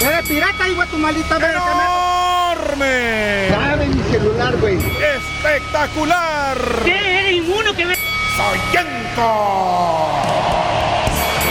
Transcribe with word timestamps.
Eres 0.00 0.28
pirata, 0.28 0.68
hijo 0.68 0.80
de 0.82 0.86
tu 0.88 0.98
maldita 0.98 1.38
verga. 1.38 1.62
¡Enorme! 1.72 3.48
Sabe 3.50 3.86
mi 3.88 4.02
celular, 4.10 4.56
güey. 4.58 4.76
¡Espectacular! 4.76 6.58
¿Qué? 6.84 7.20
¿Eres 7.20 7.32
inmuno 7.32 7.74
que 7.74 7.86
me... 7.86 7.96
¡Soyenco! 8.36 10.10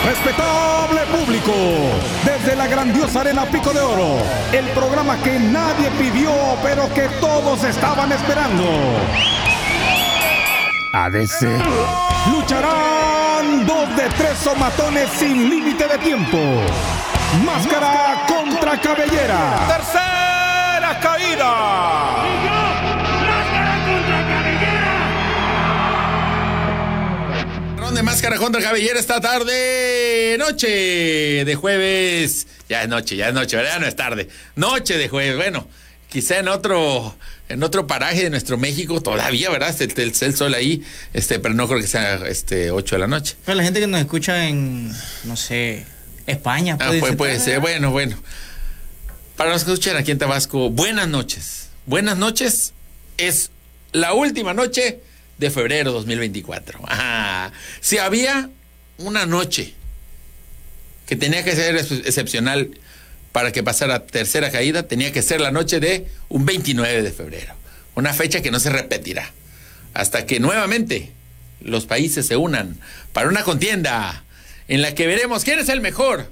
Respetable 0.05 1.01
público, 1.07 1.51
desde 2.23 2.55
la 2.55 2.67
grandiosa 2.67 3.21
arena 3.21 3.43
Pico 3.45 3.73
de 3.73 3.79
Oro, 3.81 4.17
el 4.51 4.65
programa 4.69 5.17
que 5.23 5.39
nadie 5.39 5.89
pidió, 5.97 6.31
pero 6.61 6.93
que 6.93 7.09
todos 7.19 7.63
estaban 7.63 8.11
esperando. 8.11 8.63
ADC. 10.93 11.41
Lucharán 12.31 13.65
dos 13.65 13.95
de 13.95 14.07
tres 14.15 14.37
somatones 14.37 15.09
sin 15.17 15.49
límite 15.49 15.87
de 15.87 15.97
tiempo. 15.97 16.37
Máscara 17.43 18.25
contra 18.27 18.79
cabellera. 18.79 19.67
Tercera 19.67 20.99
caída. 21.01 22.25
de 27.95 28.03
máscara 28.03 28.35
contra 28.35 28.61
cabellera 28.61 28.99
esta 28.99 29.21
tarde, 29.21 30.35
noche 30.37 31.45
de 31.45 31.55
jueves. 31.55 32.45
Ya 32.67 32.83
es 32.83 32.89
noche, 32.89 33.15
ya 33.15 33.29
es 33.29 33.33
noche, 33.33 33.55
¿verdad? 33.55 33.79
No 33.79 33.87
es 33.87 33.95
tarde. 33.95 34.27
Noche 34.57 34.97
de 34.97 35.07
jueves. 35.07 35.37
Bueno, 35.37 35.65
quizá 36.09 36.39
en 36.39 36.49
otro 36.49 37.15
en 37.47 37.63
otro 37.63 37.87
paraje 37.87 38.23
de 38.23 38.29
nuestro 38.29 38.57
México 38.57 39.01
todavía, 39.01 39.49
¿verdad? 39.49 39.69
Está 39.69 40.01
el, 40.01 40.13
el, 40.19 40.35
sol 40.35 40.53
ahí, 40.55 40.83
este, 41.13 41.39
pero 41.39 41.53
no 41.53 41.67
creo 41.67 41.79
que 41.79 41.87
sea 41.87 42.15
este 42.27 42.71
8 42.71 42.95
de 42.95 42.99
la 42.99 43.07
noche. 43.07 43.37
Pero 43.45 43.55
la 43.55 43.63
gente 43.63 43.79
que 43.79 43.87
nos 43.87 44.01
escucha 44.01 44.45
en, 44.47 44.91
no 45.23 45.37
sé, 45.37 45.85
España. 46.27 46.77
Ah, 46.79 46.91
puede, 46.99 47.13
puede 47.13 47.39
ser, 47.39 47.59
bueno, 47.59 47.91
bueno. 47.91 48.17
Para 49.35 49.51
los 49.51 49.63
que 49.63 49.71
escuchan 49.73 49.97
aquí 49.97 50.11
en 50.11 50.17
Tabasco, 50.17 50.69
buenas 50.69 51.07
noches. 51.07 51.69
Buenas 51.85 52.17
noches. 52.17 52.73
Es 53.17 53.51
la 53.91 54.13
última 54.13 54.53
noche 54.53 55.01
de 55.37 55.51
febrero 55.51 55.91
2024. 55.91 56.79
Ajá. 56.87 57.51
Si 57.81 57.97
había 57.97 58.49
una 58.97 59.25
noche 59.25 59.73
que 61.05 61.15
tenía 61.15 61.43
que 61.43 61.55
ser 61.55 61.75
excepcional 61.75 62.71
para 63.31 63.51
que 63.51 63.63
pasara 63.63 64.05
tercera 64.05 64.51
caída, 64.51 64.83
tenía 64.83 65.11
que 65.11 65.21
ser 65.21 65.41
la 65.41 65.51
noche 65.51 65.79
de 65.79 66.07
un 66.29 66.45
29 66.45 67.01
de 67.01 67.11
febrero. 67.11 67.53
Una 67.95 68.13
fecha 68.13 68.41
que 68.41 68.51
no 68.51 68.59
se 68.59 68.69
repetirá. 68.69 69.31
Hasta 69.93 70.25
que 70.25 70.39
nuevamente 70.39 71.11
los 71.61 71.85
países 71.85 72.27
se 72.27 72.35
unan 72.35 72.77
para 73.13 73.29
una 73.29 73.43
contienda 73.43 74.24
en 74.67 74.81
la 74.81 74.95
que 74.95 75.07
veremos 75.07 75.43
quién 75.43 75.59
es 75.59 75.69
el 75.69 75.81
mejor 75.81 76.29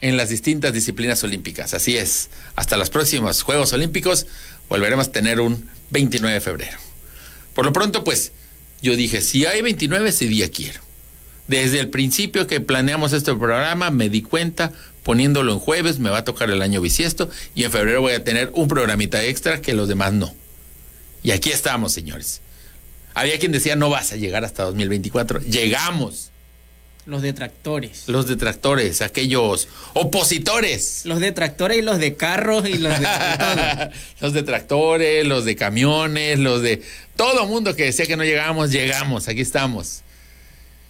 en 0.00 0.16
las 0.16 0.28
distintas 0.28 0.72
disciplinas 0.72 1.22
olímpicas. 1.24 1.74
Así 1.74 1.96
es. 1.96 2.30
Hasta 2.56 2.76
los 2.76 2.90
próximos 2.90 3.42
Juegos 3.42 3.72
Olímpicos 3.72 4.26
volveremos 4.68 5.08
a 5.08 5.12
tener 5.12 5.40
un 5.40 5.68
29 5.90 6.34
de 6.34 6.40
febrero. 6.40 6.78
Por 7.54 7.64
lo 7.64 7.72
pronto, 7.72 8.04
pues, 8.04 8.32
yo 8.82 8.94
dije, 8.94 9.20
si 9.20 9.46
hay 9.46 9.62
29, 9.62 10.10
ese 10.10 10.26
día 10.26 10.50
quiero. 10.50 10.80
Desde 11.48 11.80
el 11.80 11.88
principio 11.88 12.46
que 12.46 12.60
planeamos 12.60 13.12
este 13.12 13.34
programa, 13.34 13.90
me 13.90 14.10
di 14.10 14.22
cuenta, 14.22 14.72
poniéndolo 15.02 15.52
en 15.52 15.58
jueves, 15.58 15.98
me 15.98 16.10
va 16.10 16.18
a 16.18 16.24
tocar 16.24 16.50
el 16.50 16.60
año 16.60 16.80
bisiesto 16.80 17.30
y 17.54 17.64
en 17.64 17.72
febrero 17.72 18.02
voy 18.02 18.12
a 18.12 18.22
tener 18.22 18.50
un 18.54 18.68
programita 18.68 19.24
extra 19.24 19.60
que 19.62 19.72
los 19.72 19.88
demás 19.88 20.12
no. 20.12 20.34
Y 21.22 21.30
aquí 21.30 21.50
estamos, 21.50 21.92
señores. 21.92 22.42
Había 23.14 23.38
quien 23.38 23.50
decía, 23.50 23.74
no 23.74 23.90
vas 23.90 24.12
a 24.12 24.16
llegar 24.16 24.44
hasta 24.44 24.62
2024. 24.64 25.40
Llegamos. 25.40 26.30
Los 27.08 27.22
detractores. 27.22 28.04
Los 28.06 28.26
detractores, 28.26 29.00
aquellos 29.00 29.66
opositores. 29.94 31.06
Los 31.06 31.20
detractores 31.20 31.78
y 31.78 31.80
los 31.80 31.98
de 31.98 32.16
carros 32.16 32.68
y 32.68 32.76
los 32.76 33.00
de 33.00 33.06
los 34.20 34.34
detractores, 34.34 35.26
los 35.26 35.46
de 35.46 35.56
camiones, 35.56 36.38
los 36.38 36.60
de 36.60 36.82
todo 37.16 37.46
mundo 37.46 37.74
que 37.74 37.84
decía 37.84 38.04
que 38.04 38.18
no 38.18 38.24
llegábamos, 38.24 38.72
llegamos, 38.72 39.26
aquí 39.26 39.40
estamos. 39.40 40.02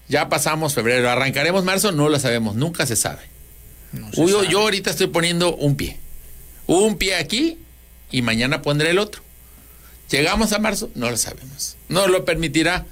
Ya 0.08 0.28
pasamos 0.28 0.74
febrero, 0.74 1.08
arrancaremos 1.08 1.62
marzo, 1.62 1.92
no 1.92 2.08
lo 2.08 2.18
sabemos, 2.18 2.56
nunca 2.56 2.84
se 2.84 2.96
sabe. 2.96 3.22
No 3.92 4.10
se 4.10 4.20
Uy, 4.20 4.32
sabe. 4.32 4.48
Yo 4.48 4.62
ahorita 4.62 4.90
estoy 4.90 5.06
poniendo 5.06 5.54
un 5.54 5.76
pie. 5.76 5.98
Un 6.66 6.98
pie 6.98 7.14
aquí 7.14 7.58
y 8.10 8.22
mañana 8.22 8.60
pondré 8.60 8.90
el 8.90 8.98
otro. 8.98 9.22
¿Llegamos 10.10 10.52
a 10.52 10.58
marzo? 10.58 10.90
No 10.96 11.12
lo 11.12 11.16
sabemos. 11.16 11.76
¿No 11.88 12.08
lo 12.08 12.24
permitirá 12.24 12.86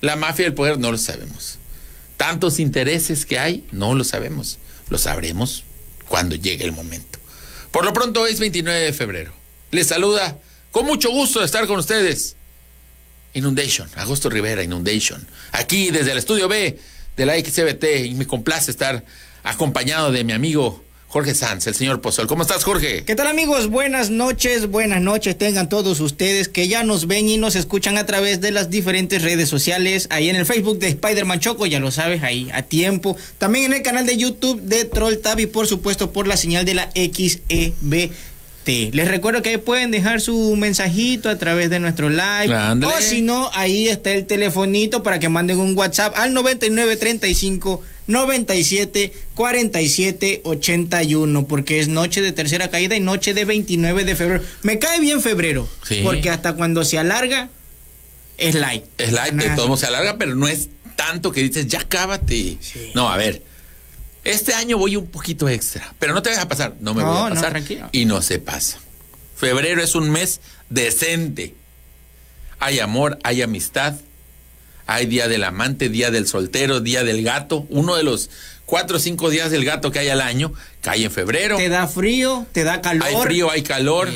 la 0.00 0.16
mafia 0.16 0.46
del 0.46 0.54
poder? 0.54 0.80
No 0.80 0.90
lo 0.90 0.98
sabemos 0.98 1.60
tantos 2.22 2.60
intereses 2.60 3.26
que 3.26 3.40
hay, 3.40 3.64
no 3.72 3.96
lo 3.96 4.04
sabemos. 4.04 4.60
Lo 4.90 4.96
sabremos 4.96 5.64
cuando 6.06 6.36
llegue 6.36 6.64
el 6.64 6.70
momento. 6.70 7.18
Por 7.72 7.84
lo 7.84 7.92
pronto 7.92 8.28
es 8.28 8.38
29 8.38 8.78
de 8.78 8.92
febrero. 8.92 9.32
Les 9.72 9.88
saluda 9.88 10.38
con 10.70 10.86
mucho 10.86 11.10
gusto 11.10 11.42
estar 11.42 11.66
con 11.66 11.80
ustedes. 11.80 12.36
Inundation, 13.34 13.90
Agosto 13.96 14.30
Rivera, 14.30 14.62
Inundation. 14.62 15.26
Aquí 15.50 15.90
desde 15.90 16.12
el 16.12 16.18
estudio 16.18 16.46
B 16.46 16.78
de 17.16 17.26
la 17.26 17.34
XBT 17.34 18.06
y 18.06 18.14
me 18.14 18.28
complace 18.28 18.70
estar 18.70 19.04
acompañado 19.42 20.12
de 20.12 20.22
mi 20.22 20.32
amigo 20.32 20.80
Jorge 21.12 21.34
Sanz, 21.34 21.66
el 21.66 21.74
señor 21.74 22.00
Pozol. 22.00 22.26
¿Cómo 22.26 22.40
estás, 22.40 22.64
Jorge? 22.64 23.04
¿Qué 23.04 23.14
tal, 23.14 23.26
amigos? 23.26 23.68
Buenas 23.68 24.08
noches, 24.08 24.70
buenas 24.70 25.02
noches 25.02 25.36
tengan 25.36 25.68
todos 25.68 26.00
ustedes 26.00 26.48
que 26.48 26.68
ya 26.68 26.84
nos 26.84 27.06
ven 27.06 27.28
y 27.28 27.36
nos 27.36 27.54
escuchan 27.54 27.98
a 27.98 28.06
través 28.06 28.40
de 28.40 28.50
las 28.50 28.70
diferentes 28.70 29.20
redes 29.20 29.50
sociales. 29.50 30.06
Ahí 30.08 30.30
en 30.30 30.36
el 30.36 30.46
Facebook 30.46 30.78
de 30.78 30.88
Spider-Man 30.88 31.38
Choco, 31.38 31.66
ya 31.66 31.80
lo 31.80 31.90
sabes, 31.90 32.22
ahí 32.22 32.48
a 32.54 32.62
tiempo. 32.62 33.14
También 33.36 33.66
en 33.66 33.74
el 33.74 33.82
canal 33.82 34.06
de 34.06 34.16
YouTube 34.16 34.62
de 34.62 34.86
Troll 34.86 35.18
Tab 35.18 35.38
y, 35.38 35.44
por 35.44 35.66
supuesto, 35.66 36.12
por 36.12 36.26
la 36.26 36.38
señal 36.38 36.64
de 36.64 36.72
la 36.72 36.90
XEB. 36.94 38.10
Les 38.66 39.08
recuerdo 39.08 39.42
que 39.42 39.50
ahí 39.50 39.56
pueden 39.56 39.90
dejar 39.90 40.20
su 40.20 40.54
mensajito 40.56 41.28
a 41.28 41.36
través 41.36 41.68
de 41.70 41.80
nuestro 41.80 42.08
live. 42.10 42.54
O 42.86 43.00
si 43.00 43.20
no, 43.22 43.50
ahí 43.54 43.88
está 43.88 44.12
el 44.12 44.26
telefonito 44.26 45.02
para 45.02 45.18
que 45.18 45.28
manden 45.28 45.58
un 45.58 45.76
WhatsApp 45.76 46.14
al 46.16 46.32
9935 46.32 47.82
97 48.06 49.12
47 49.34 50.40
81 50.44 51.46
porque 51.46 51.80
es 51.80 51.88
noche 51.88 52.20
de 52.20 52.32
tercera 52.32 52.68
caída 52.68 52.96
y 52.96 53.00
noche 53.00 53.34
de 53.34 53.44
29 53.44 54.04
de 54.04 54.16
febrero. 54.16 54.42
Me 54.62 54.78
cae 54.78 55.00
bien 55.00 55.20
febrero 55.20 55.68
Sí. 55.86 56.00
porque 56.02 56.30
hasta 56.30 56.54
cuando 56.54 56.84
se 56.84 56.98
alarga 56.98 57.48
es 58.38 58.54
light. 58.54 58.84
Es 58.98 59.12
light, 59.12 59.34
de 59.34 59.50
todo 59.50 59.76
se 59.76 59.86
alarga, 59.86 60.16
pero 60.18 60.34
no 60.34 60.48
es 60.48 60.68
tanto 60.96 61.32
que 61.32 61.42
dices, 61.42 61.66
ya 61.68 61.80
cábate. 61.88 62.56
Sí. 62.60 62.90
No, 62.94 63.08
a 63.08 63.16
ver. 63.16 63.42
Este 64.24 64.54
año 64.54 64.78
voy 64.78 64.96
un 64.96 65.06
poquito 65.06 65.48
extra, 65.48 65.94
pero 65.98 66.14
no 66.14 66.22
te 66.22 66.30
vas 66.30 66.38
a 66.38 66.48
pasar. 66.48 66.74
No 66.80 66.94
me 66.94 67.02
No, 67.02 67.08
voy 67.08 67.16
a 67.26 67.28
no, 67.30 67.34
pasar. 67.34 67.50
tranquilo. 67.50 67.88
y 67.92 68.04
no 68.04 68.22
se 68.22 68.38
pasa. 68.38 68.78
Febrero 69.36 69.82
es 69.82 69.94
un 69.94 70.10
mes 70.10 70.40
decente. 70.70 71.54
Hay 72.60 72.78
amor, 72.78 73.18
hay 73.24 73.42
amistad. 73.42 73.94
Hay 74.86 75.06
día 75.06 75.26
del 75.28 75.42
amante, 75.44 75.88
día 75.88 76.10
del 76.10 76.26
soltero, 76.28 76.80
día 76.80 77.02
del 77.04 77.22
gato. 77.24 77.66
Uno 77.70 77.96
de 77.96 78.02
los 78.04 78.30
cuatro 78.66 78.96
o 78.98 79.00
cinco 79.00 79.30
días 79.30 79.50
del 79.50 79.64
gato 79.64 79.90
que 79.90 79.98
hay 80.00 80.08
al 80.08 80.20
año 80.20 80.52
cae 80.82 81.04
en 81.04 81.10
febrero. 81.10 81.56
Te 81.56 81.68
da 81.68 81.86
frío, 81.88 82.46
te 82.52 82.62
da 82.64 82.80
calor. 82.80 83.06
Hay 83.06 83.16
frío, 83.22 83.50
hay 83.50 83.62
calor, 83.62 84.08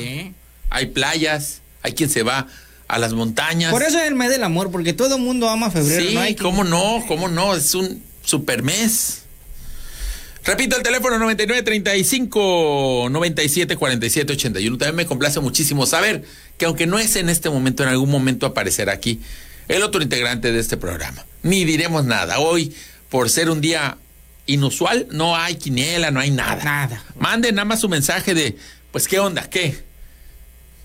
hay 0.69 0.85
playas, 0.87 1.61
hay 1.83 1.93
quien 1.93 2.09
se 2.09 2.23
va 2.23 2.47
a 2.87 2.99
las 2.99 3.13
montañas. 3.13 3.71
Por 3.71 3.83
eso 3.83 3.97
es 3.99 4.07
el 4.07 4.15
mes 4.15 4.29
del 4.29 4.43
amor, 4.43 4.71
porque 4.71 4.93
todo 4.93 5.15
el 5.17 5.21
mundo 5.21 5.49
ama 5.49 5.69
febrero. 5.71 6.01
Sí, 6.09 6.13
no 6.13 6.21
hay 6.21 6.35
que- 6.35 6.43
cómo 6.43 6.63
no, 6.63 7.03
cómo 7.07 7.27
no, 7.27 7.53
es 7.55 7.73
un 7.73 8.01
super 8.23 8.61
mes. 8.63 9.23
Repito 10.47 10.77
el 10.77 10.83
teléfono 10.83 11.19
9935 11.19 13.09
97 13.11 13.75
47 13.75 14.31
81. 14.33 14.77
También 14.77 14.95
me 14.95 15.05
complace 15.05 15.41
muchísimo 15.41 15.85
saber 15.85 16.23
que 16.57 16.65
aunque 16.65 16.87
no 16.87 16.97
es 16.99 17.17
en 17.17 17.27
este 17.27 17.49
momento, 17.49 17.83
en 17.83 17.89
algún 17.89 18.09
momento 18.09 18.45
aparecerá 18.45 18.93
aquí 18.93 19.19
el 19.67 19.83
otro 19.83 20.01
integrante 20.01 20.53
de 20.53 20.59
este 20.59 20.77
programa. 20.77 21.25
Ni 21.43 21.65
diremos 21.65 22.05
nada. 22.05 22.39
Hoy, 22.39 22.73
por 23.09 23.29
ser 23.29 23.49
un 23.49 23.59
día 23.59 23.97
inusual, 24.45 25.07
no 25.11 25.35
hay 25.35 25.55
quiniela, 25.55 26.11
no 26.11 26.21
hay 26.21 26.31
nada. 26.31 26.63
Nada. 26.63 27.03
Manden 27.19 27.55
nada 27.55 27.65
más 27.65 27.81
su 27.81 27.89
mensaje 27.89 28.33
de, 28.33 28.55
pues, 28.93 29.09
¿qué 29.09 29.19
onda? 29.19 29.49
¿Qué? 29.49 29.77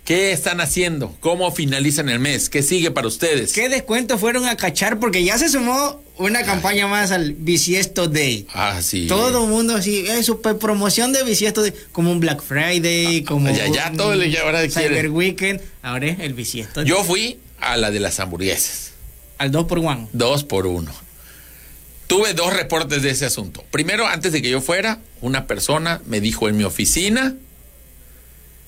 ¿Qué 0.04 0.32
están 0.32 0.60
haciendo? 0.60 1.16
¿Cómo 1.20 1.52
finalizan 1.52 2.08
el 2.08 2.19
mes? 2.19 2.48
¿Qué 2.48 2.64
sigue 2.64 2.90
para 2.90 3.06
ustedes? 3.06 3.52
¿Qué 3.52 3.69
descuento 3.69 4.19
fueron 4.19 4.48
a 4.48 4.56
cachar? 4.56 4.98
Porque 4.98 5.22
ya 5.22 5.38
se 5.38 5.48
sumó 5.48 6.02
una 6.18 6.42
campaña 6.42 6.86
más 6.86 7.10
al 7.10 7.32
Bisiesto 7.32 8.08
Day. 8.08 8.46
Ah, 8.54 8.80
sí. 8.82 9.06
Todo 9.06 9.44
el 9.44 9.50
mundo 9.50 9.76
así, 9.76 10.06
es 10.08 10.26
super 10.26 10.58
promoción 10.58 11.12
de 11.12 11.22
Bisiesto 11.24 11.62
Day, 11.62 11.72
como 11.92 12.12
un 12.12 12.20
Black 12.20 12.42
Friday, 12.42 13.24
como 13.24 13.50
ya, 13.50 13.66
ya, 13.68 13.90
un 13.90 13.96
todo 13.96 14.14
ya 14.22 14.42
ahora 14.42 14.60
Cyber 14.68 14.90
quiere. 14.90 15.08
Weekend, 15.08 15.60
ahora 15.82 16.06
es 16.06 16.20
el 16.20 16.34
Bisiesto 16.34 16.80
Day. 16.80 16.88
Yo 16.88 17.02
fui 17.04 17.38
a 17.60 17.76
la 17.76 17.90
de 17.90 18.00
las 18.00 18.20
hamburguesas. 18.20 18.92
Al 19.38 19.50
2 19.50 19.66
por 19.66 19.78
1 19.78 20.08
Dos 20.12 20.44
por 20.44 20.66
uno. 20.66 20.92
Tuve 22.06 22.34
dos 22.34 22.52
reportes 22.52 23.02
de 23.02 23.10
ese 23.10 23.24
asunto. 23.24 23.64
Primero, 23.70 24.06
antes 24.06 24.32
de 24.32 24.42
que 24.42 24.50
yo 24.50 24.60
fuera, 24.60 25.00
una 25.22 25.46
persona 25.46 26.02
me 26.06 26.20
dijo 26.20 26.48
en 26.48 26.58
mi 26.58 26.64
oficina 26.64 27.34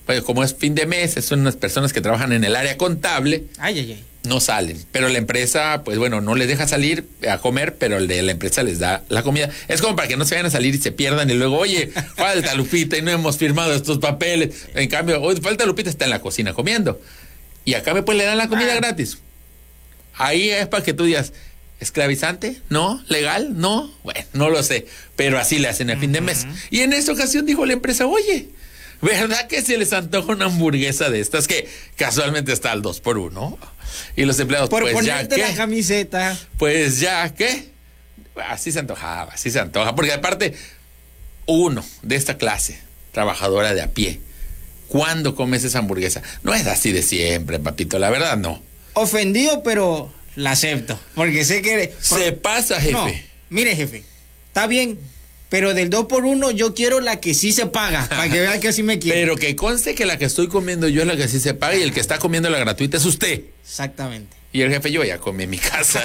pues 0.07 0.23
como 0.23 0.45
es 0.45 0.55
fin 0.55 0.75
de 0.75 0.87
mes, 0.87 1.15
son 1.25 1.41
unas 1.41 1.57
personas 1.57 1.93
que 1.93 2.01
trabajan 2.01 2.33
en 2.33 2.45
el 2.45 2.57
área 2.57 2.77
contable, 2.77 3.45
Ay, 3.59 3.79
ay, 3.79 3.93
ay. 3.93 4.05
no 4.25 4.41
salen. 4.41 4.79
Pero 4.93 5.09
la 5.09 5.19
empresa, 5.19 5.83
pues 5.85 5.99
bueno, 5.99 6.21
no 6.21 6.35
les 6.35 6.47
deja 6.49 6.69
salir 6.69 7.07
a 7.29 7.39
comer, 7.39 7.77
pero 7.77 7.97
el 7.97 8.07
de 8.07 8.21
la 8.23 8.33
empresa 8.33 8.63
les 8.63 8.79
da 8.79 9.03
la 9.09 9.23
comida. 9.23 9.49
Es 9.69 9.81
como 9.81 9.97
para 9.97 10.07
que 10.09 10.17
no 10.17 10.25
se 10.25 10.35
vayan 10.35 10.47
a 10.47 10.51
salir 10.51 10.75
y 10.75 10.79
se 10.79 10.93
pierdan 10.93 11.31
y 11.31 11.35
luego, 11.35 11.59
oye, 11.59 11.91
falta 12.17 12.55
Lupita 12.55 12.99
y 12.99 13.03
no 13.03 13.11
hemos 13.11 13.39
firmado 13.39 13.73
estos 13.73 13.99
papeles. 13.99 14.67
En 14.75 14.89
cambio, 14.89 15.21
oye, 15.23 15.41
falta 15.41 15.65
Lupita 15.67 15.89
está 15.91 16.05
en 16.05 16.11
la 16.11 16.21
cocina 16.21 16.53
comiendo. 16.53 17.01
Y 17.65 17.75
acá 17.75 17.95
me 17.95 18.03
pues 18.03 18.19
le 18.19 18.25
dan 18.25 18.37
la 18.39 18.49
comida 18.49 18.75
gratis. 18.75 19.19
Ahí 20.17 20.51
es 20.51 20.69
para 20.69 20.85
que 20.85 20.93
tú 20.93 21.05
digas, 21.05 21.33
esclavizante, 21.81 22.61
¿no? 22.69 23.03
¿Legal? 23.09 23.59
No. 23.59 23.91
Bueno, 24.05 24.21
no 24.33 24.51
lo 24.51 24.63
sé. 24.63 24.87
Pero 25.17 25.39
así 25.39 25.59
le 25.59 25.69
hacen 25.69 25.91
a 25.91 25.97
fin 25.97 26.13
de 26.13 26.21
mes. 26.21 26.47
Y 26.71 26.81
en 26.81 26.93
esta 26.93 27.13
ocasión 27.13 27.47
dijo 27.47 27.65
la 27.67 27.73
empresa, 27.73 28.07
oye, 28.07 28.49
¿verdad 29.01 29.47
que 29.49 29.63
se 29.63 29.77
les 29.79 29.93
antoja 29.93 30.33
una 30.33 30.47
hamburguesa 30.47 31.11
de 31.11 31.21
estas 31.21 31.47
que 31.47 31.69
casualmente 31.97 32.53
está 32.53 32.73
al 32.73 32.83
2 32.83 33.01
por 33.01 33.19
1 33.19 33.59
Y 34.17 34.25
los 34.25 34.39
empleados, 34.41 34.69
Por 34.71 34.83
pues 34.83 35.05
ya 35.05 35.17
ponerte 35.17 35.39
la 35.39 35.55
camiseta. 35.55 36.39
Pues 36.59 37.01
ya, 37.01 37.35
¿qué? 37.35 37.69
Así 38.49 38.73
se 38.73 38.81
antojaba, 38.81 39.33
así 39.33 39.51
se 39.51 39.61
antoja. 39.61 39.95
Porque 39.95 40.13
aparte, 40.13 40.55
uno 41.47 41.85
de 42.03 42.17
esta 42.17 42.37
clase, 42.37 42.79
trabajadora 43.13 43.75
de 43.75 43.83
a 43.83 43.89
pie, 43.93 44.21
¿cuándo 44.89 45.35
comes 45.35 45.65
esa 45.65 45.79
hamburguesa? 45.79 46.23
No 46.43 46.55
es 46.55 46.67
así 46.67 46.93
de 46.93 47.03
siempre, 47.03 47.59
papito, 47.59 47.99
la 47.99 48.11
verdad 48.11 48.37
no. 48.37 48.63
Ofendido, 48.95 49.63
pero 49.63 50.13
la 50.37 50.53
acepto. 50.53 50.99
Porque 51.15 51.45
sé 51.45 51.63
que. 51.63 51.95
Se 52.01 52.33
pasa, 52.33 52.81
jefe. 52.81 52.93
No, 52.93 53.07
mire, 53.51 53.77
jefe. 53.77 54.05
Está 54.49 54.67
bien. 54.67 54.99
Pero 55.55 55.73
del 55.73 55.89
2 55.89 56.07
por 56.07 56.25
1 56.25 56.51
yo 56.51 56.75
quiero 56.75 56.99
la 56.99 57.21
que 57.21 57.33
sí 57.33 57.53
se 57.53 57.67
paga. 57.67 58.09
Para 58.09 58.29
que 58.29 58.41
vean 58.41 58.59
que 58.59 58.67
así 58.67 58.83
me 58.83 58.99
quiere. 58.99 59.21
Pero 59.21 59.37
que 59.37 59.55
conste 59.55 59.95
que 59.95 60.05
la 60.05 60.19
que 60.19 60.25
estoy 60.25 60.49
comiendo 60.49 60.89
yo 60.89 61.03
es 61.03 61.07
la 61.07 61.17
que 61.17 61.29
sí 61.29 61.39
se 61.39 61.55
paga 61.55 61.77
y 61.77 61.83
el 61.83 61.95
que 61.95 62.01
está 62.01 62.19
comiendo 62.19 62.51
la 62.51 62.59
gratuita 62.59 62.97
es 62.97 63.05
usted. 63.05 63.43
Exactamente. 63.63 64.37
Y 64.55 64.63
el 64.63 64.71
jefe, 64.71 64.93
yo 64.93 65.03
ya 65.03 65.19
comí 65.19 65.43
en 65.43 65.51
mi 65.51 65.59
casa. 65.59 66.01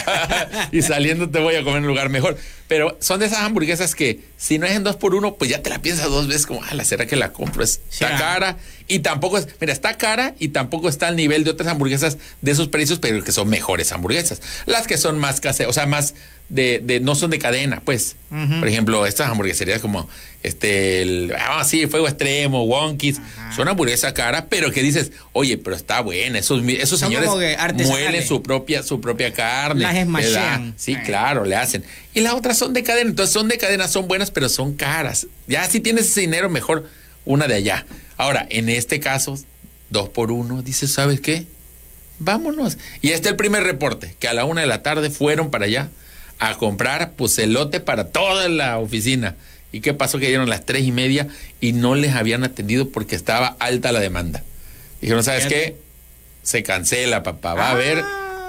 y 0.71 0.81
saliendo 0.81 1.29
te 1.29 1.39
voy 1.39 1.53
a 1.55 1.59
comer 1.63 1.77
en 1.77 1.83
un 1.83 1.87
lugar 1.89 2.09
mejor. 2.09 2.35
Pero 2.67 2.97
son 2.99 3.19
de 3.19 3.27
esas 3.27 3.39
hamburguesas 3.41 3.93
que 3.93 4.21
si 4.37 4.57
no 4.57 4.65
es 4.65 4.73
en 4.73 4.83
dos 4.83 4.95
por 4.95 5.13
uno, 5.13 5.35
pues 5.35 5.51
ya 5.51 5.61
te 5.61 5.69
la 5.69 5.79
piensas 5.83 6.07
dos 6.09 6.27
veces 6.27 6.47
como, 6.47 6.61
la 6.73 6.83
¿será 6.83 7.05
que 7.05 7.15
la 7.15 7.31
compro? 7.31 7.63
Está 7.63 8.17
cara 8.17 8.57
y 8.87 8.99
tampoco 8.99 9.37
es, 9.37 9.47
mira, 9.61 9.71
está 9.71 9.97
cara 9.99 10.33
y 10.39 10.47
tampoco 10.47 10.89
está 10.89 11.07
al 11.09 11.15
nivel 11.15 11.43
de 11.43 11.51
otras 11.51 11.69
hamburguesas 11.69 12.17
de 12.41 12.51
esos 12.51 12.69
precios, 12.69 12.97
pero 12.97 13.23
que 13.23 13.31
son 13.31 13.49
mejores 13.49 13.91
hamburguesas. 13.91 14.41
Las 14.65 14.87
que 14.87 14.97
son 14.97 15.19
más 15.19 15.39
caseras, 15.41 15.69
o 15.69 15.73
sea, 15.73 15.85
más 15.85 16.15
de, 16.49 16.81
de- 16.83 16.99
no 16.99 17.13
son 17.13 17.29
de 17.29 17.37
cadena, 17.37 17.81
pues. 17.85 18.15
Por 18.59 18.67
ejemplo, 18.67 19.05
estas 19.05 19.29
hamburgueserías 19.29 19.79
como 19.79 20.09
este, 20.43 21.01
el, 21.01 21.33
ah, 21.37 21.63
sí, 21.65 21.85
Fuego 21.87 22.07
Extremo, 22.07 22.63
Wonkies, 22.63 23.19
son 23.55 23.67
hamburguesas 23.67 24.13
caras, 24.13 24.45
pero 24.49 24.71
que 24.71 24.81
dices, 24.81 25.11
oye, 25.33 25.57
pero 25.57 25.75
está 25.75 25.99
buena, 26.01 26.39
esos, 26.39 26.63
esos 26.65 26.99
Son 26.99 27.09
señores 27.09 27.29
muelen 27.87 28.25
su 28.25 28.41
propia, 28.41 28.81
su 28.83 29.01
propia 29.01 29.33
carne. 29.33 29.81
Las 29.81 29.93
da- 30.33 30.73
Sí, 30.77 30.93
Eh. 30.93 31.01
claro, 31.05 31.43
le 31.45 31.55
hacen. 31.55 31.83
Y 32.13 32.21
las 32.21 32.33
otras 32.33 32.57
son 32.57 32.73
de 32.73 32.83
cadena, 32.83 33.09
entonces 33.09 33.33
son 33.33 33.47
de 33.49 33.57
cadena, 33.57 33.87
son 33.87 34.07
buenas, 34.07 34.31
pero 34.31 34.47
son 34.49 34.73
caras. 34.75 35.27
Ya 35.47 35.65
si 35.69 35.79
tienes 35.81 36.07
ese 36.07 36.21
dinero, 36.21 36.49
mejor 36.49 36.87
una 37.25 37.47
de 37.47 37.55
allá. 37.55 37.85
Ahora, 38.17 38.47
en 38.49 38.69
este 38.69 38.99
caso, 38.99 39.37
dos 39.89 40.09
por 40.09 40.31
uno, 40.31 40.61
dices, 40.61 40.91
¿sabes 40.93 41.19
qué? 41.19 41.45
Vámonos. 42.19 42.77
Y 43.01 43.09
este 43.11 43.27
es 43.27 43.31
el 43.31 43.37
primer 43.37 43.63
reporte, 43.63 44.15
que 44.19 44.27
a 44.27 44.33
la 44.33 44.45
una 44.45 44.61
de 44.61 44.67
la 44.67 44.83
tarde 44.83 45.09
fueron 45.09 45.51
para 45.51 45.65
allá 45.65 45.89
a 46.37 46.55
comprar 46.55 47.11
pues 47.17 47.37
elote 47.39 47.79
para 47.79 48.07
toda 48.09 48.47
la 48.49 48.77
oficina. 48.77 49.35
¿Y 49.71 49.81
qué 49.81 49.93
pasó? 49.93 50.19
Que 50.19 50.27
dieron 50.27 50.49
las 50.49 50.65
tres 50.65 50.83
y 50.83 50.91
media 50.91 51.27
y 51.61 51.73
no 51.73 51.95
les 51.95 52.15
habían 52.15 52.43
atendido 52.43 52.89
porque 52.89 53.15
estaba 53.15 53.55
alta 53.59 53.91
la 53.91 53.99
demanda. 53.99 54.43
Dijeron, 55.01 55.23
¿sabes 55.23 55.45
qué? 55.45 55.77
Se 56.43 56.63
cancela, 56.63 57.23
papá. 57.23 57.53
Va 57.53 57.67
a 57.67 57.71
haber 57.71 58.03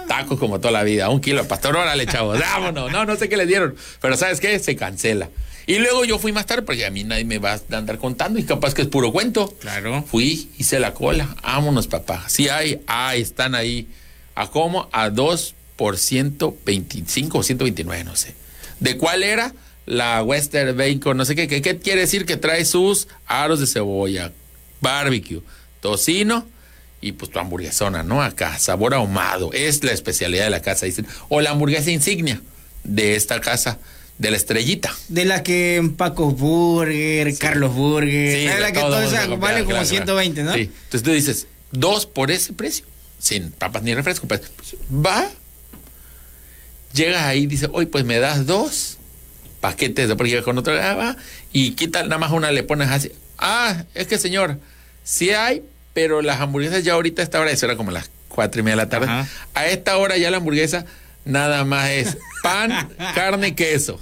tacos 0.08 0.38
como 0.38 0.58
toda 0.58 0.72
la 0.72 0.82
vida. 0.82 1.08
Un 1.10 1.20
kilo, 1.20 1.46
pastor, 1.46 1.76
órale, 1.76 2.06
chavos. 2.06 2.38
Vámonos. 2.40 2.90
No, 2.90 3.04
no 3.04 3.16
sé 3.16 3.28
qué 3.28 3.36
le 3.36 3.46
dieron. 3.46 3.76
Pero 4.00 4.16
¿sabes 4.16 4.40
qué? 4.40 4.58
Se 4.58 4.76
cancela. 4.76 5.28
Y 5.66 5.78
luego 5.78 6.04
yo 6.04 6.18
fui 6.18 6.32
más 6.32 6.46
tarde 6.46 6.62
porque 6.62 6.84
a 6.84 6.90
mí 6.90 7.04
nadie 7.04 7.24
me 7.24 7.38
va 7.38 7.52
a 7.52 7.76
andar 7.76 7.98
contando 7.98 8.38
y 8.38 8.44
capaz 8.44 8.74
que 8.74 8.82
es 8.82 8.88
puro 8.88 9.12
cuento. 9.12 9.54
Claro. 9.60 10.02
Fui, 10.10 10.50
hice 10.58 10.80
la 10.80 10.94
cola. 10.94 11.36
Vámonos, 11.42 11.86
papá. 11.86 12.24
Sí 12.28 12.48
hay, 12.48 12.80
hay, 12.86 13.20
están 13.20 13.54
ahí. 13.54 13.86
¿A 14.34 14.48
cómo? 14.48 14.88
A 14.90 15.10
2 15.10 15.54
por 15.76 15.96
125 15.96 17.38
o 17.38 17.42
129, 17.42 18.04
no 18.04 18.16
sé. 18.16 18.34
¿De 18.80 18.96
cuál 18.96 19.22
era? 19.22 19.52
La 19.90 20.22
Western 20.22 20.76
Bacon, 20.76 21.16
no 21.16 21.24
sé 21.24 21.34
qué. 21.34 21.48
¿Qué, 21.48 21.60
qué 21.60 21.76
quiere 21.76 22.02
decir? 22.02 22.24
Que 22.24 22.36
trae 22.36 22.64
sus 22.64 23.08
aros 23.26 23.58
de 23.58 23.66
cebolla, 23.66 24.30
barbecue, 24.80 25.42
tocino 25.80 26.46
y 27.00 27.10
pues 27.10 27.32
tu 27.32 27.40
hamburguesona, 27.40 28.04
¿no? 28.04 28.22
Acá, 28.22 28.56
sabor 28.60 28.94
ahumado. 28.94 29.52
Es 29.52 29.82
la 29.82 29.90
especialidad 29.90 30.44
de 30.44 30.50
la 30.50 30.62
casa, 30.62 30.86
dicen. 30.86 31.08
O 31.28 31.40
la 31.40 31.50
hamburguesa 31.50 31.90
insignia 31.90 32.40
de 32.84 33.16
esta 33.16 33.40
casa, 33.40 33.80
de 34.16 34.30
la 34.30 34.36
estrellita. 34.36 34.94
De 35.08 35.24
la 35.24 35.42
que 35.42 35.82
Paco 35.96 36.30
Burger, 36.30 37.36
Carlos 37.36 37.74
Burger. 37.74 38.36
Sí, 38.36 38.46
de 38.46 38.60
la 38.60 38.70
que 38.70 38.78
todo 38.78 38.90
todas 38.90 39.12
esas 39.12 39.28
vale 39.40 39.64
como 39.64 39.70
claro, 39.70 39.86
claro. 39.86 39.86
120, 39.86 40.42
¿no? 40.44 40.54
Sí. 40.54 40.60
Entonces 40.60 41.02
tú 41.02 41.10
dices, 41.10 41.46
dos 41.72 42.06
por 42.06 42.30
ese 42.30 42.52
precio, 42.52 42.84
sin 43.18 43.50
papas 43.50 43.82
ni 43.82 43.92
refresco. 43.92 44.28
Pues, 44.28 44.42
va. 44.88 45.28
Llegas 46.92 47.24
ahí 47.24 47.40
y 47.40 47.46
dices, 47.46 47.68
oye, 47.72 47.88
pues 47.88 48.04
me 48.04 48.20
das 48.20 48.46
dos 48.46 48.98
paquetes 49.60 50.08
de 50.08 50.16
porque 50.16 50.42
con 50.42 50.58
otro, 50.58 50.72
ah, 50.80 50.94
va, 50.94 51.16
y 51.52 51.72
quita 51.72 52.02
nada 52.02 52.18
más 52.18 52.32
una, 52.32 52.50
le 52.50 52.62
pones 52.62 52.88
así. 52.88 53.12
Ah, 53.38 53.84
es 53.94 54.06
que 54.06 54.18
señor, 54.18 54.58
sí 55.04 55.30
hay, 55.30 55.62
pero 55.92 56.22
las 56.22 56.40
hamburguesas 56.40 56.84
ya 56.84 56.94
ahorita 56.94 57.22
a 57.22 57.24
esta 57.24 57.40
hora, 57.40 57.50
eso 57.50 57.66
era 57.66 57.76
como 57.76 57.90
las 57.90 58.10
cuatro 58.28 58.60
y 58.60 58.64
media 58.64 58.76
de 58.76 58.82
la 58.84 58.88
tarde. 58.88 59.06
Ajá. 59.06 59.28
A 59.54 59.66
esta 59.66 59.96
hora 59.96 60.16
ya 60.16 60.30
la 60.30 60.38
hamburguesa 60.38 60.84
nada 61.24 61.64
más 61.64 61.90
es 61.90 62.16
pan, 62.42 62.90
carne 63.14 63.48
y 63.48 63.52
queso. 63.52 64.00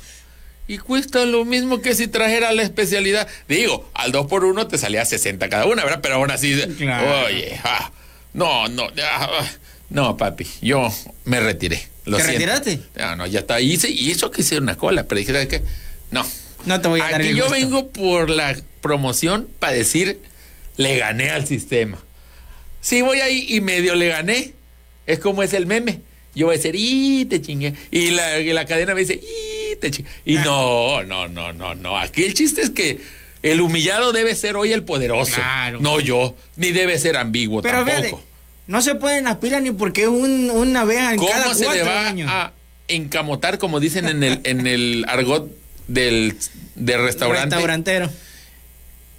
Y 0.67 0.77
cuesta 0.79 1.25
lo 1.25 1.47
mismo 1.47 1.81
que 1.81 1.95
si 1.95 2.09
trajera 2.09 2.53
la 2.53 2.63
especialidad. 2.63 3.27
Digo, 3.49 3.89
al 3.95 4.13
2 4.13 4.27
por 4.27 4.45
1 4.45 4.69
te 4.69 4.77
salía 4.77 5.03
60 5.05 5.49
cada 5.49 5.65
una, 5.65 5.83
¿verdad? 5.83 6.01
Pero 6.03 6.17
aún 6.17 6.31
así, 6.31 6.61
Claro. 6.77 7.25
oye, 7.25 7.59
ah, 7.65 7.91
no, 8.35 8.69
no, 8.69 8.87
ah, 9.03 9.47
no, 9.89 10.17
papi, 10.19 10.47
yo 10.61 10.93
me 11.25 11.41
retiré. 11.41 11.89
Lo 12.09 12.17
¿Te 12.17 12.25
siento. 12.25 12.39
retiraste? 12.41 12.81
No, 12.97 13.17
no, 13.17 13.27
ya 13.27 13.41
está. 13.41 13.61
Hice, 13.61 13.89
y 13.91 14.11
eso 14.11 14.31
que 14.31 14.41
hice 14.43 14.59
una 14.59 14.77
cola, 14.77 15.05
pero 15.05 15.19
dije, 15.19 15.33
¿sabes 15.33 15.49
qué? 15.49 15.63
No. 16.11 16.27
No 16.67 16.81
te 16.81 16.89
voy 16.89 17.01
a 17.01 17.05
dar 17.05 17.21
Aquí 17.21 17.29
el 17.29 17.37
yo 17.37 17.45
gusto. 17.45 17.59
vengo 17.61 17.89
por 17.91 18.31
la 18.31 18.57
promoción 18.81 19.49
para 19.59 19.73
decir, 19.75 20.21
le 20.77 20.99
gané 20.99 21.31
al 21.31 21.47
sistema. 21.47 21.99
Si 22.81 23.03
voy 23.03 23.21
ahí 23.21 23.47
y 23.49 23.61
medio 23.61 23.95
le 23.95 24.09
gané, 24.09 24.53
es 25.07 25.19
como 25.19 25.43
es 25.43 25.53
el 25.53 25.67
meme. 25.67 26.01
Yo 26.35 26.47
voy 26.47 26.55
a 26.55 26.59
decir, 26.59 26.75
y 26.77 27.25
te 27.27 27.41
chingué. 27.43 27.75
Y 27.91 28.11
la, 28.11 28.39
y 28.41 28.53
la 28.53 28.65
cadena 28.67 28.95
me 28.95 29.01
dice, 29.01 29.15
y 29.15 29.77
te 29.77 29.91
chingué. 29.91 30.11
Y 30.25 30.37
Ah. 30.37 30.45
no, 30.45 31.03
no, 31.05 31.29
no, 31.29 31.53
no, 31.53 31.75
no. 31.75 31.99
Aquí 31.99 32.25
el 32.25 32.35
chiste 32.35 32.61
es 32.63 32.71
que 32.71 33.01
el 33.43 33.61
humillado 33.61 34.13
debe 34.13 34.35
ser 34.35 34.57
hoy 34.57 34.73
el 34.73 34.83
poderoso. 34.85 35.35
Claro. 35.35 35.81
No 35.81 36.01
yo. 36.01 36.37
Ni 36.57 36.71
debe 36.73 36.99
ser 36.99 37.17
ambiguo 37.17 37.63
Pero 37.63 37.85
tampoco. 37.85 37.97
fíjate, 38.03 38.23
no 38.69 38.83
se 38.83 38.95
pueden 38.95 39.27
aspirar 39.27 39.63
ni 39.63 39.73
porque 39.73 40.07
un, 40.07 40.51
una 40.51 40.85
vez 40.85 40.99
en 40.99 41.27
cada 41.27 41.43
¿Cómo 41.45 41.55
se 41.55 41.69
le 41.71 41.83
va 41.83 42.07
años. 42.07 42.31
a 42.31 42.53
encamotar, 42.87 43.59
como 43.59 43.81
dicen 43.81 44.07
en 44.07 44.23
el, 44.23 44.41
en 44.45 44.67
el 44.67 45.05
argot 45.09 45.51
del, 45.89 46.37
del 46.77 47.03
restaurante? 47.03 47.57
Restaurantero. 47.57 48.11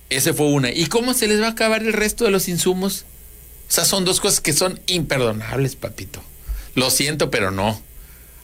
Ese 0.09 0.33
fue 0.33 0.47
una. 0.47 0.71
¿Y 0.71 0.85
cómo 0.85 1.13
se 1.13 1.27
les 1.27 1.41
va 1.41 1.47
a 1.47 1.51
acabar 1.51 1.81
el 1.81 1.93
resto 1.93 2.25
de 2.25 2.31
los 2.31 2.47
insumos? 2.47 3.05
O 3.67 3.71
sea, 3.71 3.85
son 3.85 4.05
dos 4.05 4.19
cosas 4.19 4.39
que 4.39 4.53
son 4.53 4.79
imperdonables, 4.87 5.75
papito. 5.75 6.21
Lo 6.75 6.89
siento, 6.91 7.29
pero 7.29 7.51
no. 7.51 7.81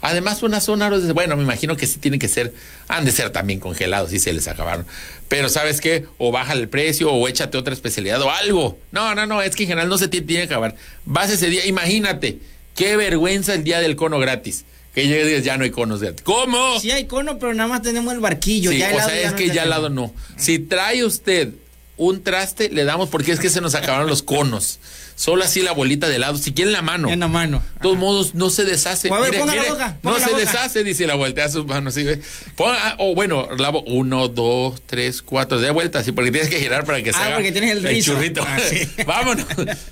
Además, 0.06 0.44
unas 0.44 0.64
son 0.64 0.84
aros 0.84 1.02
de... 1.02 1.14
Bueno, 1.14 1.36
me 1.36 1.42
imagino 1.42 1.76
que 1.76 1.88
sí 1.88 1.98
tienen 1.98 2.20
que 2.20 2.28
ser... 2.28 2.54
Han 2.88 3.06
de 3.06 3.12
ser 3.12 3.32
también 3.32 3.60
congelados 3.60 4.14
y 4.14 4.20
se 4.20 4.32
les 4.34 4.48
acabaron. 4.48 4.86
Pero 5.30 5.50
¿sabes 5.50 5.82
qué? 5.82 6.06
O 6.20 6.32
baja 6.32 6.54
el 6.54 6.70
precio 6.70 7.12
o 7.12 7.28
échate 7.28 7.58
otra 7.58 7.74
especialidad 7.74 8.22
o 8.22 8.30
algo. 8.30 8.78
No, 8.92 9.16
no, 9.16 9.26
no. 9.26 9.42
Es 9.42 9.56
que 9.56 9.64
en 9.64 9.70
general 9.70 9.90
no 9.90 9.98
se 9.98 10.08
tiene, 10.08 10.28
que 10.28 10.44
acabar. 10.44 10.76
Vas 11.06 11.32
ese 11.32 11.50
día... 11.50 11.66
Imagínate. 11.66 12.38
Qué 12.76 12.98
vergüenza 12.98 13.56
el 13.56 13.64
día 13.64 13.80
del 13.80 13.96
cono 13.96 14.20
gratis. 14.20 14.66
Que 14.94 15.08
llegue 15.08 15.24
y 15.24 15.28
digas, 15.30 15.44
ya 15.44 15.58
no 15.58 15.64
hay 15.64 15.72
conos 15.72 16.02
gratis. 16.02 16.22
¿Cómo? 16.22 16.80
Sí 16.80 16.92
hay 16.92 17.06
cono, 17.06 17.40
pero 17.40 17.56
nada 17.56 17.68
más 17.68 17.82
tenemos 17.82 18.14
el 18.14 18.20
barquillo. 18.20 18.70
Sí, 18.70 18.78
ya 18.78 18.92
o 18.96 19.00
sea, 19.00 19.20
es 19.20 19.32
no 19.32 19.38
que 19.38 19.50
ya 19.50 19.64
al 19.64 19.72
lado 19.72 19.90
no. 19.90 20.14
Si 20.38 20.60
trae 20.60 21.04
usted 21.04 21.50
un 21.98 22.22
traste, 22.22 22.70
le 22.70 22.84
damos 22.84 23.10
porque 23.10 23.32
es 23.32 23.40
que 23.40 23.50
se 23.50 23.60
nos 23.60 23.74
acabaron 23.74 24.08
los 24.08 24.22
conos. 24.22 24.80
Solo 25.17 25.45
así 25.45 25.62
la 25.62 25.72
bolita 25.72 26.10
de 26.10 26.17
helado, 26.17 26.38
si 26.38 26.51
quiere 26.53 26.69
en 26.69 26.74
la 26.74 26.81
mano. 26.81 27.10
En 27.10 27.22
la 27.22 27.29
mano. 27.29 27.63
De 27.75 27.79
todos 27.81 27.98
modos, 27.98 28.36
no 28.36 28.50
se 28.50 28.65
deshace. 28.65 29.07
A 29.10 29.17
ver, 29.19 29.31
Mire, 29.31 29.45
la 29.45 29.63
boca, 29.72 29.98
no 30.03 30.12
la 30.12 30.19
se 30.19 30.31
boca. 30.31 30.39
deshace, 30.39 30.84
dice 30.84 31.07
la 31.07 31.15
voltea 31.15 31.45
a 31.45 31.50
sus 31.50 31.65
manos. 31.65 31.93
¿sí 31.93 32.03
ve? 32.03 32.19
Ponga- 32.57 32.95
o 33.00 33.15
bueno, 33.15 33.48
la 33.57 33.69
bo- 33.69 33.84
uno, 33.88 34.27
dos, 34.27 34.81
tres, 34.86 35.22
cuatro, 35.22 35.57
de 35.60 35.72
vuelta, 35.72 36.00
así, 36.00 36.12
porque 36.12 36.31
tienes 36.31 36.50
que 36.50 36.60
girar 36.60 36.84
para 36.84 37.01
que 37.01 37.13
se 37.13 37.17
Ah, 37.19 37.27
haga 37.27 37.36
porque 37.36 37.53
tienes 37.53 37.72
el 37.72 37.84
rizo. 37.84 38.13
churrito. 38.13 38.43
Ah, 38.45 38.57
sí. 38.69 38.88
Vámonos. 39.07 39.45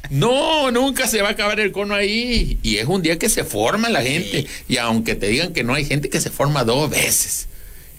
No, 0.09 0.71
nunca 0.71 1.07
se 1.07 1.21
va 1.21 1.29
a 1.29 1.31
acabar 1.31 1.59
el 1.61 1.71
cono 1.71 1.95
ahí. 1.95 2.57
Y 2.61 2.77
es 2.77 2.85
un 2.87 3.01
día 3.01 3.17
que 3.17 3.29
se 3.29 3.43
forma 3.45 3.89
la 3.89 4.01
gente. 4.01 4.45
Y 4.67 4.77
aunque 4.77 5.15
te 5.15 5.27
digan 5.27 5.53
que 5.53 5.63
no 5.63 5.73
hay 5.73 5.85
gente 5.85 6.09
que 6.09 6.19
se 6.19 6.29
forma 6.31 6.63
dos 6.65 6.89
veces. 6.89 7.47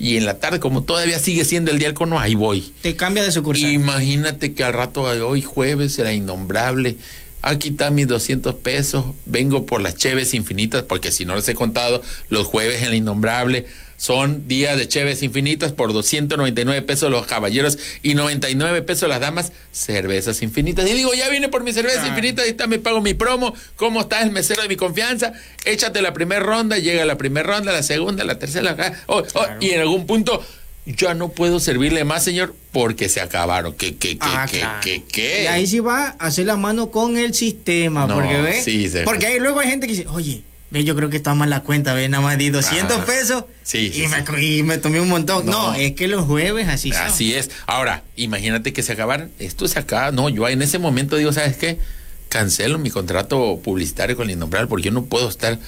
Y 0.04 0.18
en 0.18 0.26
la 0.26 0.38
tarde, 0.38 0.60
como 0.60 0.82
todavía 0.82 1.18
sigue 1.18 1.46
siendo 1.46 1.70
el 1.70 1.78
día 1.78 1.88
del 1.88 1.94
cono, 1.94 2.20
ahí 2.20 2.34
voy. 2.34 2.74
Te 2.82 2.94
cambia 2.94 3.22
de 3.22 3.32
sucursal. 3.32 3.72
Imagínate 3.72 4.52
que 4.52 4.62
al 4.62 4.74
rato, 4.74 5.04
hoy 5.04 5.40
jueves, 5.40 5.98
era 5.98 6.12
innombrable. 6.12 6.98
Aquí 7.40 7.70
están 7.70 7.94
mis 7.94 8.06
200 8.06 8.54
pesos. 8.56 9.06
Vengo 9.24 9.64
por 9.64 9.80
las 9.80 9.96
cheves 9.96 10.34
infinitas, 10.34 10.82
porque 10.82 11.10
si 11.10 11.24
no 11.24 11.34
les 11.34 11.48
he 11.48 11.54
contado, 11.54 12.02
los 12.28 12.46
jueves 12.46 12.82
en 12.82 12.90
la 12.90 12.96
innombrable 12.96 13.64
son 13.96 14.48
días 14.48 14.76
de 14.76 14.88
cheves 14.88 15.22
infinitas 15.22 15.72
por 15.72 15.92
299 15.92 16.82
pesos 16.82 17.10
los 17.10 17.26
caballeros 17.26 17.78
y 18.02 18.14
99 18.14 18.82
pesos 18.82 19.08
las 19.08 19.20
damas, 19.20 19.52
cervezas 19.72 20.42
infinitas. 20.42 20.88
Y 20.88 20.94
digo, 20.94 21.12
ya 21.14 21.28
viene 21.28 21.48
por 21.48 21.62
mi 21.64 21.72
cerveza 21.72 22.06
infinita, 22.06 22.42
ahí 22.42 22.50
está, 22.50 22.66
me 22.66 22.78
pago 22.78 23.00
mi 23.00 23.14
promo. 23.14 23.54
¿Cómo 23.76 24.00
está 24.02 24.22
el 24.22 24.30
mesero 24.30 24.62
de 24.62 24.68
mi 24.68 24.76
confianza? 24.76 25.32
Échate 25.64 26.02
la 26.02 26.12
primera 26.12 26.40
ronda, 26.40 26.78
llega 26.78 27.04
la 27.04 27.16
primera 27.16 27.46
ronda, 27.56 27.72
la 27.72 27.82
segunda, 27.82 28.24
la 28.24 28.38
tercera, 28.38 28.74
la... 28.76 29.02
Oh, 29.06 29.22
oh, 29.34 29.46
y 29.60 29.70
en 29.70 29.80
algún 29.80 30.06
punto 30.06 30.44
ya 30.86 31.14
no 31.14 31.30
puedo 31.30 31.60
servirle 31.60 32.04
más, 32.04 32.22
señor, 32.24 32.54
porque 32.70 33.08
se 33.08 33.20
acabaron. 33.22 33.72
¿Qué, 33.74 33.96
qué, 33.96 34.18
qué, 34.18 34.18
Ah, 34.20 34.46
qué, 34.50 34.58
claro. 34.58 34.80
qué, 34.82 35.02
qué? 35.10 35.44
Y 35.44 35.46
ahí 35.46 35.66
sí 35.66 35.80
va 35.80 36.08
a 36.18 36.26
hacer 36.26 36.44
la 36.44 36.56
mano 36.56 36.90
con 36.90 37.16
el 37.16 37.32
sistema, 37.32 38.06
No, 38.06 38.14
porque 38.16 38.36
ve. 38.40 38.60
sí, 38.62 38.88
se- 38.90 39.02
porque 39.04 39.26
ahí 39.26 39.38
luego 39.40 39.60
hay 39.60 39.68
gente 39.70 39.86
que 39.86 39.94
dice, 39.94 40.06
oye, 40.08 40.42
ve, 40.74 40.84
yo 40.84 40.94
creo 40.96 41.08
que 41.08 41.16
está 41.16 41.34
mal 41.34 41.48
la 41.48 41.60
cuenta, 41.60 41.94
ve, 41.94 42.08
nada 42.08 42.22
más 42.22 42.36
di 42.36 42.50
200 42.50 42.98
Ah, 42.98 43.04
pesos 43.06 43.44
sí, 43.62 43.92
y, 43.94 44.06
sí, 44.06 44.62
me, 44.64 44.74
y 44.74 44.78
tomé 44.78 45.00
un 45.00 45.08
montón. 45.08 45.46
No, 45.46 45.70
No. 45.70 45.74
es 45.74 45.92
que 45.92 46.08
los 46.08 46.26
jueves 46.26 46.68
así 46.68 46.90
son. 46.92 47.02
Así 47.02 47.32
es. 47.34 47.50
Ahora, 47.66 48.02
imagínate 48.16 48.72
que 48.72 48.82
se 48.82 48.92
acabaran. 48.92 49.30
Esto 49.38 49.68
se 49.68 49.78
acaba. 49.78 50.10
No, 50.10 50.28
yo 50.28 50.46
en 50.48 50.60
ese 50.62 50.78
momento 50.78 51.16
digo, 51.16 51.32
¿sabes 51.32 51.56
qué? 51.56 51.78
Cancelo 52.28 52.78
mi 52.78 52.90
contrato 52.90 53.60
publicitario 53.62 54.16
con 54.16 54.26
el 54.28 54.32
Innombrable 54.34 54.68
porque 54.68 54.86
yo 54.86 54.90
no 54.90 55.04
puedo 55.04 55.28
estar 55.28 55.58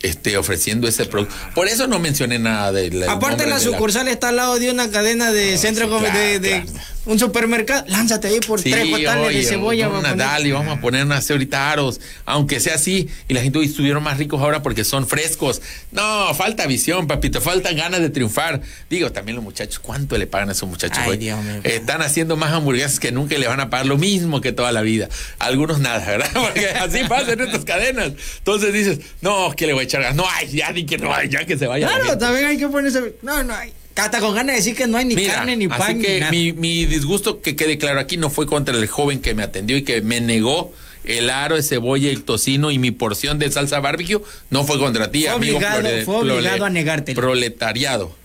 este, 0.00 0.36
ofreciendo 0.36 0.88
ese 0.88 1.04
producto. 1.06 1.34
Por 1.54 1.68
eso 1.68 1.86
no 1.86 1.98
mencioné 1.98 2.38
nada 2.38 2.72
de 2.72 2.90
la. 2.90 3.12
Aparte 3.12 3.46
la 3.46 3.60
sucursal 3.60 4.08
está 4.08 4.28
al 4.30 4.36
lado 4.36 4.58
de 4.58 4.70
una 4.70 4.90
cadena 4.90 5.30
de 5.32 5.58
centro 5.58 5.84
sí, 5.86 5.90
claro, 6.04 6.18
de, 6.18 6.38
de 6.38 6.62
claro. 6.62 6.80
Un 7.04 7.18
supermercado. 7.18 7.84
Lánzate 7.88 8.28
ahí 8.28 8.40
por 8.40 8.60
Sí, 8.60 8.70
tres 8.70 8.90
botales 8.90 9.26
oye, 9.28 9.38
de 9.38 9.44
cebolla. 9.44 9.86
a 9.86 9.88
una 9.88 10.00
poner. 10.00 10.16
dale, 10.16 10.52
vamos 10.52 10.78
a 10.78 10.80
poner 10.80 11.04
unas 11.04 11.30
ahorita 11.30 11.70
aros, 11.70 12.00
aunque 12.24 12.60
sea 12.60 12.74
así, 12.76 13.08
y 13.28 13.34
la 13.34 13.40
gente 13.42 13.58
hoy 13.58 13.66
estuvieron 13.66 14.02
más 14.02 14.18
ricos 14.18 14.40
ahora 14.40 14.62
porque 14.62 14.84
son 14.84 15.06
frescos. 15.06 15.60
No, 15.90 16.32
falta 16.34 16.66
visión, 16.66 17.06
papito, 17.06 17.40
faltan 17.40 17.76
ganas 17.76 18.00
de 18.00 18.10
triunfar. 18.10 18.60
Digo, 18.88 19.10
también 19.12 19.36
los 19.36 19.44
muchachos, 19.44 19.78
¿cuánto 19.78 20.16
le 20.18 20.26
pagan 20.26 20.48
a 20.50 20.52
esos 20.52 20.68
muchachos 20.68 20.98
Ay, 21.02 21.10
hoy? 21.10 21.16
Dios 21.16 21.42
mío. 21.42 21.60
Están 21.64 22.02
haciendo 22.02 22.36
más 22.36 22.52
hamburguesas 22.52 23.00
que 23.00 23.12
nunca 23.12 23.34
y 23.34 23.38
le 23.38 23.48
van 23.48 23.60
a 23.60 23.70
pagar 23.70 23.86
lo 23.86 23.98
mismo 23.98 24.40
que 24.40 24.52
toda 24.52 24.72
la 24.72 24.82
vida. 24.82 25.08
Algunos 25.38 25.80
nada, 25.80 26.04
¿verdad? 26.06 26.30
Porque 26.34 26.68
así 26.68 27.00
pasa 27.08 27.32
en 27.32 27.40
estas 27.40 27.64
cadenas. 27.64 28.12
Entonces 28.38 28.72
dices, 28.72 29.00
no, 29.20 29.52
que 29.56 29.66
le 29.66 29.72
voy 29.72 29.82
a 29.82 29.84
echar 29.84 30.02
gas. 30.02 30.14
No 30.14 30.24
hay, 30.28 30.48
ya 30.48 30.70
ni 30.72 30.86
que 30.86 30.98
no 30.98 31.12
hay, 31.14 31.28
ya 31.28 31.44
que 31.44 31.58
se 31.58 31.66
vaya. 31.66 31.88
la 31.88 31.96
Claro, 31.98 32.18
también 32.18 32.46
hay 32.46 32.58
que 32.58 32.68
ponerse. 32.68 33.16
No, 33.22 33.42
no 33.42 33.54
hay. 33.54 33.72
Hasta 33.96 34.20
con 34.20 34.34
ganas 34.34 34.54
de 34.54 34.60
decir 34.60 34.74
que 34.76 34.86
no 34.86 34.96
hay 34.98 35.04
ni 35.04 35.14
Mira, 35.14 35.34
carne, 35.34 35.56
ni 35.56 35.66
así 35.66 35.74
pan, 35.78 35.98
ni 35.98 36.04
que 36.04 36.20
nada. 36.20 36.32
mi, 36.32 36.52
mi 36.52 36.86
disgusto 36.86 37.40
que 37.40 37.56
quede 37.56 37.78
claro 37.78 38.00
aquí 38.00 38.16
no 38.16 38.30
fue 38.30 38.46
contra 38.46 38.74
el 38.76 38.86
joven 38.86 39.20
que 39.20 39.34
me 39.34 39.42
atendió 39.42 39.76
y 39.76 39.82
que 39.82 40.00
me 40.02 40.20
negó 40.20 40.72
el 41.04 41.30
aro 41.30 41.56
de 41.56 41.62
cebolla 41.62 42.08
el 42.10 42.22
tocino 42.24 42.70
y 42.70 42.78
mi 42.78 42.90
porción 42.92 43.38
de 43.38 43.50
salsa 43.50 43.80
barbecue, 43.80 44.20
no 44.50 44.64
fue 44.64 44.78
contra 44.78 45.10
ti, 45.10 45.22
Fue 45.22 45.30
amigo. 45.30 45.58
obligado- 45.58 45.80
prole- 45.80 46.04
fue 46.04 46.16
obligado 46.16 46.56
prole- 46.58 46.66
a 46.66 46.70
negártelo. 46.70 47.20
Proletariado. 47.20 48.16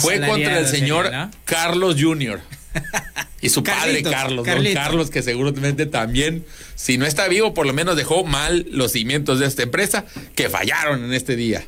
Fue 0.00 0.20
contra 0.26 0.58
el 0.60 0.66
señor. 0.66 1.10
Carlos 1.44 1.96
Jr. 2.00 2.40
y 3.42 3.50
su 3.50 3.62
padre 3.62 4.02
Carlitos, 4.02 4.12
Carlos, 4.12 4.46
don. 4.46 4.72
Carlos, 4.72 5.10
que 5.10 5.22
seguramente 5.22 5.84
también, 5.84 6.44
si 6.74 6.96
no 6.96 7.04
está 7.04 7.28
vivo, 7.28 7.52
por 7.52 7.66
lo 7.66 7.74
menos 7.74 7.96
dejó 7.96 8.24
mal 8.24 8.66
los 8.70 8.92
cimientos 8.92 9.40
de 9.40 9.46
esta 9.46 9.64
empresa 9.64 10.06
que 10.34 10.48
fallaron 10.48 11.04
en 11.04 11.12
este 11.12 11.36
día. 11.36 11.64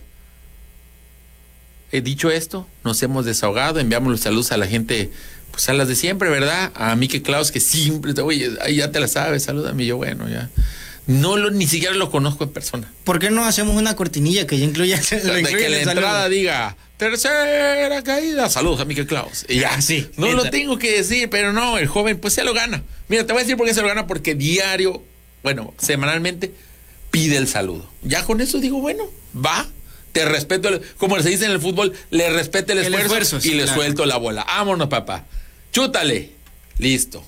He 1.95 2.01
dicho 2.01 2.29
esto, 2.29 2.67
nos 2.83 3.01
hemos 3.05 3.25
desahogado, 3.25 3.79
enviamos 3.79 4.11
los 4.11 4.21
saludos 4.21 4.51
a 4.51 4.57
la 4.57 4.67
gente, 4.67 5.13
pues 5.53 5.69
a 5.69 5.75
las 5.75 5.87
de 5.87 5.95
siempre, 5.95 6.29
¿verdad? 6.29 6.73
A 6.75 6.97
Mike 6.97 7.23
Klaus, 7.23 7.53
que 7.53 7.61
siempre, 7.61 8.21
oye, 8.21 8.51
ahí 8.63 8.77
ya 8.77 8.91
te 8.91 8.99
la 8.99 9.07
sabes, 9.07 9.45
salúdame, 9.45 9.85
y 9.85 9.87
yo, 9.87 9.97
bueno, 9.97 10.29
ya. 10.29 10.51
No 11.07 11.37
lo, 11.37 11.53
ni 11.53 11.69
siquiera 11.69 11.95
lo 11.95 12.11
conozco 12.11 12.43
en 12.43 12.51
persona. 12.51 12.91
¿Por 13.05 13.21
qué 13.21 13.31
no 13.31 13.45
hacemos 13.45 13.77
una 13.77 13.95
cortinilla 13.95 14.45
que 14.45 14.59
ya 14.59 14.65
incluya, 14.65 14.97
de 15.11 15.43
que 15.45 15.69
la 15.69 15.83
entrada 15.83 16.29
diga 16.29 16.77
tercera 16.97 18.03
caída. 18.03 18.51
Saludos 18.51 18.81
a 18.81 18.85
Miguel 18.87 19.07
Klaus. 19.07 19.47
Y 19.49 19.61
ya, 19.61 19.81
sí. 19.81 20.11
No 20.17 20.33
lo 20.33 20.51
tengo 20.51 20.81
que 20.81 20.97
decir, 20.97 21.31
pero 21.31 21.53
no, 21.53 21.79
el 21.79 21.87
joven 21.87 22.19
pues 22.19 22.35
se 22.35 22.43
lo 22.43 22.55
gana. 22.55 22.83
Mira, 23.09 23.25
te 23.25 23.33
voy 23.33 23.41
a 23.41 23.45
decir 23.45 23.57
por 23.57 23.69
qué 23.69 23.75
se 23.75 23.83
lo 23.83 23.87
gana, 23.89 24.09
porque 24.09 24.35
diario, 24.35 25.01
bueno, 25.45 25.75
semanalmente, 25.79 26.53
pide 27.13 27.37
el 27.37 27.47
saludo. 27.47 27.89
Ya 28.03 28.25
con 28.25 28.41
eso 28.41 28.59
digo, 28.59 28.81
bueno, 28.81 29.05
va. 29.35 29.69
Te 30.15 30.25
respeto, 30.25 30.69
el- 30.69 30.81
como 30.97 31.21
se 31.21 31.29
dice 31.29 31.45
en 31.45 31.51
el 31.51 31.61
fútbol, 31.61 31.93
le 32.11 32.31
respeto 32.31 32.73
el 32.73 32.79
El 32.79 32.85
esfuerzo, 32.85 33.05
esfuerzo, 33.07 33.41
sí, 33.41 33.51
y 33.51 33.55
le 33.57 33.67
suelto 33.67 34.07
la 34.07 34.17
bola. 34.17 34.45
Vámonos, 34.45 34.89
papá. 34.89 35.25
Chútale. 35.73 36.31
Listo. 36.79 37.23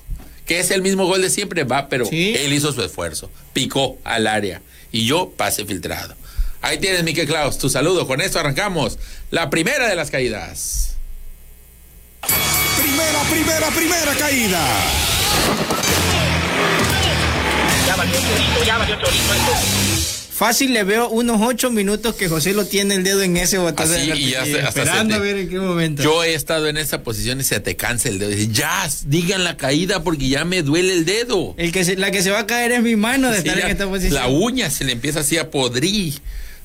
Que 0.45 0.59
es 0.61 0.71
el 0.71 0.81
mismo 0.81 1.05
gol 1.05 1.21
de 1.21 1.29
siempre, 1.29 1.65
va, 1.65 1.89
pero 1.89 2.05
Sí. 2.05 2.33
él 2.37 2.53
hizo 2.53 2.71
su 2.71 2.81
esfuerzo. 2.81 3.29
Picó 3.53 3.97
al 4.05 4.25
área. 4.25 4.61
Y 4.93 5.05
yo 5.05 5.33
pase 5.35 5.65
filtrado. 5.65 6.15
Ahí 6.61 6.77
tienes, 6.79 7.03
Miguel 7.03 7.27
Klaus, 7.27 7.57
tu 7.57 7.69
saludo. 7.69 8.07
Con 8.07 8.21
esto 8.21 8.39
arrancamos 8.39 8.97
la 9.31 9.49
primera 9.49 9.87
de 9.89 9.95
las 9.97 10.09
caídas. 10.09 10.95
Primera, 12.81 13.21
primera, 13.29 13.67
primera 13.71 14.15
caída. 14.15 14.65
Fácil 20.37 20.71
le 20.71 20.83
veo 20.83 21.09
unos 21.09 21.41
ocho 21.41 21.71
minutos 21.71 22.13
que 22.13 22.29
José 22.29 22.53
lo 22.53 22.65
tiene 22.65 22.93
el 22.93 23.03
dedo 23.03 23.23
en 23.23 23.37
ese 23.37 23.57
botón. 23.57 23.91
Así, 23.91 24.01
de 24.01 24.07
la- 24.07 24.15
y 24.15 24.29
ya 24.29 24.45
se- 24.45 24.61
hasta 24.61 24.81
esperando 24.81 25.15
se 25.15 25.19
a 25.19 25.23
te- 25.23 25.27
ver 25.27 25.37
en 25.37 25.49
qué 25.49 25.59
momento. 25.59 26.03
Yo 26.03 26.23
he 26.23 26.35
estado 26.35 26.67
en 26.67 26.77
esa 26.77 27.01
posición 27.01 27.39
y 27.41 27.43
se 27.43 27.59
te 27.59 27.75
cansa 27.75 28.09
el 28.09 28.19
dedo. 28.19 28.29
Dices, 28.29 28.51
ya, 28.51 28.87
digan 29.05 29.43
la 29.43 29.57
caída 29.57 30.03
porque 30.03 30.29
ya 30.29 30.45
me 30.45 30.61
duele 30.61 30.93
el 30.93 31.05
dedo. 31.05 31.55
el 31.57 31.71
que 31.71 31.83
se- 31.83 31.95
la 31.95 32.11
que 32.11 32.21
se 32.21 32.29
va 32.29 32.39
a 32.41 32.45
caer 32.45 32.71
es 32.71 32.83
mi 32.83 32.95
mano 32.95 33.29
de 33.31 33.41
Sí, 33.41 33.47
estar 33.47 33.57
ya 33.57 33.65
en 33.65 33.71
esta 33.71 33.87
posición. 33.87 34.13
La 34.13 34.27
uña 34.27 34.69
se 34.69 34.83
le 34.85 34.91
empieza 34.91 35.21
así 35.21 35.39
a 35.39 35.49
podrir. 35.49 36.13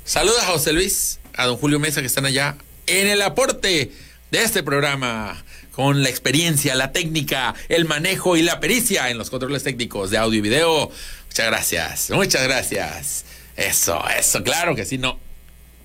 Saludos 0.04 0.42
a 0.42 0.46
José 0.48 0.74
Luis, 0.74 1.18
a 1.34 1.46
don 1.46 1.56
Julio 1.56 1.78
Mesa 1.80 2.02
que 2.02 2.08
están 2.08 2.26
allá 2.26 2.56
en 2.86 3.06
el 3.06 3.22
aporte 3.22 3.90
de 4.30 4.42
este 4.42 4.62
programa 4.62 5.42
con 5.74 6.02
la 6.02 6.10
experiencia, 6.10 6.74
la 6.74 6.92
técnica, 6.92 7.54
el 7.70 7.86
manejo 7.86 8.36
y 8.36 8.42
la 8.42 8.60
pericia 8.60 9.08
en 9.08 9.16
los 9.16 9.30
controles 9.30 9.62
técnicos 9.62 10.10
de 10.10 10.18
audio 10.18 10.40
y 10.40 10.42
video. 10.42 10.90
Muchas 11.28 11.46
gracias, 11.46 12.10
muchas 12.10 12.42
gracias. 12.42 13.24
Eso, 13.56 14.02
eso, 14.18 14.42
claro 14.42 14.74
que 14.74 14.84
sí, 14.84 14.98
no. 14.98 15.18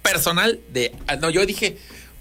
Personal 0.01 0.59
de... 0.71 0.93
ah, 1.07 1.15
No, 1.17 1.29
yo 1.29 1.45
dije, 1.45 1.77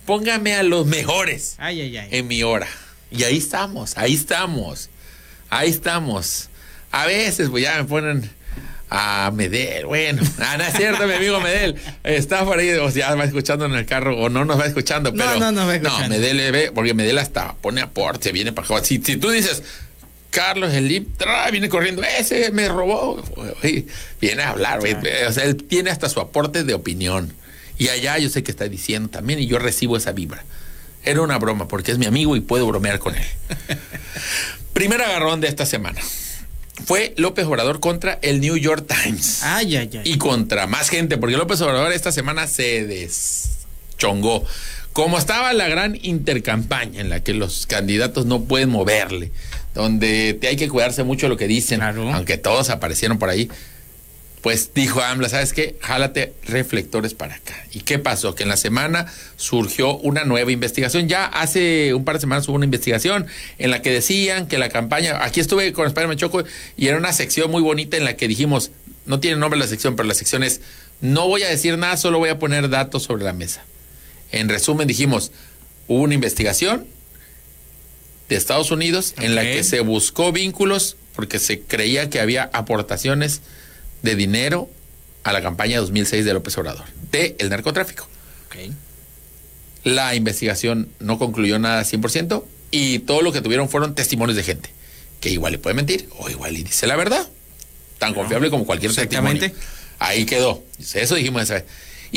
póngame 0.07 0.55
a 0.55 0.63
los 0.63 0.87
mejores 0.87 1.55
Ay, 1.59 1.81
ay, 1.83 1.97
ay. 1.99 2.09
en 2.11 2.27
mi 2.27 2.43
hora. 2.43 2.67
Y 3.11 3.23
ahí 3.23 3.39
estamos, 3.39 3.97
ahí 3.97 4.15
estamos, 4.15 4.91
ahí 5.51 5.71
estamos. 5.71 6.49
A 6.91 7.07
veces, 7.07 7.49
pues 7.51 7.63
ya 7.63 7.77
me 7.79 7.85
ponen 7.85 8.31
a 8.91 9.31
Medel, 9.35 9.87
bueno, 9.87 10.23
ah, 10.41 10.57
no 10.59 10.65
es 10.65 10.75
cierto, 10.75 11.07
mi 11.09 11.15
amigo 11.15 11.41
Medel, 11.41 11.75
está 12.05 12.45
por 12.45 12.59
ahí, 12.59 12.71
o 12.71 12.89
sea, 12.91 13.15
va 13.17 13.25
escuchando 13.25 13.65
en 13.67 13.75
el 13.75 13.85
carro, 13.85 14.17
o 14.17 14.29
no 14.29 14.45
nos 14.45 14.59
va 14.61 14.67
escuchando, 14.67 15.11
No, 15.11 15.25
pero. 15.25 15.39
no 15.41 15.51
nos 15.53 15.69
va 15.69 15.75
escuchando. 15.77 16.09
Medel 16.17 16.37
le 16.37 16.51
ve, 16.53 16.73
porque 16.73 16.95
Medel 16.95 17.19
hasta 17.19 17.55
pone 17.55 17.81
aporte, 17.81 18.31
viene 18.33 18.53
para 18.53 18.67
acá. 18.67 18.85
Si, 18.85 18.99
si 19.03 19.17
tú 19.17 19.31
dices, 19.31 19.63
Carlos 20.37 20.75
el 20.75 20.87
Lim, 20.87 21.07
tra, 21.17 21.51
viene 21.51 21.71
corriendo, 21.71 22.03
ese 22.03 22.51
me 22.51 22.69
robó, 22.69 23.25
viene 24.21 24.43
a 24.43 24.51
hablar, 24.51 24.81
o 24.81 25.33
sea, 25.33 25.45
él 25.45 25.57
tiene 25.57 25.89
hasta 25.89 26.11
su 26.11 26.21
aporte 26.21 26.63
de 26.63 26.75
opinión. 26.75 27.33
Y 27.79 27.89
allá 27.89 28.19
yo 28.19 28.29
sé 28.29 28.43
que 28.43 28.51
está 28.51 28.69
diciendo 28.69 29.09
también, 29.09 29.39
y 29.39 29.47
yo 29.47 29.59
recibo 29.59 29.97
esa 29.97 30.13
vibra. 30.13 30.45
Era 31.03 31.23
una 31.23 31.39
broma, 31.39 31.69
porque 31.69 31.91
es 31.91 31.97
mi 31.97 32.05
amigo 32.05 32.37
y 32.37 32.41
puedo 32.41 32.67
bromear 32.67 32.99
con 32.99 33.15
él. 33.15 33.25
Primer 34.75 35.01
agarrón 35.01 35.41
de 35.41 35.49
esta 35.49 35.65
semana. 35.65 36.03
Fue 36.85 37.15
López 37.17 37.47
Obrador 37.47 37.81
contra 37.81 38.19
el 38.21 38.43
New 38.43 38.59
York 38.59 38.87
Times. 38.87 39.43
Ay, 39.43 39.77
ay, 39.77 39.89
ay. 39.95 40.03
Y 40.05 40.19
contra 40.19 40.67
más 40.67 40.91
gente, 40.91 41.17
porque 41.17 41.39
López 41.39 41.63
Obrador 41.63 41.93
esta 41.93 42.13
semana 42.13 42.47
se 42.47 42.87
deschongó. 42.87 44.45
Como 44.93 45.17
estaba 45.17 45.55
la 45.55 45.69
gran 45.69 45.99
intercampaña 46.03 47.01
en 47.01 47.09
la 47.09 47.21
que 47.21 47.33
los 47.33 47.67
candidatos 47.67 48.27
no 48.27 48.45
pueden 48.45 48.69
moverle, 48.69 49.33
donde 49.77 50.35
te 50.35 50.49
hay 50.49 50.57
que 50.57 50.69
cuidarse 50.69 51.05
mucho 51.05 51.27
de 51.27 51.31
lo 51.31 51.37
que 51.37 51.47
dicen, 51.47 51.79
Claro. 51.79 52.13
aunque 52.13 52.37
todos 52.39 52.71
aparecieron 52.71 53.19
por 53.19 53.29
ahí, 53.29 53.49
pues 54.43 54.71
dijo 54.75 55.01
AMLA, 55.03 55.29
¿sabes 55.29 55.53
qué? 55.53 55.77
Jálate 55.81 56.33
reflectores 56.45 57.15
para 57.15 57.35
acá. 57.35 57.55
¿Y 57.73 57.81
qué 57.81 57.99
pasó? 57.99 58.35
Que 58.37 58.45
en 58.45 58.49
la 58.49 58.57
semana 58.57 59.07
surgió 59.37 59.97
una 59.99 60.25
nueva 60.25 60.53
investigación. 60.53 61.09
Ya 61.09 61.27
hace 61.27 61.95
un 61.95 62.05
par 62.05 62.15
de 62.17 62.21
semanas 62.21 62.49
hubo 62.49 62.55
una 62.57 62.65
investigación 62.65 63.27
en 63.59 63.71
la 63.71 63.83
que 63.83 63.91
decían 63.91 64.47
que 64.47 64.59
la 64.59 64.69
campaña, 64.69 65.25
aquí 65.25 65.41
estuve 65.41 65.73
con 65.73 65.87
Spider-Man 65.89 66.17
Choco 66.17 66.45
y 66.77 66.87
era 66.87 66.97
una 66.97 67.13
sección 67.13 67.51
muy 67.51 67.61
bonita 67.63 67.97
en 67.97 68.05
la 68.05 68.17
que 68.17 68.29
dijimos, 68.29 68.71
no 69.05 69.19
tiene 69.21 69.37
nombre 69.37 69.59
la 69.59 69.67
sección, 69.67 69.97
pero 69.97 70.07
la 70.09 70.15
sección 70.15 70.45
es, 70.45 70.61
no 71.01 71.27
voy 71.27 71.43
a 71.43 71.49
decir 71.49 71.77
nada, 71.77 71.97
solo 71.97 72.19
voy 72.19 72.29
a 72.31 72.39
poner 72.39 72.69
datos 72.69 73.03
sobre 73.03 73.25
la 73.25 73.33
mesa. 73.33 73.65
En 74.31 74.49
resumen 74.49 74.87
dijimos, 74.87 75.33
hubo 75.89 76.03
una 76.03 76.15
investigación 76.15 76.87
de 78.29 78.37
Estados 78.37 78.71
Unidos 78.71 79.15
en 79.19 79.35
la 79.35 79.43
que 79.43 79.63
se 79.65 79.81
buscó 79.81 80.33
vínculos 80.33 80.97
porque 81.15 81.39
se 81.39 81.61
creía 81.61 82.11
que 82.11 82.21
había 82.21 82.51
aportaciones 82.53 83.41
de 84.03 84.17
dinero 84.17 84.69
a 85.25 85.33
la 85.33 85.43
campaña 85.43 85.79
2006 85.81 86.25
de 86.25 86.35
López 86.35 86.57
Obrador, 86.59 86.85
de 87.11 87.37
el 87.39 87.49
narcotráfico. 87.51 88.09
Ok. 88.47 88.73
la 89.85 90.15
investigación 90.15 90.89
no 91.01 91.19
concluyó 91.19 91.59
nada 91.59 91.83
100% 91.83 92.45
y 92.71 92.99
todo 93.01 93.23
lo 93.23 93.33
que 93.33 93.41
tuvieron 93.41 93.69
fueron 93.69 93.95
testimonios 93.95 94.37
de 94.37 94.43
gente 94.43 94.71
que 95.21 95.31
igual 95.31 95.53
le 95.53 95.59
puede 95.59 95.75
mentir 95.75 96.09
o 96.19 96.29
igual 96.29 96.57
y 96.57 96.63
dice 96.65 96.87
la 96.87 96.97
verdad. 96.97 97.27
Tan 97.99 98.13
confiable 98.13 98.51
como 98.51 98.67
cualquier 98.67 98.91
Exactamente. 98.91 99.49
testimonio. 99.49 99.69
Ahí 99.99 100.27
quedó. 100.27 100.63
Eso 100.95 101.15
dijimos 101.15 101.43
esa 101.43 101.55
vez. 101.55 101.65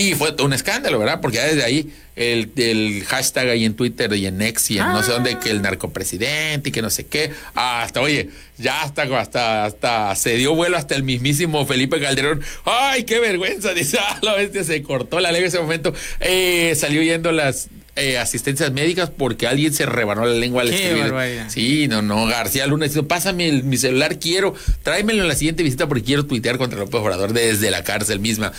Y 0.02 0.16
fue 0.16 0.34
un 0.42 0.54
escándalo, 0.54 0.98
¿verdad? 1.00 1.20
Porque 1.22 1.38
ya 1.38 1.46
desde 1.46 1.64
ahí 1.64 1.92
el, 2.16 2.50
el 2.56 3.04
hashtag 3.06 3.50
ahí 3.50 3.66
en 3.66 3.74
Twitter 3.76 4.12
y 4.14 4.26
en 4.28 4.42
X 4.42 4.72
y 4.72 4.78
en 4.80 4.86
no 4.86 5.04
sé 5.04 5.12
dónde, 5.12 5.38
que 5.40 5.50
el 5.50 5.62
narcopresidente 5.62 6.70
y 6.70 6.72
que 6.72 6.82
no 6.82 6.90
sé 6.90 7.06
qué. 7.08 7.32
Hasta, 7.54 8.00
oye, 8.02 8.30
ya 8.58 8.82
hasta, 8.82 9.04
hasta, 9.20 9.66
hasta 9.66 10.16
se 10.16 10.36
dio 10.38 10.56
vuelo 10.56 10.78
hasta 10.78 10.96
el 10.96 11.04
mismísimo 11.04 11.66
Felipe 11.66 12.00
Calderón. 12.00 12.42
¡Ay, 12.66 13.04
qué 13.04 13.20
vergüenza! 13.20 13.74
Dice, 13.74 13.98
ah, 14.02 14.20
la 14.22 14.36
bestia 14.36 14.64
se 14.64 14.82
cortó 14.84 15.20
la 15.20 15.32
lengua 15.32 15.46
en 15.46 15.48
ese 15.50 15.60
momento. 15.60 15.94
Eh, 16.22 16.74
salió 16.78 17.02
yendo 17.02 17.32
las 17.32 17.68
eh, 17.96 18.18
asistencias 18.18 18.72
médicas 18.72 19.10
porque 19.10 19.48
alguien 19.48 19.74
se 19.74 19.86
rebanó 19.86 20.26
la 20.26 20.34
lengua 20.34 20.62
al 20.62 20.70
Qué 20.70 20.76
escribir. 20.76 21.04
barbaridad. 21.04 21.50
Sí, 21.50 21.88
no, 21.90 22.02
no. 22.02 22.26
García 22.26 22.66
Luna 22.68 22.86
dice, 22.86 23.04
pásame 23.04 23.50
el- 23.50 23.64
mi 23.66 23.76
celular, 23.78 24.18
quiero, 24.20 24.56
tráemelo 24.84 25.24
en 25.24 25.28
la 25.28 25.36
siguiente 25.36 25.64
visita 25.64 25.88
porque 25.88 26.04
quiero 26.04 26.26
tuitear 26.26 26.58
contra 26.58 26.80
López 26.80 26.96
Obrador 27.02 27.34
desde 27.34 27.70
la 27.70 27.84
cárcel 27.84 28.20
misma. 28.20 28.54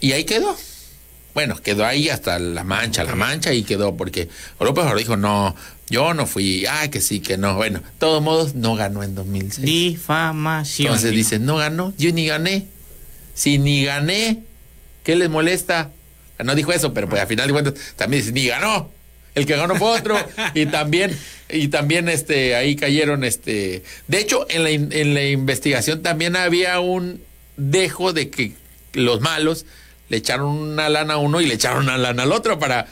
Y 0.00 0.12
ahí 0.12 0.24
quedó. 0.24 0.56
Bueno, 1.34 1.56
quedó 1.62 1.84
ahí 1.84 2.08
hasta 2.08 2.38
la 2.38 2.64
mancha, 2.64 3.04
la 3.04 3.14
mancha 3.14 3.52
y 3.52 3.62
quedó 3.62 3.94
porque 3.96 4.28
López 4.58 4.82
Obrador 4.82 4.98
dijo, 4.98 5.16
no, 5.18 5.54
yo 5.90 6.14
no 6.14 6.26
fui, 6.26 6.64
ah, 6.66 6.88
que 6.90 7.00
sí, 7.02 7.20
que 7.20 7.36
no. 7.36 7.56
Bueno, 7.56 7.80
de 7.80 7.84
todos 7.98 8.22
modos, 8.22 8.54
no 8.54 8.74
ganó 8.74 9.02
en 9.02 9.14
2006. 9.14 9.64
Difamación. 9.66 10.86
Entonces 10.88 11.10
dijo. 11.10 11.18
dicen, 11.22 11.44
no 11.44 11.56
ganó, 11.56 11.92
yo 11.98 12.10
ni 12.12 12.26
gané. 12.26 12.66
Si 13.34 13.58
ni 13.58 13.84
gané, 13.84 14.44
¿qué 15.04 15.14
les 15.14 15.28
molesta? 15.28 15.90
No 16.42 16.54
dijo 16.54 16.72
eso, 16.72 16.94
pero 16.94 17.06
pues 17.08 17.20
al 17.20 17.28
final 17.28 17.46
de 17.48 17.52
cuentas 17.52 17.74
también 17.96 18.22
dice, 18.22 18.32
ni 18.32 18.46
ganó. 18.46 18.90
El 19.34 19.44
que 19.44 19.56
ganó 19.56 19.74
fue 19.76 19.88
otro. 19.90 20.16
y 20.54 20.64
también, 20.66 21.14
y 21.50 21.68
también 21.68 22.08
este, 22.08 22.54
ahí 22.56 22.76
cayeron, 22.76 23.24
este. 23.24 23.82
De 24.08 24.18
hecho, 24.20 24.46
en 24.48 24.62
la, 24.64 24.70
in- 24.70 24.88
en 24.92 25.12
la 25.12 25.24
investigación 25.24 26.02
también 26.02 26.34
había 26.36 26.80
un 26.80 27.20
dejo 27.58 28.14
de 28.14 28.30
que 28.30 28.54
los 28.94 29.20
malos 29.20 29.66
le 30.08 30.16
echaron 30.16 30.48
una 30.48 30.88
lana 30.88 31.14
a 31.14 31.16
uno 31.18 31.40
y 31.40 31.46
le 31.46 31.54
echaron 31.54 31.84
una 31.84 31.98
lana 31.98 32.22
al 32.24 32.32
otro 32.32 32.58
para 32.58 32.86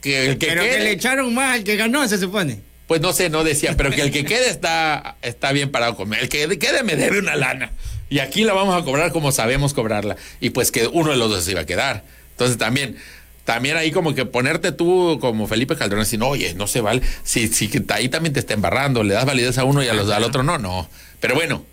que 0.00 0.26
el 0.30 0.38
que 0.38 0.48
Pero 0.48 0.62
que 0.62 0.78
le 0.80 0.92
echaron 0.92 1.34
más 1.34 1.56
al 1.56 1.64
que 1.64 1.76
ganó, 1.76 2.06
se 2.08 2.18
supone. 2.18 2.60
pues 2.86 3.00
no 3.00 3.12
sé, 3.12 3.30
no 3.30 3.44
decía, 3.44 3.76
pero 3.76 3.90
que 3.90 4.02
el 4.02 4.10
que 4.10 4.24
quede 4.24 4.50
está, 4.50 5.16
está 5.22 5.52
bien 5.52 5.70
parado 5.70 5.96
conmigo. 5.96 6.20
El 6.22 6.28
que 6.28 6.58
quede 6.58 6.82
me 6.82 6.96
debe 6.96 7.18
una 7.18 7.36
lana. 7.36 7.70
Y 8.08 8.18
aquí 8.18 8.42
la 8.42 8.52
vamos 8.52 8.80
a 8.80 8.84
cobrar 8.84 9.12
como 9.12 9.30
sabemos 9.30 9.74
cobrarla. 9.74 10.16
Y 10.40 10.50
pues 10.50 10.72
que 10.72 10.88
uno 10.88 11.10
de 11.10 11.16
los 11.16 11.30
dos 11.30 11.44
se 11.44 11.52
iba 11.52 11.60
a 11.60 11.66
quedar. 11.66 12.02
Entonces 12.32 12.58
también, 12.58 12.96
también 13.44 13.76
ahí 13.76 13.92
como 13.92 14.14
que 14.14 14.24
ponerte 14.26 14.72
tú 14.72 15.18
como 15.20 15.46
Felipe 15.46 15.76
Calderón 15.76 16.02
y 16.02 16.04
decir, 16.06 16.22
oye, 16.22 16.54
no 16.54 16.66
se 16.66 16.80
vale. 16.80 17.02
Si, 17.22 17.46
si 17.46 17.70
ahí 17.90 18.08
también 18.08 18.32
te 18.32 18.40
está 18.40 18.54
embarrando, 18.54 19.04
le 19.04 19.14
das 19.14 19.24
validez 19.26 19.58
a 19.58 19.64
uno 19.64 19.82
y 19.84 19.88
a 19.88 19.94
los, 19.94 20.10
al 20.10 20.24
otro 20.24 20.42
no, 20.42 20.58
no. 20.58 20.88
Pero 21.20 21.36
bueno, 21.36 21.64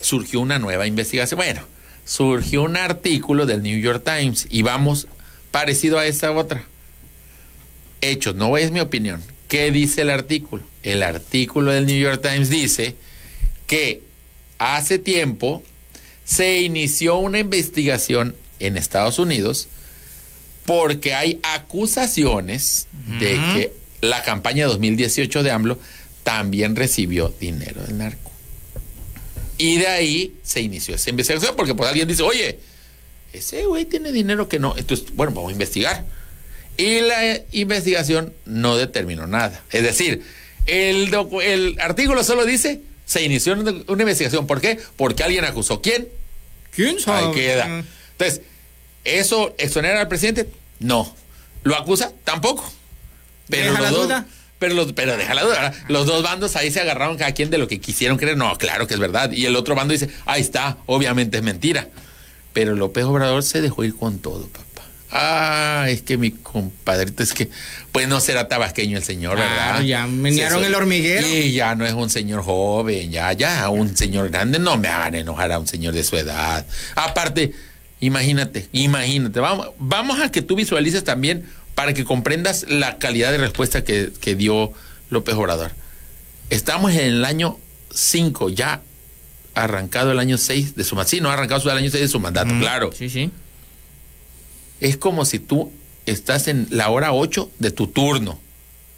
surgió 0.00 0.40
una 0.40 0.58
nueva 0.58 0.86
investigación. 0.86 1.36
Bueno, 1.36 1.60
surgió 2.06 2.62
un 2.62 2.78
artículo 2.78 3.44
del 3.44 3.62
New 3.62 3.78
York 3.78 4.02
Times 4.02 4.46
y 4.48 4.62
vamos 4.62 5.08
parecido 5.50 5.98
a 5.98 6.06
esa 6.06 6.32
otra 6.32 6.64
hechos, 8.00 8.34
no 8.34 8.56
es 8.56 8.70
mi 8.70 8.80
opinión. 8.80 9.22
¿Qué 9.48 9.70
dice 9.70 10.02
el 10.02 10.10
artículo? 10.10 10.62
El 10.82 11.02
artículo 11.02 11.72
del 11.72 11.86
New 11.86 11.98
York 11.98 12.20
Times 12.22 12.50
dice 12.50 12.96
que 13.66 14.02
hace 14.58 14.98
tiempo 14.98 15.62
se 16.24 16.60
inició 16.60 17.16
una 17.16 17.38
investigación 17.38 18.34
en 18.58 18.76
Estados 18.76 19.18
Unidos 19.18 19.68
porque 20.64 21.14
hay 21.14 21.38
acusaciones 21.42 22.88
de 23.20 23.34
que 23.54 23.72
la 24.00 24.22
campaña 24.24 24.66
2018 24.66 25.42
de 25.44 25.50
AMLO 25.52 25.78
también 26.24 26.74
recibió 26.74 27.32
dinero 27.40 27.82
del 27.82 27.98
narco. 27.98 28.25
Y 29.58 29.78
de 29.78 29.86
ahí 29.86 30.34
se 30.42 30.60
inició 30.60 30.94
esa 30.94 31.10
investigación 31.10 31.54
porque 31.56 31.74
pues 31.74 31.88
alguien 31.88 32.06
dice, 32.08 32.22
oye, 32.22 32.58
ese 33.32 33.64
güey 33.64 33.84
tiene 33.84 34.12
dinero 34.12 34.48
que 34.48 34.58
no. 34.58 34.74
Entonces, 34.76 35.06
bueno, 35.14 35.32
vamos 35.32 35.50
a 35.50 35.52
investigar. 35.52 36.04
Y 36.76 37.00
la 37.00 37.40
investigación 37.52 38.34
no 38.44 38.76
determinó 38.76 39.26
nada. 39.26 39.62
Es 39.72 39.82
decir, 39.82 40.22
el, 40.66 41.12
el 41.42 41.76
artículo 41.80 42.22
solo 42.22 42.44
dice, 42.44 42.80
se 43.06 43.22
inició 43.22 43.54
una, 43.54 43.70
investigación. 44.02 44.46
¿Por 44.46 44.60
qué? 44.60 44.78
Porque 44.96 45.22
alguien 45.22 45.44
acusó. 45.44 45.80
¿Quién? 45.80 46.08
¿Quién 46.74 46.96
Ahí 47.06 47.32
queda. 47.32 47.84
Entonces, 48.12 48.42
¿eso 49.04 49.54
exonera 49.58 50.00
al 50.00 50.08
presidente? 50.08 50.48
No. 50.80 51.16
¿Lo 51.62 51.76
acusa? 51.76 52.12
Tampoco. 52.24 52.70
Pero 53.48 53.70
¿Deja 53.70 53.80
los 53.80 53.82
la 53.82 53.90
dos- 53.96 54.06
duda? 54.06 54.26
Pero, 54.58 54.74
los, 54.74 54.92
pero 54.92 55.16
deja 55.16 55.34
la 55.34 55.42
duda. 55.42 55.72
Los 55.88 56.06
dos 56.06 56.22
bandos 56.22 56.56
ahí 56.56 56.70
se 56.70 56.80
agarraron 56.80 57.16
cada 57.16 57.32
quien 57.32 57.50
de 57.50 57.58
lo 57.58 57.68
que 57.68 57.78
quisieron 57.78 58.16
creer. 58.16 58.36
No, 58.36 58.56
claro 58.56 58.86
que 58.86 58.94
es 58.94 59.00
verdad. 59.00 59.30
Y 59.32 59.44
el 59.46 59.54
otro 59.56 59.74
bando 59.74 59.92
dice, 59.92 60.08
ahí 60.24 60.40
está, 60.40 60.78
obviamente 60.86 61.36
es 61.36 61.42
mentira. 61.42 61.88
Pero 62.52 62.74
López 62.74 63.04
Obrador 63.04 63.42
se 63.42 63.60
dejó 63.60 63.84
ir 63.84 63.94
con 63.94 64.18
todo, 64.18 64.48
papá. 64.48 64.66
Ah, 65.10 65.86
es 65.88 66.02
que 66.02 66.16
mi 66.16 66.30
compadrito, 66.30 67.22
es 67.22 67.32
que, 67.32 67.50
pues 67.92 68.08
no 68.08 68.18
será 68.18 68.48
tabasqueño 68.48 68.96
el 68.96 69.04
señor, 69.04 69.36
¿verdad? 69.36 69.54
Claro, 69.54 69.82
ya 69.82 70.06
menearon 70.06 70.64
el 70.64 70.74
hormiguero. 70.74 71.26
Y 71.26 71.52
ya 71.52 71.74
no 71.74 71.86
es 71.86 71.92
un 71.92 72.10
señor 72.10 72.42
joven, 72.42 73.12
ya, 73.12 73.32
ya, 73.34 73.68
un 73.68 73.96
señor 73.96 74.30
grande. 74.30 74.58
No 74.58 74.78
me 74.78 74.88
hagan 74.88 75.14
enojar 75.14 75.52
a 75.52 75.58
un 75.58 75.66
señor 75.66 75.94
de 75.94 76.02
su 76.02 76.16
edad. 76.16 76.66
Aparte, 76.94 77.52
imagínate, 78.00 78.68
imagínate. 78.72 79.38
Vamos, 79.38 79.68
vamos 79.78 80.18
a 80.20 80.32
que 80.32 80.42
tú 80.42 80.56
visualices 80.56 81.04
también 81.04 81.44
para 81.76 81.92
que 81.94 82.04
comprendas 82.04 82.64
la 82.68 82.98
calidad 82.98 83.30
de 83.30 83.38
respuesta 83.38 83.84
que, 83.84 84.10
que 84.20 84.34
dio 84.34 84.72
López 85.10 85.34
Obrador. 85.36 85.70
Estamos 86.50 86.90
en 86.92 87.00
el 87.00 87.24
año 87.24 87.58
5, 87.94 88.48
ya 88.48 88.80
arrancado 89.54 90.10
el 90.10 90.18
año 90.18 90.38
6 90.38 90.74
de 90.74 90.84
su 90.84 90.96
mandato. 90.96 91.10
Sí, 91.10 91.20
no 91.20 91.28
ha 91.30 91.34
arrancado 91.34 91.70
el 91.70 91.76
año 91.76 91.90
6 91.90 92.00
de 92.02 92.08
su 92.08 92.18
mandato, 92.18 92.50
claro. 92.58 92.90
Sí, 92.96 93.10
sí. 93.10 93.30
Es 94.80 94.96
como 94.96 95.24
si 95.26 95.38
tú 95.38 95.70
estás 96.06 96.48
en 96.48 96.66
la 96.70 96.88
hora 96.88 97.12
8 97.12 97.50
de 97.58 97.70
tu 97.70 97.86
turno. 97.88 98.40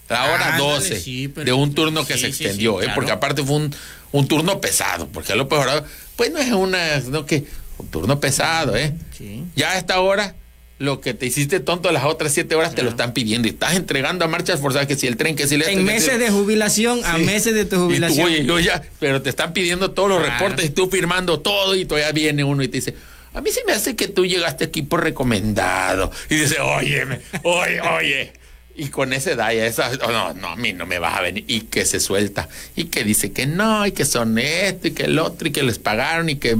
La 0.08 0.24
hora 0.32 0.54
Ándale, 0.54 0.62
12 0.74 1.00
sí, 1.00 1.28
pero- 1.28 1.44
de 1.46 1.52
un 1.52 1.74
turno 1.74 2.06
que 2.06 2.14
sí, 2.14 2.20
se 2.20 2.26
extendió, 2.28 2.78
sí, 2.80 2.86
¿eh? 2.86 2.92
porque 2.94 3.10
aparte 3.10 3.42
fue 3.44 3.56
un, 3.56 3.74
un 4.12 4.26
turno 4.28 4.60
pesado, 4.60 5.08
porque 5.08 5.34
López 5.34 5.58
Obrador, 5.58 5.84
pues 6.16 6.30
no 6.32 6.38
es 6.38 6.50
una, 6.52 7.00
no 7.00 7.26
que, 7.26 7.44
un 7.76 7.88
turno 7.88 8.18
pesado, 8.20 8.74
¿eh? 8.76 8.94
Sí. 9.16 9.44
Ya 9.54 9.72
a 9.72 9.78
esta 9.78 10.00
hora, 10.00 10.34
lo 10.78 11.00
que 11.00 11.12
te 11.12 11.26
hiciste 11.26 11.58
tonto 11.60 11.90
las 11.90 12.04
otras 12.04 12.32
siete 12.32 12.54
horas 12.54 12.74
te 12.74 12.82
lo 12.84 12.90
están 12.90 13.12
pidiendo 13.12 13.48
y 13.48 13.50
estás 13.50 13.74
entregando 13.74 14.24
a 14.24 14.28
marchas 14.28 14.60
forzadas 14.60 14.86
que 14.86 14.94
si 14.94 15.06
el 15.08 15.16
tren, 15.16 15.34
que 15.34 15.48
si 15.48 15.56
el 15.56 15.62
En 15.62 15.84
meses 15.84 16.18
de 16.20 16.30
jubilación 16.30 17.00
a 17.04 17.18
meses 17.18 17.52
de 17.54 17.64
tu 17.64 17.74
y 17.76 17.78
tú, 17.78 17.84
jubilación. 17.86 18.26
oye, 18.26 18.44
yo 18.44 18.60
ya, 18.60 18.82
pero 19.00 19.20
te 19.20 19.28
están 19.30 19.52
pidiendo 19.52 19.90
todos 19.90 20.08
los 20.08 20.18
Claro. 20.22 20.34
reportes 20.38 20.66
y 20.66 20.70
tú 20.70 20.88
firmando 20.88 21.40
todo 21.40 21.74
y 21.74 21.84
todavía 21.84 22.12
viene 22.12 22.44
uno 22.44 22.62
y 22.62 22.68
te 22.68 22.78
dice, 22.78 22.94
a 23.34 23.40
mí 23.40 23.50
se 23.50 23.64
me 23.64 23.72
hace 23.72 23.96
que 23.96 24.06
tú 24.08 24.24
llegaste 24.24 24.64
aquí 24.64 24.82
por 24.82 25.02
recomendado. 25.02 26.10
Y 26.30 26.36
dice, 26.36 26.60
oye, 26.60 27.04
oye, 27.42 27.80
oye. 27.80 28.32
Y 28.76 28.88
con 28.90 29.12
ese 29.12 29.34
da 29.34 29.52
ya 29.52 29.66
esa, 29.66 29.90
oh, 30.04 30.12
no, 30.12 30.34
no, 30.34 30.48
a 30.50 30.56
mí 30.56 30.72
no 30.72 30.86
me 30.86 31.00
vas 31.00 31.18
a 31.18 31.22
venir. 31.22 31.44
Y 31.48 31.62
que 31.62 31.84
se 31.84 31.98
suelta. 31.98 32.48
Y 32.76 32.84
que 32.84 33.02
dice 33.02 33.32
que 33.32 33.44
no, 33.46 33.84
y 33.84 33.90
que 33.90 34.04
son 34.04 34.38
esto, 34.38 34.86
y 34.86 34.90
que 34.92 35.04
el 35.04 35.18
otro, 35.18 35.48
y 35.48 35.50
que 35.50 35.64
les 35.64 35.80
pagaron, 35.80 36.28
y 36.28 36.36
que 36.36 36.56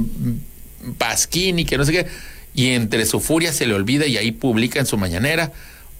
Pasquín, 0.97 1.59
y 1.59 1.65
que 1.65 1.77
no 1.77 1.85
sé 1.85 1.91
qué. 1.91 2.05
Y 2.53 2.71
entre 2.71 3.05
su 3.05 3.19
furia 3.19 3.53
se 3.53 3.65
le 3.67 3.73
olvida 3.73 4.05
y 4.07 4.17
ahí 4.17 4.31
publica 4.31 4.79
en 4.79 4.85
su 4.85 4.97
mañanera 4.97 5.51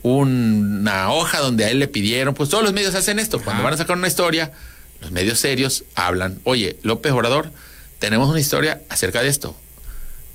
una 0.01 1.12
hoja 1.12 1.39
donde 1.39 1.65
a 1.65 1.69
él 1.69 1.79
le 1.79 1.88
pidieron, 1.88 2.33
pues 2.33 2.49
todos 2.49 2.63
los 2.63 2.73
medios 2.73 2.95
hacen 2.95 3.19
esto, 3.19 3.41
cuando 3.41 3.63
van 3.63 3.73
a 3.73 3.77
sacar 3.77 3.97
una 3.97 4.07
historia, 4.07 4.51
los 5.01 5.12
medios 5.12 5.39
serios 5.39 5.83
hablan, 5.95 6.39
oye, 6.43 6.77
López 6.83 7.12
Obrador, 7.12 7.51
tenemos 7.99 8.29
una 8.29 8.39
historia 8.39 8.81
acerca 8.89 9.21
de 9.21 9.27
esto, 9.29 9.55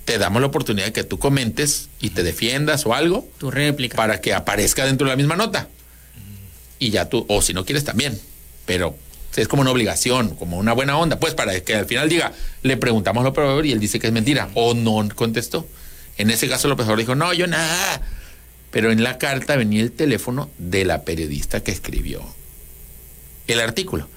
te 0.05 0.19
damos 0.19 0.43
la 0.43 0.49
oportunidad 0.49 0.87
de 0.87 0.93
que 0.93 1.05
tú 1.05 1.19
comentes 1.19 1.89
y 2.01 2.11
te 2.11 2.23
defiendas 2.23 2.85
o 2.85 2.95
algo 2.95 3.27
Tu 3.39 3.51
réplica. 3.51 3.97
para 3.97 4.21
que 4.21 4.35
aparezca 4.35 4.85
dentro 4.85 5.07
de 5.07 5.13
la 5.13 5.17
misma 5.17 5.37
nota. 5.37 5.69
Y 6.79 6.91
ya 6.91 7.09
tú, 7.09 7.25
o 7.29 7.41
si 7.41 7.55
no 7.55 7.65
quieres 7.65 7.85
también, 7.85 8.21
pero 8.67 8.97
es 9.35 9.49
como 9.49 9.63
una 9.63 9.71
obligación, 9.71 10.35
como 10.37 10.59
una 10.59 10.75
buena 10.75 10.99
onda, 10.99 11.19
pues 11.19 11.35
para 11.35 11.59
que 11.61 11.75
al 11.75 11.87
final 11.87 12.09
diga, 12.11 12.33
le 12.63 12.77
preguntamos 12.77 13.23
a 13.23 13.25
López 13.25 13.43
Obrador 13.45 13.65
y 13.65 13.73
él 13.73 13.81
dice 13.81 13.99
que 13.99 14.09
es 14.09 14.13
mentira, 14.13 14.51
o 14.55 14.75
no 14.75 15.09
contestó. 15.15 15.67
En 16.19 16.31
ese 16.31 16.49
caso 16.49 16.69
López 16.69 16.85
Obrador 16.85 17.01
dijo, 17.01 17.15
no, 17.15 17.33
yo 17.33 17.47
nada. 17.47 18.01
Pero 18.71 18.91
en 18.91 19.03
la 19.03 19.19
carta 19.19 19.57
venía 19.57 19.83
el 19.83 19.93
teléfono 19.93 20.51
de 20.59 20.85
la 20.85 21.03
periodista 21.03 21.63
que 21.63 21.71
escribió 21.71 22.25
el 23.47 23.61
artículo. 23.61 24.09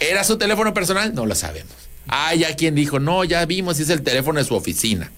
¿Era 0.00 0.24
su 0.24 0.38
teléfono 0.38 0.72
personal? 0.74 1.14
No 1.14 1.26
lo 1.26 1.34
sabemos. 1.34 1.74
Ah, 2.08 2.34
ya 2.34 2.54
quien 2.56 2.74
dijo, 2.74 2.98
no, 2.98 3.24
ya 3.24 3.44
vimos, 3.46 3.80
es 3.80 3.90
el 3.90 4.02
teléfono 4.02 4.38
de 4.38 4.44
su 4.44 4.54
oficina. 4.54 5.10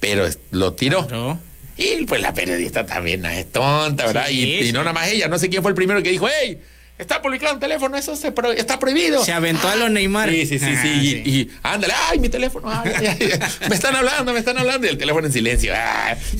Pero 0.00 0.28
lo 0.50 0.72
tiró. 0.74 1.06
Claro. 1.06 1.38
Y 1.76 2.04
pues 2.06 2.20
la 2.20 2.34
periodista 2.34 2.84
también 2.84 3.22
no 3.22 3.28
es 3.28 3.50
tonta, 3.52 4.06
¿verdad? 4.06 4.26
Sí, 4.28 4.40
y, 4.40 4.54
y 4.54 4.66
sí. 4.66 4.72
no 4.72 4.80
nada 4.80 4.92
más 4.92 5.08
ella, 5.08 5.28
no 5.28 5.38
sé 5.38 5.48
quién 5.48 5.62
fue 5.62 5.70
el 5.70 5.76
primero 5.76 6.02
que 6.02 6.10
dijo, 6.10 6.26
hey, 6.28 6.58
está 6.98 7.22
publicado 7.22 7.54
un 7.54 7.60
teléfono, 7.60 7.96
eso 7.96 8.16
se 8.16 8.32
pro- 8.32 8.52
está 8.52 8.78
prohibido. 8.78 9.24
Se 9.24 9.32
aventó 9.32 9.68
a 9.68 9.76
los 9.76 9.90
Neymar. 9.90 10.28
Sí, 10.30 10.46
sí, 10.46 10.58
sí, 10.58 10.64
Ah, 10.68 10.82
sí. 10.82 11.22
Y, 11.24 11.30
y, 11.30 11.50
ándale, 11.62 11.94
ay, 12.10 12.18
mi 12.18 12.28
teléfono, 12.28 12.68
ay, 12.70 12.92
ay, 12.96 13.06
ay, 13.20 13.30
me 13.68 13.74
están 13.74 13.94
hablando, 13.96 14.32
me 14.32 14.38
están 14.40 14.58
hablando, 14.58 14.86
y 14.86 14.90
el 14.90 14.98
teléfono 14.98 15.26
en 15.26 15.32
silencio. 15.32 15.72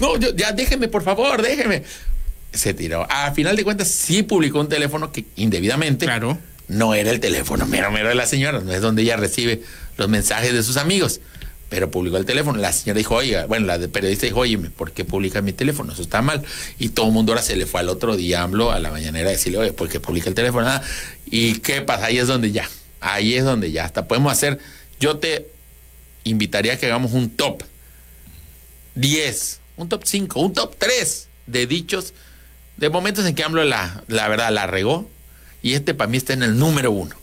No, 0.00 0.16
yo- 0.18 0.34
ya 0.34 0.52
déjeme, 0.52 0.88
por 0.88 1.02
favor, 1.02 1.40
déjeme. 1.42 1.82
se 2.52 2.74
tiró. 2.74 3.06
A 3.10 3.30
final 3.32 3.56
de 3.56 3.62
cuentas, 3.64 3.88
sí 3.88 4.22
publicó 4.22 4.58
un 4.60 4.68
teléfono 4.68 5.12
que 5.12 5.24
indebidamente 5.36 6.06
Claro. 6.06 6.38
no 6.66 6.94
era 6.94 7.10
el 7.10 7.20
teléfono 7.20 7.66
mero 7.66 7.90
mero 7.90 8.08
de 8.08 8.14
la 8.14 8.26
señora, 8.26 8.60
no 8.60 8.72
es 8.72 8.80
donde 8.80 9.02
ella 9.02 9.16
recibe 9.16 9.62
los 9.98 10.08
mensajes 10.08 10.52
de 10.54 10.62
sus 10.62 10.76
amigos. 10.78 11.20
Pero 11.68 11.90
publicó 11.90 12.16
el 12.16 12.24
teléfono. 12.24 12.59
La 12.59 12.72
señora 12.72 12.98
dijo, 12.98 13.14
oiga, 13.16 13.46
bueno, 13.46 13.66
la 13.66 13.78
de 13.78 13.88
periodista 13.88 14.26
dijo, 14.26 14.40
oye, 14.40 14.59
¿por 14.59 14.92
qué 14.92 15.04
publica 15.04 15.42
mi 15.42 15.52
teléfono? 15.52 15.92
Eso 15.92 16.02
está 16.02 16.22
mal. 16.22 16.42
Y 16.78 16.90
todo 16.90 17.07
el 17.07 17.12
mundo 17.12 17.33
ahora 17.33 17.42
se 17.42 17.57
le 17.57 17.66
fue 17.66 17.81
al 17.81 17.88
otro 17.88 18.16
día 18.16 18.42
AMLO 18.42 18.72
a 18.72 18.78
la 18.78 18.90
mañanera 18.90 19.28
a 19.28 19.33
decirle, 19.33 19.59
oye, 19.59 19.72
¿por 19.72 19.88
qué 19.88 20.00
publica 20.00 20.28
el 20.28 20.35
teléfono? 20.35 20.66
Ah, 20.66 20.83
¿Y 21.26 21.59
qué 21.59 21.83
pasa? 21.83 22.07
Ahí 22.07 22.18
es 22.18 22.26
donde 22.26 22.52
ya. 22.52 22.68
Ahí 23.00 23.35
es 23.35 23.44
donde 23.44 23.70
ya. 23.70 23.85
Hasta 23.85 24.09
podemos 24.09 24.33
hacer. 24.33 24.59
Yo 24.98 25.18
te 25.18 25.48
invitaría 26.24 26.74
a 26.74 26.76
que 26.78 26.87
hagamos 26.87 27.12
un 27.12 27.31
top 27.31 27.62
10, 28.94 29.61
un 29.76 29.88
top 29.88 30.02
5, 30.04 30.40
un 30.40 30.52
top 30.54 30.74
3 30.78 31.28
de 31.46 31.66
dichos, 31.66 32.14
de 32.76 32.90
momentos 32.90 33.26
en 33.26 33.35
que 33.35 33.44
AMLO 33.44 33.64
la, 33.64 34.04
la 34.09 34.28
verdad 34.28 34.50
la 34.52 34.66
regó. 34.66 35.09
Y 35.62 35.74
este 35.74 35.92
para 35.92 36.09
mí 36.09 36.16
está 36.16 36.33
en 36.33 36.42
el 36.42 36.59
número 36.59 36.92
uno. 36.92 37.14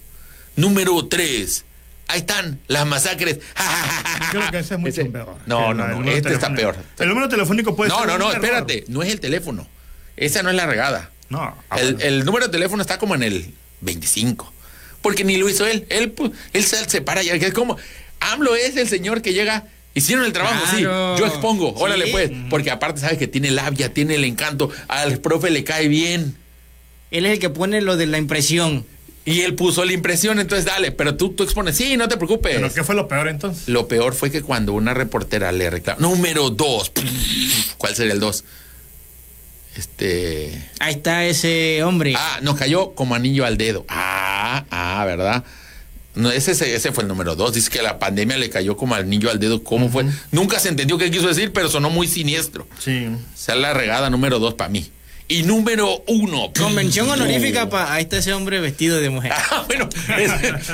Número 0.55 1.05
3. 1.08 1.65
Ahí 2.07 2.19
están 2.19 2.59
las 2.67 2.85
masacres. 2.85 3.39
Creo 4.31 4.51
que 4.51 4.59
ese 4.59 4.73
es 4.75 4.79
mucho 4.79 5.01
Ese- 5.01 5.05
peor. 5.09 5.35
No, 5.45 5.73
no, 5.73 5.87
no. 5.87 6.11
Este 6.11 6.33
está 6.33 6.53
peor. 6.53 6.75
El 6.99 7.09
número 7.09 7.27
telefónico 7.29 7.75
puede 7.75 7.89
No, 7.89 7.99
ser 7.99 8.07
no, 8.07 8.17
no, 8.17 8.31
error. 8.31 8.43
espérate. 8.43 8.85
No 8.87 9.01
es 9.03 9.11
el 9.11 9.19
teléfono. 9.19 9.67
Esa 10.17 10.43
no 10.43 10.49
es 10.49 10.55
la 10.55 10.65
regada. 10.65 11.09
No. 11.29 11.55
El, 11.75 12.01
el 12.01 12.25
número 12.25 12.45
de 12.45 12.51
teléfono 12.51 12.81
está 12.81 12.97
como 12.99 13.15
en 13.15 13.23
el 13.23 13.53
25. 13.81 14.53
Porque 15.01 15.23
ni 15.23 15.37
lo 15.37 15.49
hizo 15.49 15.65
él. 15.65 15.85
Él, 15.89 16.15
pu- 16.15 16.31
él 16.53 16.63
se 16.63 16.87
separa 16.89 17.23
ya. 17.23 17.37
Que 17.39 17.47
es 17.47 17.53
como. 17.53 17.77
AMLO 18.19 18.55
es 18.55 18.77
el 18.77 18.87
señor 18.87 19.21
que 19.21 19.33
llega. 19.33 19.65
Hicieron 19.93 20.25
el 20.25 20.33
trabajo, 20.33 20.61
Claro. 20.63 21.15
sí. 21.15 21.21
Yo 21.21 21.25
expongo. 21.25 21.73
Órale, 21.75 22.05
Sí. 22.05 22.11
pues. 22.11 22.31
Porque 22.49 22.69
aparte 22.69 23.01
sabes 23.01 23.17
que 23.17 23.27
tiene 23.27 23.49
labia, 23.51 23.93
tiene 23.93 24.15
el 24.15 24.23
encanto. 24.25 24.69
Al 24.87 25.19
profe 25.19 25.49
le 25.49 25.63
cae 25.63 25.87
bien. 25.87 26.35
Él 27.11 27.25
es 27.25 27.33
el 27.33 27.39
que 27.39 27.49
pone 27.49 27.81
lo 27.81 27.97
de 27.97 28.05
la 28.07 28.17
impresión. 28.17 28.85
Y 29.27 29.41
él 29.41 29.55
puso 29.55 29.83
la 29.83 29.91
impresión, 29.91 30.39
entonces 30.39 30.65
dale. 30.65 30.91
Pero 30.91 31.15
tú, 31.15 31.29
tú 31.29 31.43
expones. 31.43 31.75
Sí, 31.75 31.97
no 31.97 32.07
te 32.07 32.15
preocupes. 32.15 32.55
¿Pero 32.55 32.71
qué 32.71 32.83
fue 32.83 32.93
lo 32.93 33.07
peor 33.07 33.27
entonces? 33.27 33.67
Lo 33.67 33.88
peor 33.88 34.13
fue 34.13 34.29
que 34.29 34.43
cuando 34.43 34.73
una 34.73 34.93
reportera 34.93 35.51
le 35.51 35.69
reclama. 35.71 35.99
Número 35.99 36.51
dos. 36.51 36.91
¿Cuál 37.79 37.95
sería 37.95 38.13
el 38.13 38.19
dos? 38.19 38.43
Este. 39.75 40.69
Ahí 40.79 40.93
está 40.93 41.25
ese 41.25 41.83
hombre. 41.83 42.13
Ah, 42.15 42.39
nos 42.43 42.55
cayó 42.55 42.91
como 42.93 43.15
anillo 43.15 43.45
al 43.45 43.57
dedo. 43.57 43.83
Ah, 43.89 44.65
ah, 44.69 45.03
¿verdad? 45.05 45.43
No, 46.13 46.31
ese, 46.31 46.51
ese, 46.51 46.75
ese 46.75 46.91
fue 46.91 47.03
el 47.03 47.07
número 47.07 47.35
dos. 47.35 47.53
Dice 47.53 47.69
que 47.69 47.81
la 47.81 47.97
pandemia 47.97 48.38
le 48.38 48.49
cayó 48.51 48.77
como 48.77 48.93
anillo 48.93 49.31
al 49.31 49.39
dedo. 49.39 49.63
¿Cómo 49.63 49.89
fue? 49.89 50.05
Nunca 50.31 50.59
se 50.59 50.69
entendió 50.69 50.97
qué 50.97 51.09
quiso 51.09 51.27
decir, 51.27 51.51
pero 51.51 51.67
sonó 51.67 51.89
muy 51.89 52.07
siniestro. 52.07 52.67
Sí. 52.79 53.07
O 53.07 53.38
sea, 53.38 53.55
la 53.55 53.73
regada 53.73 54.09
número 54.09 54.38
dos 54.39 54.53
para 54.53 54.69
mí. 54.69 54.89
Y 55.27 55.41
número 55.41 56.03
uno. 56.07 56.51
Convención 56.55 57.09
honorífica 57.09 57.61
No. 57.61 57.69
para. 57.71 57.93
Ahí 57.93 58.03
está 58.03 58.17
ese 58.17 58.31
hombre 58.33 58.59
vestido 58.59 58.99
de 59.01 59.09
mujer. 59.09 59.31
Ah, 59.51 59.63
bueno, 59.67 59.89
es- 60.17 60.69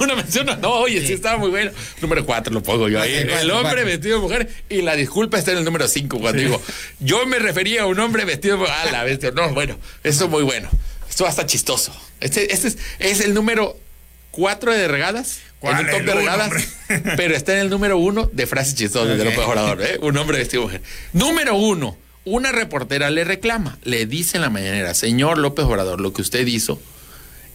una 0.00 0.14
mención. 0.14 0.46
No, 0.62 0.70
oye, 0.74 1.06
sí. 1.06 1.12
estaba 1.12 1.36
muy 1.36 1.50
bueno. 1.50 1.70
Número 2.00 2.24
cuatro 2.24 2.52
lo 2.52 2.62
pongo 2.62 2.88
yo 2.88 3.00
ahí. 3.00 3.12
El 3.14 3.50
hombre 3.50 3.72
cuatro. 3.72 3.84
vestido 3.86 4.16
de 4.16 4.22
mujer 4.22 4.48
y 4.70 4.82
la 4.82 4.96
disculpa 4.96 5.38
está 5.38 5.52
en 5.52 5.58
el 5.58 5.64
número 5.64 5.86
cinco 5.88 6.18
cuando 6.18 6.40
digo, 6.40 6.62
yo 7.00 7.26
me 7.26 7.38
refería 7.38 7.82
a 7.82 7.86
un 7.86 7.98
hombre 8.00 8.24
vestido 8.24 8.54
de 8.56 8.60
mujer. 8.60 8.74
Ah, 8.76 8.90
la 8.90 9.04
bestia. 9.04 9.30
No, 9.32 9.52
bueno, 9.52 9.78
eso 10.02 10.24
es 10.24 10.30
muy 10.30 10.42
bueno. 10.44 10.70
Esto 11.08 11.26
hasta 11.26 11.44
chistoso. 11.46 11.94
Este, 12.20 12.52
este 12.54 12.68
es, 12.68 12.78
es 12.98 13.20
el 13.20 13.34
número 13.34 13.76
cuatro 14.30 14.72
de 14.72 14.88
regadas. 14.88 15.40
En 15.62 15.76
el 15.78 15.86
top 15.90 16.00
El 16.00 16.06
de 16.06 16.14
regadas. 16.14 16.50
pero 17.16 17.34
está 17.34 17.54
en 17.54 17.60
el 17.60 17.70
número 17.70 17.96
uno 17.98 18.28
de 18.32 18.46
frases 18.46 18.74
chistosas 18.74 19.16
de 19.16 19.22
Ok. 19.22 19.30
López 19.30 19.46
Obrador, 19.46 19.82
¿eh? 19.82 19.98
Un 20.02 20.16
hombre 20.18 20.36
vestido 20.38 20.62
de 20.62 20.66
mujer. 20.66 20.82
Número 21.14 21.54
uno. 21.54 21.96
Una 22.24 22.52
reportera 22.52 23.10
le 23.10 23.24
reclama, 23.24 23.78
le 23.84 24.06
dice 24.06 24.38
en 24.38 24.42
la 24.42 24.50
mañanera, 24.50 24.94
señor 24.94 25.36
López 25.38 25.64
Obrador, 25.66 26.00
lo 26.00 26.12
que 26.12 26.22
usted 26.22 26.46
hizo 26.46 26.80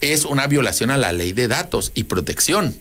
es 0.00 0.24
una 0.24 0.46
violación 0.46 0.90
a 0.90 0.96
la 0.96 1.12
ley 1.12 1.32
de 1.32 1.48
datos 1.48 1.90
y 1.94 2.04
protección. 2.04 2.76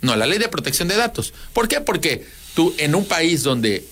No, 0.00 0.12
a 0.12 0.16
la 0.16 0.26
ley 0.26 0.38
de 0.38 0.48
protección 0.48 0.88
de 0.88 0.96
datos. 0.96 1.34
¿Por 1.52 1.68
qué? 1.68 1.80
Porque 1.80 2.26
tú 2.54 2.74
en 2.78 2.94
un 2.94 3.04
país 3.06 3.42
donde 3.42 3.84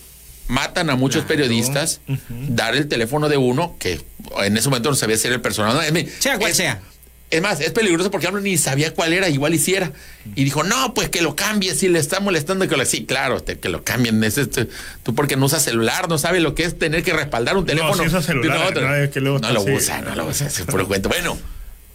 matan 0.49 0.91
a 0.91 0.97
muchos 0.97 1.25
periodistas, 1.25 2.01
dar 2.29 2.75
el 2.77 2.89
teléfono 2.89 3.29
de 3.29 3.37
uno, 3.37 3.77
que 3.79 4.01
en 4.43 4.57
ese 4.57 4.69
momento 4.69 4.91
no 4.91 4.97
sabía 4.97 5.17
si 5.17 5.27
era 5.27 5.37
el 5.37 5.43
personal. 5.43 5.75
no, 5.75 5.83
es 5.83 5.93
mi- 5.93 6.07
Sea 6.07 6.39
cual 6.39 6.51
es- 6.51 6.57
sea. 6.57 6.83
Es 7.31 7.43
más, 7.43 7.61
es 7.61 7.73
peligroso 7.73 8.11
porque 8.11 8.29
AMLO 8.29 8.41
ni 8.41 8.57
sabía 8.59 8.95
cuál 8.95 9.13
era, 9.13 9.29
igual 9.29 9.55
hiciera. 9.55 9.91
Y 10.37 10.45
dijo, 10.45 10.63
no, 10.63 10.95
pues 10.95 11.09
que 11.09 11.21
lo 11.21 11.35
cambie, 11.35 11.75
si 11.75 11.89
le 11.89 11.99
está 11.99 12.21
molestando 12.21 12.69
que 12.69 12.77
lo... 12.77 12.85
Sí, 12.85 13.07
claro, 13.07 13.39
este, 13.39 13.59
que 13.59 13.69
lo 13.69 13.83
cambien. 13.83 14.23
Es 14.23 14.39
este, 14.39 14.69
tú 15.03 15.15
porque 15.15 15.37
no 15.37 15.47
usas 15.47 15.65
celular, 15.65 16.09
no 16.09 16.19
sabes 16.19 16.43
lo 16.43 16.55
que 16.55 16.65
es 16.65 16.79
tener 16.79 17.03
que 17.03 17.13
respaldar 17.13 17.57
un 17.57 17.67
teléfono. 17.67 17.95
sí 17.95 18.03
usa 18.03 18.23
celular, 18.23 18.69
otro. 18.69 18.89
no, 18.89 18.95
es 18.95 19.11
que 19.11 19.21
luego 19.21 19.41
No 19.41 19.53
lo 19.53 19.63
usa, 19.63 20.01
no 20.03 20.15
lo 20.15 20.27
usa, 20.27 20.49
puro 20.67 20.87
cuento. 20.87 21.09
Bueno, 21.09 21.37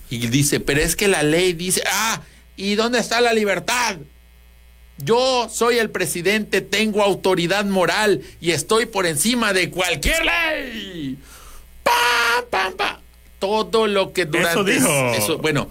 y 0.10 0.28
dice, 0.28 0.60
pero 0.60 0.82
es 0.82 0.96
que 0.96 1.08
la 1.08 1.24
ley 1.24 1.54
dice, 1.54 1.84
ah, 1.90 2.22
¿y 2.58 2.76
dónde 2.76 3.00
está 3.00 3.22
la 3.22 3.32
libertad? 3.32 3.98
Yo 4.98 5.50
soy 5.50 5.78
el 5.78 5.90
presidente, 5.90 6.60
tengo 6.60 7.02
autoridad 7.02 7.64
moral 7.64 8.22
y 8.42 8.52
estoy 8.52 8.86
por 8.86 9.06
encima 9.06 9.54
de 9.54 9.70
cualquier 9.70 10.26
ley. 10.26 11.18
¡Pam, 11.84 12.46
pam, 12.50 12.74
pam! 12.74 12.99
Todo 13.40 13.88
lo 13.88 14.14
que 14.14 14.26
durante... 14.26 14.72
dijo. 14.74 15.14
eso- 15.14 15.38
bueno, 15.40 15.70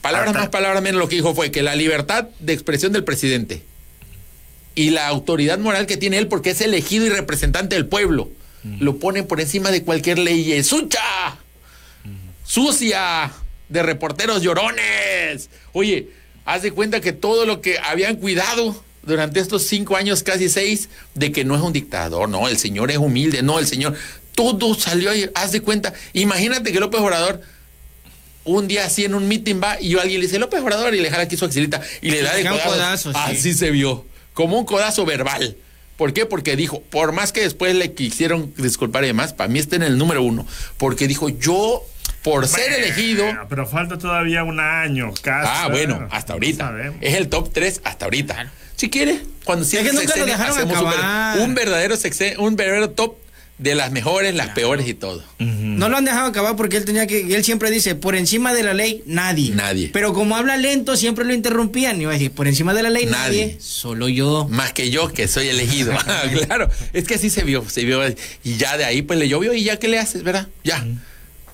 palabras 0.00 0.30
Hasta- 0.30 0.40
más, 0.40 0.48
palabras 0.48 0.82
menos, 0.82 0.98
lo 1.00 1.08
que 1.08 1.16
dijo 1.16 1.34
fue 1.34 1.50
que 1.50 1.62
la 1.62 1.74
libertad 1.76 2.28
de 2.38 2.52
expresión 2.52 2.92
del 2.92 3.04
presidente 3.04 3.62
y 4.74 4.90
la 4.90 5.08
autoridad 5.08 5.58
moral 5.58 5.86
que 5.86 5.96
tiene 5.96 6.16
él 6.18 6.28
porque 6.28 6.50
es 6.50 6.60
elegido 6.60 7.04
y 7.06 7.10
representante 7.10 7.74
del 7.74 7.86
pueblo 7.86 8.30
lo 8.78 8.96
ponen 8.96 9.26
por 9.26 9.40
encima 9.40 9.70
de 9.70 9.82
cualquier 9.82 10.18
ley. 10.18 10.62
¡Sucha! 10.62 11.00
¡Sucia! 12.44 13.30
De 13.68 13.82
reporteros 13.82 14.42
llorones. 14.42 15.48
Oye, 15.72 16.08
haz 16.44 16.62
de 16.62 16.72
cuenta 16.72 17.00
que 17.00 17.12
todo 17.12 17.46
lo 17.46 17.60
que 17.60 17.78
habían 17.78 18.16
cuidado 18.16 18.82
durante 19.02 19.40
estos 19.40 19.62
cinco 19.62 19.96
años, 19.96 20.22
casi 20.22 20.48
seis, 20.48 20.88
de 21.14 21.30
que 21.32 21.44
no 21.44 21.54
es 21.54 21.62
un 21.62 21.72
dictador, 21.72 22.28
no, 22.28 22.48
el 22.48 22.58
señor 22.58 22.90
es 22.90 22.98
humilde, 22.98 23.42
no, 23.42 23.58
el 23.58 23.66
señor. 23.66 23.94
Todo 24.34 24.74
salió 24.74 25.10
ahí, 25.10 25.28
haz 25.34 25.52
de 25.52 25.60
cuenta. 25.60 25.92
Imagínate 26.12 26.72
que 26.72 26.80
López 26.80 27.00
Obrador 27.00 27.40
un 28.44 28.66
día 28.68 28.86
así 28.86 29.04
en 29.04 29.14
un 29.14 29.28
meeting 29.28 29.60
va 29.62 29.80
y 29.80 29.90
yo 29.90 29.98
a 29.98 30.02
alguien 30.02 30.20
le 30.20 30.26
dice 30.26 30.38
López 30.38 30.60
Obrador 30.62 30.94
y 30.94 31.00
le 31.00 31.10
jala 31.10 31.24
aquí 31.24 31.36
su 31.36 31.44
axilita 31.44 31.80
y 32.00 32.10
le 32.10 32.22
da 32.22 32.34
de 32.34 32.42
codazo. 32.44 32.68
codazo, 32.70 33.12
sí. 33.12 33.18
Así 33.22 33.54
se 33.54 33.70
vio, 33.70 34.06
como 34.34 34.58
un 34.58 34.64
codazo 34.64 35.04
verbal. 35.04 35.56
¿Por 35.96 36.14
qué? 36.14 36.24
Porque 36.24 36.56
dijo, 36.56 36.80
por 36.80 37.12
más 37.12 37.30
que 37.32 37.42
después 37.42 37.74
le 37.74 37.92
quisieron 37.92 38.54
disculpar 38.56 39.04
y 39.04 39.08
demás, 39.08 39.34
para 39.34 39.48
mí 39.48 39.58
está 39.58 39.76
en 39.76 39.82
el 39.82 39.98
número 39.98 40.22
uno. 40.22 40.46
Porque 40.78 41.06
dijo, 41.06 41.28
yo, 41.28 41.84
por 42.22 42.48
ser 42.48 42.70
Bueno, 42.70 42.76
elegido. 42.86 43.24
Pero 43.50 43.66
falta 43.66 43.98
todavía 43.98 44.42
un 44.42 44.58
año, 44.60 45.12
casi. 45.20 45.50
Ah, 45.52 45.68
bueno, 45.70 46.08
hasta 46.10 46.32
ahorita. 46.32 46.72
Es 47.02 47.14
el 47.16 47.28
top 47.28 47.52
3 47.52 47.82
hasta 47.84 48.06
ahorita. 48.06 48.50
Si 48.76 48.88
quiere, 48.88 49.20
cuando 49.44 49.66
que 49.66 49.70
siempre 49.72 49.92
nunca 49.92 50.16
lo 50.16 50.24
dejaron 50.24 50.56
hacemos 50.56 50.80
un, 50.80 50.86
acabar. 50.88 51.36
ver- 51.36 51.44
un 51.46 51.54
verdadero 51.54 51.94
sexe- 51.96 52.38
un 52.38 52.56
verdadero 52.56 52.88
top 52.92 53.16
de 53.60 53.74
las 53.74 53.92
mejores, 53.92 54.34
las 54.34 54.48
peores 54.48 54.88
y 54.88 54.94
todo. 54.94 55.22
No 55.38 55.90
lo 55.90 55.98
han 55.98 56.06
dejado 56.06 56.26
acabar 56.26 56.56
porque 56.56 56.78
él 56.78 56.86
tenía 56.86 57.06
que, 57.06 57.34
él 57.34 57.44
siempre 57.44 57.70
dice, 57.70 57.94
por 57.94 58.16
encima 58.16 58.54
de 58.54 58.62
la 58.62 58.72
ley, 58.72 59.02
nadie. 59.04 59.54
Nadie. 59.54 59.90
Pero 59.92 60.14
como 60.14 60.34
habla 60.34 60.56
lento, 60.56 60.96
siempre 60.96 61.26
lo 61.26 61.34
interrumpían. 61.34 61.98
Y 61.98 62.02
iba 62.02 62.10
a 62.10 62.14
decir, 62.14 62.30
por 62.30 62.48
encima 62.48 62.72
de 62.72 62.82
la 62.82 62.90
ley, 62.90 63.04
nadie. 63.04 63.46
Nadie. 63.46 63.56
Solo 63.60 64.08
yo. 64.08 64.48
Más 64.50 64.72
que 64.72 64.90
yo, 64.90 65.12
que 65.12 65.28
soy 65.28 65.48
elegido. 65.48 65.92
Claro, 66.46 66.70
es 66.92 67.04
que 67.04 67.14
así 67.14 67.28
se 67.28 67.44
vio, 67.44 67.68
se 67.68 67.84
vio. 67.84 68.00
Y 68.42 68.56
ya 68.56 68.76
de 68.78 68.84
ahí, 68.84 69.02
pues 69.02 69.18
le 69.18 69.28
llovió 69.28 69.52
y 69.52 69.62
ya, 69.62 69.78
¿qué 69.78 69.88
le 69.88 69.98
haces, 69.98 70.22
verdad? 70.22 70.48
Ya. 70.64 70.84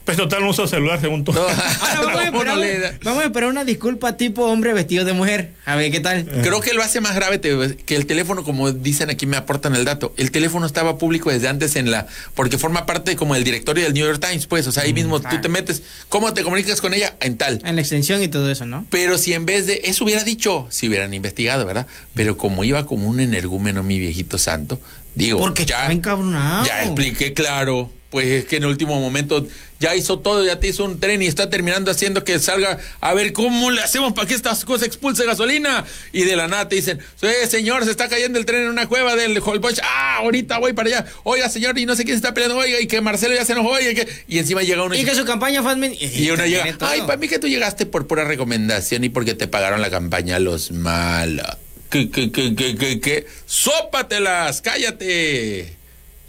Pues 0.07 0.16
total 0.16 0.42
no 0.42 0.51
usa 0.51 0.69
celular 0.69 1.01
según 1.01 1.25
tú. 1.25 1.33
No, 1.33 1.40
Ahora 1.40 2.01
vamos, 2.01 2.16
a 2.16 2.25
esperar, 2.25 2.99
vamos 3.03 3.23
a 3.25 3.27
esperar 3.27 3.51
una 3.51 3.64
disculpa 3.64 4.16
tipo 4.16 4.45
hombre 4.45 4.73
vestido 4.73 5.05
de 5.05 5.12
mujer. 5.12 5.51
A 5.64 5.75
ver 5.75 5.90
qué 5.90 5.99
tal. 5.99 6.25
Creo 6.25 6.61
que 6.61 6.73
lo 6.75 6.83
hace 6.85 7.01
más 7.01 7.16
grave 7.16 7.40
que 7.40 7.97
el 7.97 8.07
teléfono, 8.07 8.45
como 8.45 8.71
dicen 8.71 9.11
aquí, 9.11 9.27
me 9.27 9.37
aportan 9.37 9.75
el 9.75 9.85
dato. 9.85 10.14
El 10.16 10.31
teléfono 10.31 10.64
estaba 10.64 10.97
público 10.97 11.31
desde 11.31 11.49
antes 11.49 11.75
en 11.75 11.90
la. 11.90 12.07
Porque 12.35 12.57
forma 12.57 12.87
parte 12.87 13.16
como 13.16 13.35
del 13.35 13.42
directorio 13.42 13.83
del 13.83 13.95
New 13.95 14.07
York 14.07 14.25
Times, 14.25 14.47
pues. 14.47 14.69
O 14.69 14.73
sea, 14.73 14.85
ahí 14.85 14.92
mismo 14.92 15.21
tú 15.21 15.40
te 15.42 15.49
metes. 15.49 15.83
¿Cómo 16.09 16.33
te 16.33 16.45
comunicas 16.45 16.81
con 16.81 16.95
ella? 16.95 17.16
En 17.19 17.37
tal. 17.37 17.61
En 17.64 17.75
la 17.75 17.81
extensión 17.83 18.23
y 18.23 18.29
todo 18.29 18.49
eso, 18.49 18.64
¿no? 18.64 18.87
Pero 18.90 19.19
si 19.19 19.33
en 19.33 19.45
vez 19.45 19.66
de 19.66 19.81
eso 19.85 20.05
hubiera 20.05 20.23
dicho, 20.23 20.69
si 20.71 20.88
hubieran 20.88 21.14
investigado, 21.14 21.66
¿verdad? 21.66 21.88
Pero 22.14 22.37
como 22.37 22.62
iba 22.62 22.87
como 22.87 23.09
un 23.09 23.19
energúmeno, 23.19 23.83
mi 23.83 23.99
viejito 23.99 24.38
santo, 24.38 24.81
digo, 25.16 25.40
Porque 25.40 25.62
estaba 25.62 25.90
encabronado. 25.90 26.64
ya 26.64 26.85
expliqué 26.85 27.33
claro. 27.33 27.90
Pues 28.11 28.27
es 28.27 28.45
que 28.45 28.57
en 28.57 28.62
el 28.62 28.69
último 28.71 28.99
momento 29.01 29.47
ya 29.81 29.95
hizo 29.97 30.21
todo, 30.21 30.45
ya 30.45 30.61
te 30.61 30.69
hizo 30.69 30.85
un 30.85 31.01
tren 31.01 31.21
y 31.23 31.27
está 31.27 31.51
terminando 31.51 31.90
haciendo 31.90 32.23
que 32.25 32.38
salga 32.38 32.79
a 33.01 33.14
ver 33.14 33.33
cómo 33.33 33.71
le 33.73 33.83
hacemos 33.83 34.12
para 34.12 34.27
que 34.29 34.35
estas 34.35 34.64
cosas 34.64 34.87
expulse 34.87 35.27
gasolina. 35.27 35.85
Y 36.12 36.23
de 36.23 36.37
la 36.37 36.47
nada 36.49 36.69
te 36.69 36.77
dicen, 36.77 37.01
"Eh, 37.21 37.47
señor, 37.49 37.85
se 37.85 37.90
está 37.90 38.09
cayendo 38.09 38.38
el 38.38 38.47
tren 38.47 38.62
en 38.62 38.69
una 38.69 38.87
cueva 38.87 39.16
del 39.16 39.38
Holbox. 39.45 39.81
Ah, 39.83 40.19
ahorita 40.21 40.59
voy 40.59 40.73
para 40.73 40.88
allá. 40.88 41.07
Oiga, 41.25 41.49
señor, 41.51 41.77
y 41.79 41.85
no 41.85 41.97
sé 41.97 42.05
quién 42.05 42.14
se 42.14 42.21
está 42.21 42.33
peleando. 42.33 42.57
Oiga, 42.57 42.81
y 42.81 42.87
que 42.87 43.01
Marcelo 43.01 43.35
ya 43.35 43.45
se 43.45 43.55
oiga. 43.55 43.90
Y, 43.90 43.95
que... 43.97 44.09
y 44.29 44.38
encima 44.38 44.62
llega 44.62 44.83
uno 44.85 44.95
y 44.95 45.01
Y 45.01 45.05
que 45.05 45.14
su 45.14 45.25
campaña 45.25 45.62
fue 45.62 45.73
admin- 45.75 45.97
y 46.01 46.31
uno 46.31 46.47
llega, 46.47 46.64
ay, 46.81 47.01
para 47.03 47.16
mí 47.19 47.29
que 47.29 47.38
tú 47.40 47.49
llegaste 47.49 47.87
por 47.87 48.07
pura 48.07 48.25
recomendación 48.25 49.03
y 49.05 49.09
porque 49.09 49.35
te 49.35 49.49
pagaron 49.49 49.83
la 49.83 49.90
campaña 49.90 50.38
los 50.38 50.71
malos. 50.71 51.45
¿Qué, 51.90 52.09
qué, 52.11 52.31
qué, 52.33 52.55
qué, 52.55 52.77
qué, 52.77 53.01
qué? 53.01 53.27
¡Sópatelas! 53.47 54.61
¡Cállate! 54.62 55.76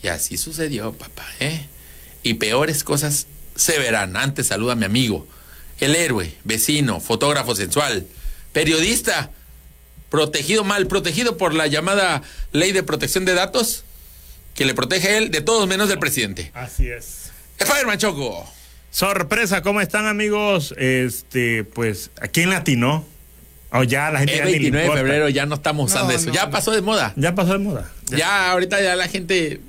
Y 0.07 0.09
así 0.09 0.37
sucedió, 0.37 0.93
papá, 0.93 1.25
¿eh? 1.41 1.65
y 2.23 2.35
peores 2.35 2.85
cosas 2.85 3.27
se 3.57 3.77
verán. 3.77 4.15
Antes 4.15 4.47
saluda 4.47 4.71
a 4.71 4.75
mi 4.77 4.85
amigo, 4.85 5.27
el 5.81 5.97
héroe, 5.97 6.33
vecino, 6.45 7.01
fotógrafo 7.01 7.57
sensual, 7.57 8.07
periodista, 8.53 9.31
protegido 10.09 10.63
mal, 10.63 10.87
protegido 10.87 11.35
por 11.35 11.53
la 11.53 11.67
llamada 11.67 12.21
ley 12.53 12.71
de 12.71 12.83
protección 12.83 13.25
de 13.25 13.33
datos, 13.33 13.83
que 14.55 14.63
le 14.63 14.73
protege 14.73 15.09
a 15.09 15.17
él 15.17 15.29
de 15.29 15.41
todos 15.41 15.67
menos 15.67 15.89
del 15.89 15.99
presidente. 15.99 16.51
Así 16.53 16.87
es. 16.87 17.31
Spider-Man 17.59 17.97
Choco. 17.97 18.49
Sorpresa, 18.89 19.61
¿cómo 19.61 19.81
están 19.81 20.05
amigos? 20.07 20.73
Este, 20.77 21.65
pues, 21.65 22.11
aquí 22.21 22.43
en 22.43 22.51
Latino. 22.51 23.05
O 23.73 23.83
ya 23.83 24.09
la 24.09 24.19
gente 24.19 24.37
ya 24.37 24.45
ni 24.45 24.51
le 24.53 24.59
29 24.59 24.87
de 24.89 24.95
febrero, 24.95 25.27
ya 25.29 25.45
no 25.45 25.55
estamos 25.55 25.91
usando 25.91 26.13
No, 26.13 26.17
eso. 26.17 26.27
no, 26.27 26.33
ya 26.33 26.45
no. 26.45 26.51
pasó 26.51 26.71
de 26.71 26.81
moda. 26.81 27.11
Ya 27.17 27.35
pasó 27.35 27.51
de 27.51 27.59
moda. 27.59 27.91
Ya, 28.05 28.49
ahorita 28.51 28.81
ya 28.81 28.95
la 28.95 29.09
gente 29.09 29.59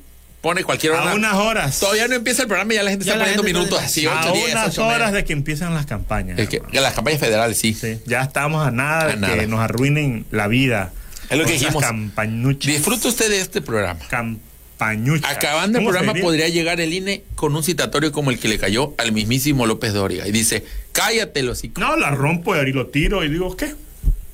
pone 0.40 0.64
cualquier 0.64 0.92
hora. 0.92 1.11
A 1.11 1.14
unas 1.14 1.35
horas. 1.35 1.81
Todavía 1.81 2.09
no 2.09 2.14
empieza 2.14 2.42
el 2.42 2.48
programa 2.48 2.72
y 2.72 2.77
ya 2.77 2.83
la 2.83 2.90
gente 2.90 3.05
Ya 3.05 3.12
está 3.12 3.18
la 3.18 3.33
poniendo 3.33 3.42
gente 3.44 3.59
minutos 3.61 3.83
así, 3.83 4.07
a 4.07 4.20
8, 4.20 4.33
10, 4.33 4.53
unas 4.53 4.68
8 4.68 4.87
horas 4.87 5.12
de 5.12 5.24
que 5.24 5.33
empiezan 5.33 5.74
las 5.74 5.87
campañas. 5.87 6.38
Es 6.38 6.48
que, 6.48 6.57
hermano. 6.57 6.72
que 6.72 6.81
las 6.81 6.94
campañas 6.94 7.20
federales, 7.20 7.59
sí. 7.59 7.74
Sí, 7.74 7.98
ya 8.07 8.22
estamos 8.22 8.66
a 8.66 8.70
nada 8.70 9.09
de 9.09 9.16
nada. 9.16 9.37
que 9.37 9.46
nos 9.46 9.61
arruinen 9.61 10.27
la 10.31 10.46
vida. 10.48 10.92
Es 11.29 11.37
lo 11.38 11.44
que 11.44 11.53
dijimos. 11.53 11.83
Campañuchas. 11.83 12.72
Disfruta 12.72 13.09
usted 13.09 13.29
de 13.29 13.40
este 13.40 13.61
programa. 13.61 14.01
Campañuchas. 14.09 15.31
Acabando 15.31 15.79
el 15.79 15.85
¿Cómo 15.85 15.92
se 15.92 15.98
programa 15.98 16.20
podría 16.24 16.48
llegar 16.48 16.81
el 16.81 16.92
INE 16.92 17.24
con 17.35 17.55
un 17.55 17.62
citatorio 17.62 18.12
como 18.12 18.31
el 18.31 18.38
que 18.38 18.48
le 18.48 18.59
cayó 18.59 18.94
al 18.98 19.12
mismísimo 19.12 19.66
López 19.66 19.92
Dóriga. 19.92 20.27
Y 20.27 20.33
dice, 20.33 20.64
cállate 20.92 21.42
los 21.42 21.62
No, 21.77 21.96
la 21.96 22.11
rompo 22.11 22.57
y 22.57 22.72
lo 22.72 22.87
tiro 22.87 23.24
y 23.24 23.29
digo, 23.29 23.57
¿qué? 23.57 23.74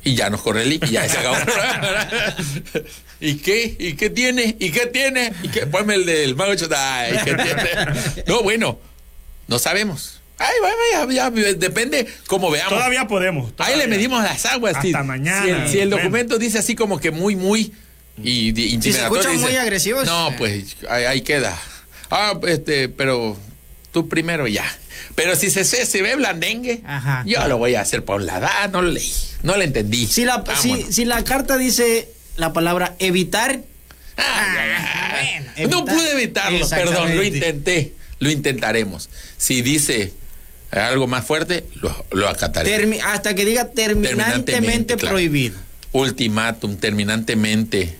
Y 0.05 0.15
ya 0.15 0.29
nos 0.29 0.43
corre 0.43 0.63
el 0.63 0.73
INE 0.75 0.87
y 0.87 0.93
ya 0.93 1.09
se 1.09 1.19
acabó 1.19 1.37
el 1.37 1.45
programa. 1.47 2.37
¿Y 3.21 3.37
qué? 3.37 3.75
¿Y 3.79 3.95
qué 3.95 4.11
tiene? 4.11 4.57
¿Y 4.59 4.71
qué 4.71 4.87
tiene? 4.87 5.33
¿Y 5.43 5.49
qué? 5.49 5.67
Ponme 5.67 5.95
el 5.95 6.05
del 6.07 6.35
mago 6.37 6.55
Chota. 6.55 6.99
Ay, 7.01 7.19
¿qué 7.25 7.35
tiene? 7.35 7.63
No, 8.27 8.43
bueno, 8.43 8.79
no 9.49 9.59
sabemos. 9.59 10.21
Ay, 10.37 10.55
bueno, 10.61 11.13
ya, 11.13 11.31
ya, 11.33 11.55
depende 11.55 12.07
cómo 12.27 12.51
veamos. 12.51 12.75
Todavía 12.75 13.07
podemos. 13.07 13.53
Ahí 13.59 13.79
le 13.79 13.87
medimos 13.87 14.23
las 14.23 14.45
aguas. 14.47 14.75
Hasta 14.77 14.83
si, 14.89 14.93
mañana, 15.07 15.69
Si 15.69 15.79
el, 15.79 15.89
si 15.89 15.91
documento 15.91 16.39
dice 16.39 16.59
así 16.59 16.75
como 16.75 16.99
que 16.99 17.13
muy, 17.13 17.37
muy 17.37 17.73
y, 18.23 18.51
de- 18.53 18.63
intimidatorio. 18.63 19.21
escuchan 19.21 19.33
dice, 19.39 19.45
muy 19.51 19.57
agresivos. 19.57 20.07
No, 20.07 20.35
pues 20.37 20.77
ahí, 20.91 21.05
ahí 21.05 21.21
queda. 21.21 21.57
Ah, 22.11 22.39
este, 22.49 22.89
pero 22.89 23.37
tú 23.93 24.09
primero 24.09 24.47
ya. 24.49 24.65
Pero 25.15 25.37
si 25.37 25.51
se, 25.51 25.65
se, 25.65 25.87
se 25.87 26.03
ve 26.03 26.17
blandengue, 26.17 26.83
Ajá, 26.85 27.23
yo 27.25 27.35
claro. 27.37 27.51
lo 27.51 27.59
voy 27.59 27.77
a 27.77 27.83
hacer 27.83 28.05
por 28.05 28.21
la 28.21 28.39
edad. 28.39 28.71
No 28.71 28.83
lo 28.83 28.91
leí, 28.91 29.13
no 29.45 29.57
lo 29.57 29.63
entendí. 29.63 30.07
Si 30.09 30.25
la, 30.25 30.43
si, 30.61 30.83
si 30.93 31.05
la 31.05 31.23
carta 31.23 31.57
dice 31.57 32.09
la 32.37 32.53
palabra 32.53 32.95
evitar, 32.99 33.61
Ah, 34.17 35.17
bueno, 35.57 35.71
no 35.71 35.85
pude 35.85 36.13
evitarlo, 36.13 36.69
perdón, 36.69 37.17
lo 37.17 37.23
intenté. 37.25 37.93
Lo 38.21 38.31
intentaremos. 38.31 39.11
Si 39.37 39.61
dice 39.61 40.13
algo 40.71 41.07
más 41.09 41.27
fuerte, 41.27 41.65
lo, 41.75 42.07
lo 42.13 42.29
acataré. 42.29 42.71
termi- 42.71 43.01
hasta 43.03 43.35
que 43.35 43.45
diga 43.45 43.71
terminantemente, 43.73 44.53
Terminantemente, 44.53 44.97
claro. 44.97 45.15
prohibido. 45.17 45.59
Ultimátum, 45.93 46.77
terminantemente. 46.77 47.97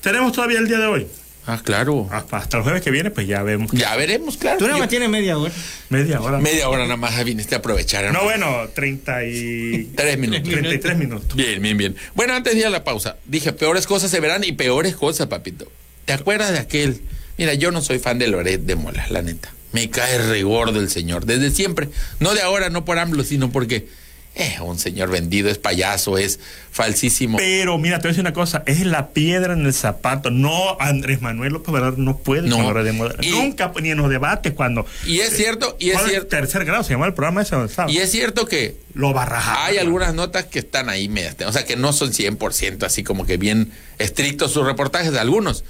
Tenemos 0.00 0.32
todavía 0.32 0.58
el 0.58 0.68
día 0.68 0.78
de 0.78 0.86
hoy. 0.86 1.06
Ah, 1.46 1.60
claro. 1.62 2.08
Hasta 2.10 2.36
hasta 2.36 2.56
el 2.58 2.62
jueves 2.62 2.82
que 2.82 2.90
viene, 2.90 3.10
pues 3.10 3.26
ya 3.26 3.42
vemos. 3.42 3.70
Ya 3.72 3.96
veremos, 3.96 4.36
claro. 4.36 4.58
Tú 4.58 4.66
nada 4.66 4.78
más 4.78 4.88
tienes 4.88 5.08
media 5.08 5.36
hora. 5.36 5.52
Media 5.88 6.20
hora. 6.20 6.38
media 6.38 6.68
hora 6.68 6.84
nada 6.84 6.96
más 6.96 7.24
viniste 7.24 7.56
a 7.56 7.58
aprovechar. 7.58 8.12
No, 8.12 8.22
bueno, 8.22 8.68
30 8.74 9.24
y... 9.24 9.92
Tres 9.96 10.18
minutos. 10.18 10.48
33 10.48 10.96
minutos. 10.96 11.36
Bien, 11.36 11.60
bien, 11.60 11.76
bien. 11.76 11.96
Bueno, 12.14 12.34
antes 12.34 12.54
de 12.54 12.60
ir 12.60 12.66
a 12.66 12.70
la 12.70 12.84
pausa, 12.84 13.16
dije, 13.26 13.52
peores 13.52 13.86
cosas 13.86 14.10
se 14.10 14.20
verán 14.20 14.44
y 14.44 14.52
peores 14.52 14.94
cosas, 14.94 15.26
papito. 15.26 15.70
¿Te 16.04 16.12
acuerdas 16.12 16.52
de 16.52 16.58
aquel? 16.58 17.02
Mira, 17.38 17.54
yo 17.54 17.72
no 17.72 17.82
soy 17.82 17.98
fan 17.98 18.18
de 18.18 18.28
Loret 18.28 18.60
de 18.62 18.76
Mola, 18.76 19.06
la 19.10 19.22
neta. 19.22 19.52
Me 19.72 19.90
cae 19.90 20.18
re 20.18 20.42
gordo 20.42 20.78
el 20.80 20.90
señor, 20.90 21.24
desde 21.24 21.50
siempre. 21.50 21.88
No 22.20 22.34
de 22.34 22.42
ahora, 22.42 22.70
no 22.70 22.84
por 22.84 22.98
AMLO, 22.98 23.24
sino 23.24 23.50
porque 23.50 23.88
es 24.34 24.60
un 24.60 24.78
señor 24.78 25.10
vendido, 25.10 25.50
es 25.50 25.58
payaso, 25.58 26.16
es 26.16 26.40
falsísimo. 26.70 27.36
Pero 27.36 27.76
mira, 27.78 27.98
te 27.98 28.04
voy 28.04 28.08
a 28.08 28.12
decir 28.12 28.22
una 28.22 28.32
cosa, 28.32 28.62
es 28.66 28.84
la 28.86 29.08
piedra 29.10 29.52
en 29.52 29.66
el 29.66 29.74
zapato. 29.74 30.30
No, 30.30 30.76
Andrés 30.80 31.20
Manuel 31.20 31.52
López 31.52 31.68
Obrador 31.68 31.98
no 31.98 32.16
puede 32.16 32.48
No. 32.48 32.72
de. 32.72 32.92
Y- 33.20 33.30
Nunca, 33.30 33.70
ni 33.80 33.90
en 33.90 33.98
los 33.98 34.08
debates 34.08 34.52
cuando... 34.54 34.86
Y 35.06 35.20
es 35.20 35.36
cierto, 35.36 35.76
y 35.78 35.90
es 35.90 35.96
¿Cuál 35.98 36.08
cierto, 36.08 36.28
Tercer 36.28 36.64
grado, 36.64 36.82
se 36.82 36.92
llamó 36.92 37.04
el 37.04 37.14
programa 37.14 37.42
ese 37.42 37.56
y 37.88 37.98
es 37.98 38.10
cierto 38.10 38.46
que 38.46 38.76
Lo 38.94 39.12
barraja. 39.12 39.66
Hay 39.66 39.78
algunas 39.78 40.14
notas 40.14 40.46
que 40.46 40.60
están 40.60 40.88
ahí 40.88 41.08
medias, 41.08 41.36
o 41.46 41.52
sea, 41.52 41.64
que 41.64 41.76
no 41.76 41.92
son 41.92 42.12
100% 42.12 42.84
así 42.84 43.02
como 43.02 43.26
que 43.26 43.36
bien 43.36 43.70
estrictos 43.98 44.52
sus 44.52 44.64
reportajes 44.66 45.12
de 45.12 45.18
algunos, 45.20 45.64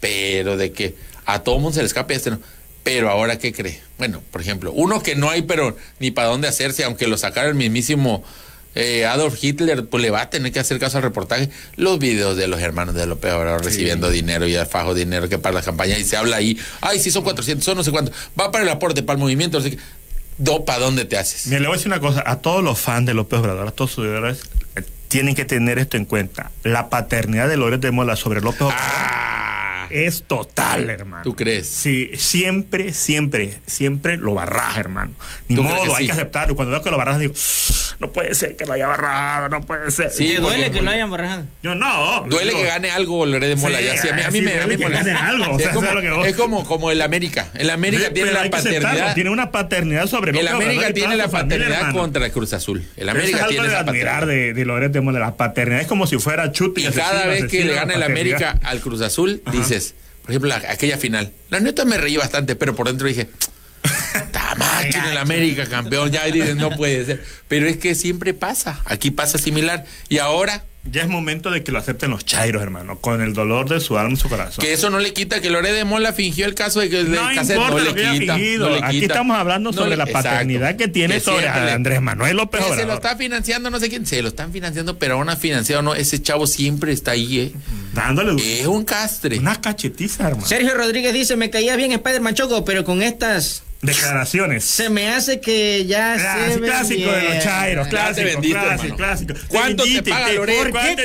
pero 0.00 0.56
de 0.56 0.72
que 0.72 0.94
a 1.24 1.38
todo 1.40 1.56
mundo 1.58 1.72
se 1.74 1.80
le 1.80 1.86
escape 1.86 2.14
este 2.14 2.30
no. 2.30 2.40
Pero 2.82 3.10
ahora, 3.10 3.38
¿qué 3.38 3.52
cree? 3.52 3.80
Bueno, 3.98 4.22
por 4.30 4.40
ejemplo, 4.40 4.72
uno 4.72 5.02
que 5.02 5.14
no 5.14 5.30
hay, 5.30 5.42
pero 5.42 5.76
ni 6.00 6.10
para 6.10 6.28
dónde 6.28 6.48
hacerse, 6.48 6.84
aunque 6.84 7.06
lo 7.06 7.16
sacara 7.16 7.48
el 7.48 7.54
mismísimo 7.54 8.24
eh, 8.74 9.04
Adolf 9.04 9.42
Hitler, 9.42 9.86
pues 9.86 10.02
le 10.02 10.10
va 10.10 10.22
a 10.22 10.30
tener 10.30 10.50
que 10.50 10.58
hacer 10.58 10.78
caso 10.78 10.96
al 10.96 11.02
reportaje. 11.02 11.50
Los 11.76 11.98
videos 11.98 12.36
de 12.36 12.46
los 12.48 12.60
hermanos 12.60 12.94
de 12.94 13.06
López 13.06 13.32
Obrador 13.32 13.64
recibiendo 13.64 14.10
dinero 14.10 14.46
y 14.46 14.56
fajo 14.68 14.94
dinero 14.94 15.28
que 15.28 15.38
para 15.38 15.54
la 15.54 15.62
campaña, 15.62 15.98
y 15.98 16.04
se 16.04 16.16
habla 16.16 16.36
ahí, 16.36 16.58
ay, 16.80 16.98
sí, 16.98 17.10
son 17.10 17.22
400, 17.22 17.64
son 17.64 17.76
no 17.76 17.84
sé 17.84 17.90
cuánto, 17.90 18.12
va 18.38 18.50
para 18.50 18.64
el 18.64 18.70
aporte, 18.70 19.02
para 19.02 19.16
el 19.16 19.20
movimiento, 19.20 19.60
sé 19.60 19.72
qué. 19.72 19.78
Do, 20.38 20.64
¿Para 20.64 20.80
dónde 20.80 21.04
te 21.04 21.18
haces? 21.18 21.46
Mira, 21.46 21.60
le 21.60 21.66
voy 21.66 21.74
a 21.74 21.76
decir 21.76 21.88
una 21.92 22.00
cosa, 22.00 22.24
a 22.26 22.38
todos 22.38 22.64
los 22.64 22.78
fans 22.78 23.06
de 23.06 23.14
López 23.14 23.38
Obrador, 23.38 23.68
a 23.68 23.70
todos 23.70 23.92
sus 23.92 24.04
seguidores, 24.04 24.40
eh, 24.76 24.82
tienen 25.08 25.34
que 25.34 25.44
tener 25.44 25.78
esto 25.78 25.98
en 25.98 26.06
cuenta. 26.06 26.50
La 26.64 26.88
paternidad 26.88 27.48
de 27.48 27.58
Loret 27.58 27.82
de 27.82 27.90
Mola 27.90 28.16
sobre 28.16 28.40
López 28.40 28.62
Obrador 28.62 28.80
Ah, 28.82 29.71
es 29.90 30.24
total, 30.24 30.88
hermano. 30.90 31.22
¿Tú 31.24 31.34
crees? 31.36 31.66
Sí, 31.68 32.10
siempre, 32.16 32.92
siempre, 32.92 33.58
siempre 33.66 34.16
lo 34.16 34.34
barraja, 34.34 34.80
hermano. 34.80 35.12
Ni 35.48 35.56
¿Tú 35.56 35.62
crees 35.62 35.76
modo, 35.76 35.84
que 35.84 35.96
hay 35.96 35.98
sí? 36.02 36.06
que 36.06 36.12
aceptarlo. 36.12 36.56
Cuando 36.56 36.72
veo 36.72 36.82
que 36.82 36.90
lo 36.90 36.96
barraja, 36.98 37.18
digo, 37.18 37.34
no 37.98 38.12
puede 38.12 38.34
ser 38.34 38.56
que 38.56 38.64
lo 38.66 38.72
haya 38.72 38.86
barrado, 38.86 39.48
no 39.48 39.60
puede 39.62 39.90
ser. 39.90 40.10
Sí, 40.10 40.34
¿Te 40.34 40.40
duele 40.40 40.70
que 40.70 40.82
lo 40.82 40.90
hayan 40.90 41.10
barrajado? 41.10 41.44
Yo 41.62 41.74
no. 41.74 42.24
Duele 42.28 42.50
digo, 42.50 42.62
que 42.62 42.66
gane 42.68 42.90
algo 42.90 43.26
Loret 43.26 43.48
de 43.50 43.56
Mola. 43.56 43.78
Sí, 43.78 43.84
ya, 43.84 43.96
sí, 44.02 44.08
a 44.08 44.14
mí, 44.14 44.22
a 44.22 44.30
mí 44.30 44.38
sí, 44.38 44.44
me, 44.44 44.50
a 44.52 44.54
duele 44.62 44.76
mí 44.76 44.82
que 44.82 44.88
me- 44.88 44.94
gane 44.96 45.12
algo, 45.12 45.44
o 45.54 45.58
es 45.58 45.68
como, 45.68 45.90
lo 45.92 46.00
que 46.00 46.10
vos- 46.10 46.26
es 46.26 46.36
como, 46.36 46.64
como 46.64 46.90
el 46.90 47.02
América. 47.02 47.48
El 47.54 47.70
América 47.70 48.06
Sí, 48.08 48.14
tiene 48.14 48.30
pero 48.30 48.42
la 48.44 48.50
paternidad. 48.50 49.14
Tiene 49.14 49.30
una 49.30 49.50
paternidad 49.50 50.06
sobre 50.06 50.38
El 50.38 50.48
América 50.48 50.92
tiene 50.92 51.16
la 51.16 51.28
paternidad 51.28 51.92
contra 51.92 52.26
el 52.26 52.32
Cruz 52.32 52.52
Azul. 52.52 52.84
El 52.96 53.08
América 53.08 53.36
es 53.36 53.42
algo 53.42 53.50
tiene 53.52 53.66
de 53.68 53.72
esa 53.74 53.80
admirar 53.80 54.20
paternidad. 54.20 54.46
de, 54.46 54.54
de 54.54 54.64
Loret 54.64 54.92
de 54.92 55.00
Mola, 55.00 55.18
la 55.20 55.36
paternidad. 55.36 55.80
Es 55.82 55.86
como 55.86 56.06
si 56.06 56.18
fuera 56.18 56.50
chute 56.52 56.80
Y 56.80 56.84
cada 56.90 57.26
vez 57.26 57.44
que 57.46 57.64
le 57.64 57.74
gana 57.74 57.94
el 57.94 58.02
América 58.02 58.58
al 58.62 58.80
Cruz 58.80 59.00
Azul, 59.02 59.42
dices, 59.74 59.94
por 60.22 60.30
ejemplo, 60.30 60.48
la- 60.48 60.62
aquella 60.70 60.98
final. 60.98 61.32
La 61.50 61.60
neta 61.60 61.84
me 61.84 61.96
reí 61.98 62.16
bastante, 62.16 62.54
pero 62.56 62.74
por 62.76 62.86
dentro 62.88 63.06
dije, 63.08 63.28
está 64.14 64.54
macho 64.56 64.98
en 64.98 65.04
el 65.06 65.16
América, 65.16 65.66
campeón. 65.66 66.10
Ya 66.10 66.24
dices, 66.26 66.56
no 66.56 66.70
puede 66.70 67.04
ser. 67.04 67.24
Pero 67.48 67.66
es 67.66 67.76
que 67.78 67.94
siempre 67.94 68.34
pasa. 68.34 68.80
Aquí 68.84 69.10
pasa 69.10 69.38
similar. 69.38 69.84
Y 70.08 70.18
ahora, 70.18 70.64
Ya 70.84 71.02
es 71.02 71.08
momento 71.08 71.50
de 71.52 71.62
que 71.62 71.70
lo 71.70 71.78
acepten 71.78 72.10
los 72.10 72.24
chairos, 72.24 72.60
hermano, 72.60 72.98
con 72.98 73.22
el 73.22 73.34
dolor 73.34 73.68
de 73.68 73.78
su 73.78 73.96
alma 73.98 74.14
y 74.14 74.16
su 74.16 74.28
corazón. 74.28 74.64
que 74.64 74.72
eso 74.72 74.90
no 74.90 74.98
le 74.98 75.12
quita 75.12 75.40
que 75.40 75.48
Loret 75.48 75.72
de 75.74 75.84
Mola 75.84 76.12
fingió 76.12 76.44
el 76.44 76.56
caso 76.56 76.80
de 76.80 76.90
que 76.90 76.98
el 77.00 77.12
No 77.12 77.20
cassette 77.34 77.56
importa 77.56 77.70
no 77.70 77.78
lo 77.78 77.84
le 77.84 77.94
que 77.94 78.06
haya 78.08 78.18
quita. 78.18 78.34
fingido. 78.34 78.68
no 78.68 78.74
le 78.76 78.84
Aquí 78.84 79.04
estamos 79.04 79.36
hablando 79.38 79.70
No 79.70 79.76
sobre 79.76 79.90
le- 79.90 79.96
la 79.98 80.04
exacto. 80.04 80.28
paternidad 80.30 80.74
que 80.76 80.88
tiene 80.88 81.20
sobre 81.20 81.42
siempre 81.42 81.64
le- 81.66 81.70
Andrés 81.70 82.00
Manuel 82.02 82.36
López 82.36 82.60
Que 82.62 82.64
se 82.64 82.68
lo 82.70 82.74
Obrador. 82.82 82.94
está 83.04 83.16
financiando 83.16 83.70
no 83.70 83.78
sé 83.78 83.88
quién, 83.90 84.06
se 84.06 84.20
lo 84.22 84.28
están 84.28 84.52
financiando, 84.52 84.98
pero 84.98 85.14
aún 85.14 85.28
ha 85.28 85.36
financiado, 85.36 85.82
no, 85.82 85.94
ese 85.94 86.20
chavo 86.20 86.48
siempre 86.48 86.92
está 86.92 87.12
ahí, 87.12 87.38
¿eh? 87.38 87.52
Dándole 87.94 88.60
Es 88.60 88.66
un 88.66 88.84
castre. 88.84 89.38
una 89.38 89.60
cachetiza, 89.60 90.26
hermano. 90.28 90.46
Sergio 90.48 90.74
Rodríguez 90.74 91.12
dice, 91.14 91.36
me 91.36 91.48
caía 91.48 91.76
bien 91.76 91.92
Spider-Man 91.92 92.34
Choco, 92.34 92.64
pero 92.64 92.82
con 92.84 93.02
estas 93.02 93.62
Declaraciones. 93.82 94.64
se 94.64 94.88
me 94.90 95.08
hace 95.08 95.40
que 95.40 95.84
ya 95.86 96.14
Ah, 96.14 96.48
se 96.52 96.60
clásico 96.60 97.10
de 97.10 97.22
los 97.34 97.42
chairos, 97.44 97.88
clásico, 97.88 98.26
vendiste, 98.28 98.58
clásico, 98.60 98.96
clásico. 98.96 99.34
¿Cuánto 99.48 99.82
te 99.82 100.02
paga 100.04 100.26
te- 100.28 100.34
Loret? 100.34 100.56
¿cuánto 100.70 100.78
¿Por 100.78 101.04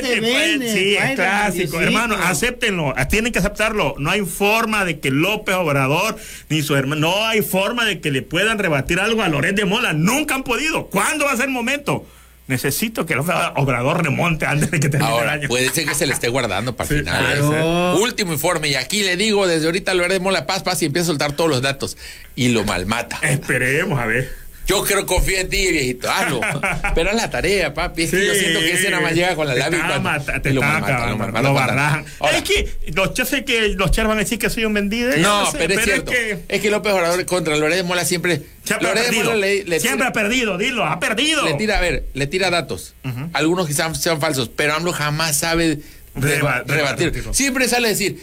te? 0.60 0.72
Sí, 0.72 0.96
es 0.96 1.14
clásico. 1.16 1.80
Hermano, 1.80 2.14
acéptenlo. 2.16 2.94
Tienen 3.10 3.32
que 3.32 3.40
aceptarlo. 3.40 3.96
No 3.98 4.10
hay 4.10 4.20
forma 4.22 4.84
de 4.84 5.00
que 5.00 5.10
López 5.10 5.56
Obrador 5.56 6.16
ni 6.48 6.62
su 6.62 6.76
hermano, 6.76 7.00
no 7.08 7.26
hay 7.26 7.42
forma 7.42 7.84
de 7.84 8.00
que 8.00 8.12
le 8.12 8.22
puedan 8.22 8.58
rebatir 8.58 9.00
algo 9.00 9.22
a 9.22 9.28
Loret 9.28 9.56
de 9.56 9.64
Mola. 9.64 9.92
Nunca 9.92 10.36
han 10.36 10.44
podido. 10.44 10.86
¿Cuándo 10.86 11.24
va 11.24 11.32
a 11.32 11.36
ser 11.36 11.46
el 11.46 11.50
momento? 11.52 12.06
Necesito 12.48 13.04
que 13.06 13.14
López 13.14 13.34
Obrador 13.56 14.02
remonte 14.02 14.46
antes 14.46 14.70
de 14.70 14.80
que 14.80 14.88
termine 14.88 15.10
el 15.12 15.16
Ahora, 15.18 15.32
año. 15.32 15.48
puede 15.48 15.68
ser 15.70 15.84
que 15.86 15.94
se 15.94 16.06
le 16.06 16.14
esté 16.14 16.28
guardando 16.28 16.74
para 16.74 16.88
Sí, 16.88 16.96
finales. 16.96 17.40
claro. 17.40 17.96
Último 17.98 18.32
informe, 18.32 18.68
y 18.68 18.74
aquí 18.74 19.02
le 19.02 19.16
digo, 19.16 19.46
desde 19.46 19.66
ahorita 19.66 19.92
lo 19.94 20.04
haremos 20.04 20.32
la 20.32 20.46
paz, 20.46 20.62
paz, 20.62 20.82
y 20.82 20.86
empieza 20.86 21.04
a 21.04 21.06
soltar 21.08 21.32
todos 21.32 21.50
los 21.50 21.60
datos. 21.62 21.96
Y 22.34 22.48
lo 22.48 22.64
malmata. 22.64 23.18
Esperemos, 23.22 24.00
a 24.00 24.06
ver. 24.06 24.32
Yo 24.68 24.84
creo, 24.84 25.06
confío 25.06 25.38
en 25.38 25.48
ti, 25.48 25.66
viejito, 25.72 26.10
hazlo. 26.10 26.40
Pero 26.94 27.08
haz 27.10 27.16
la 27.16 27.30
tarea, 27.30 27.72
papi. 27.72 28.02
Es 28.02 28.10
que 28.10 28.26
yo 28.26 28.34
siento 28.34 28.60
que 28.60 28.72
ese 28.74 28.90
nada 28.90 29.02
más 29.02 29.14
llega 29.14 29.34
con 29.34 29.46
la 29.48 29.54
Te 29.54 29.60
labia 29.60 29.78
cuando- 29.86 30.00
mata- 30.00 30.42
te 30.42 30.52
lo 30.52 30.62
acabando, 30.62 31.40
lo 31.42 31.54
barrajan. 31.54 32.04
Es 32.34 32.42
que 32.42 32.68
los, 32.94 33.14
yo 33.14 33.24
sé 33.24 33.44
que 33.46 33.68
los 33.70 33.90
chairos 33.90 34.08
van 34.10 34.18
a 34.18 34.20
decir 34.22 34.38
que 34.38 34.50
soy 34.50 34.66
un 34.66 34.74
vendido. 34.74 35.16
No, 35.16 35.50
sé, 35.50 35.56
pero 35.58 35.74
es 35.74 35.84
cierto. 35.84 36.10
que 36.12 36.38
Es 36.48 36.60
que 36.60 36.70
López 36.70 36.92
Obrador 36.92 37.24
contra 37.24 37.56
Loret 37.56 37.76
de 37.78 37.82
Mola 37.82 38.04
siempre. 38.04 38.42
siempre 38.62 38.88
ha 38.90 38.92
perdido. 38.94 39.24
Mola 39.24 39.36
le, 39.36 39.64
le 39.64 39.80
siempre 39.80 39.98
tira, 40.00 40.08
ha 40.08 40.12
perdido, 40.12 40.58
dilo, 40.58 40.84
ha 40.84 41.00
perdido. 41.00 41.44
le 41.46 41.54
tira, 41.54 41.78
a 41.78 41.80
ver, 41.80 42.04
le 42.12 42.26
tira 42.26 42.50
datos. 42.50 42.94
Algunos 43.32 43.66
quizás 43.66 43.98
sean 44.00 44.20
falsos, 44.20 44.50
pero 44.54 44.74
AMLO 44.74 44.92
jamás 44.92 45.36
sabe 45.38 45.78
Reba- 46.14 46.62
reba- 46.66 46.94
rebatir. 46.96 47.24
Siempre 47.32 47.68
sale 47.68 47.86
a 47.86 47.90
decir. 47.90 48.18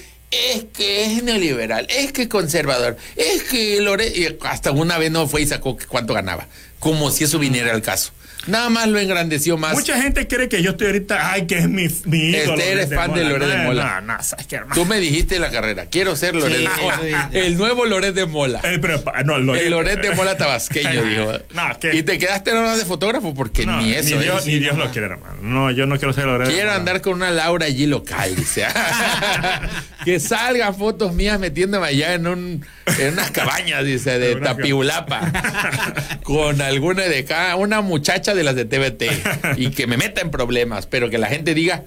Es 0.54 0.66
que 0.74 1.06
es 1.06 1.24
neoliberal, 1.24 1.88
es 1.90 2.12
que 2.12 2.28
conservador, 2.30 2.98
es 3.16 3.44
que 3.44 3.80
Lore... 3.82 4.38
hasta 4.42 4.72
una 4.72 4.98
vez 4.98 5.12
no 5.12 5.28
fue 5.28 5.42
y 5.42 5.48
sacó 5.48 5.78
cuánto 5.88 6.14
ganaba, 6.14 6.48
como 6.80 7.12
si 7.12 7.24
eso 7.24 7.40
viniera 7.40 7.74
al 7.74 7.82
caso. 7.82 8.12
Nada 8.48 8.70
más 8.70 8.88
lo 8.88 9.00
engrandeció 9.00 9.58
más. 9.58 9.74
Mucha 9.74 10.02
gente 10.02 10.28
cree 10.28 10.48
que 10.50 10.62
yo 10.62 10.72
estoy 10.72 10.88
ahorita, 10.88 11.32
ay, 11.32 11.48
que 11.48 11.58
es 11.58 11.68
mi, 11.70 11.88
mi 12.06 12.30
ídolo. 12.30 12.54
Este, 12.54 12.72
eres 12.72 12.94
fan 12.94 13.14
de 13.14 13.24
Loret 13.24 13.48
de 13.50 13.58
No, 13.58 13.64
Mola. 13.64 14.02
No, 14.02 14.14
no, 14.18 14.24
sabes 14.24 14.46
qué, 14.48 14.58
hermano. 14.58 14.76
Tú 14.76 14.86
me 14.86 15.00
dijiste 15.00 15.36
en 15.36 15.42
la 15.42 15.50
carrera, 15.52 15.86
quiero 15.88 16.16
ser 16.16 16.36
Loret 16.36 16.58
Sí, 16.58 16.64
de 16.64 16.70
Mola. 16.82 17.30
sí. 17.32 17.38
El 17.38 17.58
nuevo 17.58 17.86
Loret 17.86 18.14
de 18.14 18.26
Mola. 18.26 18.62
Eh, 18.64 18.78
pero, 18.82 19.04
pa- 19.04 19.24
no, 19.24 19.38
Loret, 19.40 19.64
El 19.64 19.72
Loret 19.72 20.02
de 20.02 20.12
Mola 20.16 20.38
tabasqueño, 20.38 21.04
dijo. 21.10 21.32
No, 21.54 21.80
¿qué? 21.80 21.96
Y 21.96 22.04
te 22.04 22.18
quedaste 22.20 22.52
nada 22.52 22.68
más 22.68 22.78
de 22.78 22.86
fotógrafo 22.86 23.34
porque 23.34 23.66
No, 23.66 23.82
ni 23.82 23.94
eso. 23.94 24.16
Ni 24.16 24.24
Dios, 24.24 24.46
¿eh? 24.46 24.52
ni 24.52 24.60
Dios 24.60 24.78
lo 24.78 24.92
quiere, 24.92 25.08
hermano. 25.08 25.38
No, 25.42 25.72
yo 25.72 25.86
no 25.88 25.98
quiero 25.98 26.14
ser 26.14 26.26
Loret. 26.26 26.48
de 26.48 26.54
Quiero 26.54 26.68
Mola. 26.70 26.80
andar 26.80 27.02
con 27.02 27.14
una 27.14 27.32
Laura 27.32 27.66
allí 27.66 27.88
local, 27.88 28.36
dice. 28.36 28.66
que 30.06 30.20
salgan 30.20 30.76
fotos 30.76 31.14
mías 31.14 31.40
metiéndome 31.40 31.88
allá 31.88 32.14
en 32.14 32.28
un 32.28 32.66
en 33.00 33.14
unas 33.14 33.32
cabañas, 33.32 33.84
dice, 33.84 34.20
de 34.20 34.36
una 34.36 34.56
Tapiulapa. 34.56 36.20
con 36.24 36.62
alguna 36.62 37.04
de 37.04 37.20
acá, 37.20 37.56
una 37.56 37.82
muchacha 37.82 38.34
de 38.36 38.44
las 38.44 38.56
de 38.56 38.66
TVT. 38.66 39.58
Y 39.58 39.72
que 39.72 39.88
me 39.88 39.98
meta 39.98 40.22
en 40.22 40.32
problemas, 40.32 40.86
pero 40.88 41.10
que 41.10 41.18
la 41.18 41.28
gente 41.28 41.54
diga 41.54 41.84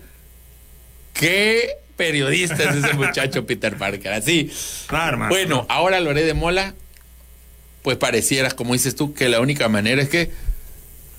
qué 1.12 1.70
periodista 1.96 2.62
es 2.64 2.76
ese 2.84 2.94
muchacho 2.94 3.46
Peter 3.46 3.76
Parker. 3.76 4.12
Así. 4.12 4.50
No, 4.90 5.06
hermano. 5.06 5.28
Bueno, 5.30 5.66
ahora 5.68 6.00
Loré 6.00 6.22
de 6.24 6.34
Mola, 6.34 6.74
pues 7.82 7.96
parecieras, 7.96 8.54
como 8.54 8.72
dices 8.74 8.94
tú, 8.94 9.14
que 9.14 9.28
la 9.28 9.40
única 9.40 9.68
manera 9.68 10.00
es 10.02 10.08
que, 10.08 10.30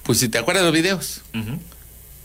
pues 0.04 0.20
si 0.20 0.30
te 0.30 0.38
acuerdas 0.38 0.64
de 0.64 0.72
los 0.72 0.76
videos, 0.76 1.22
Ujú. 1.34 1.60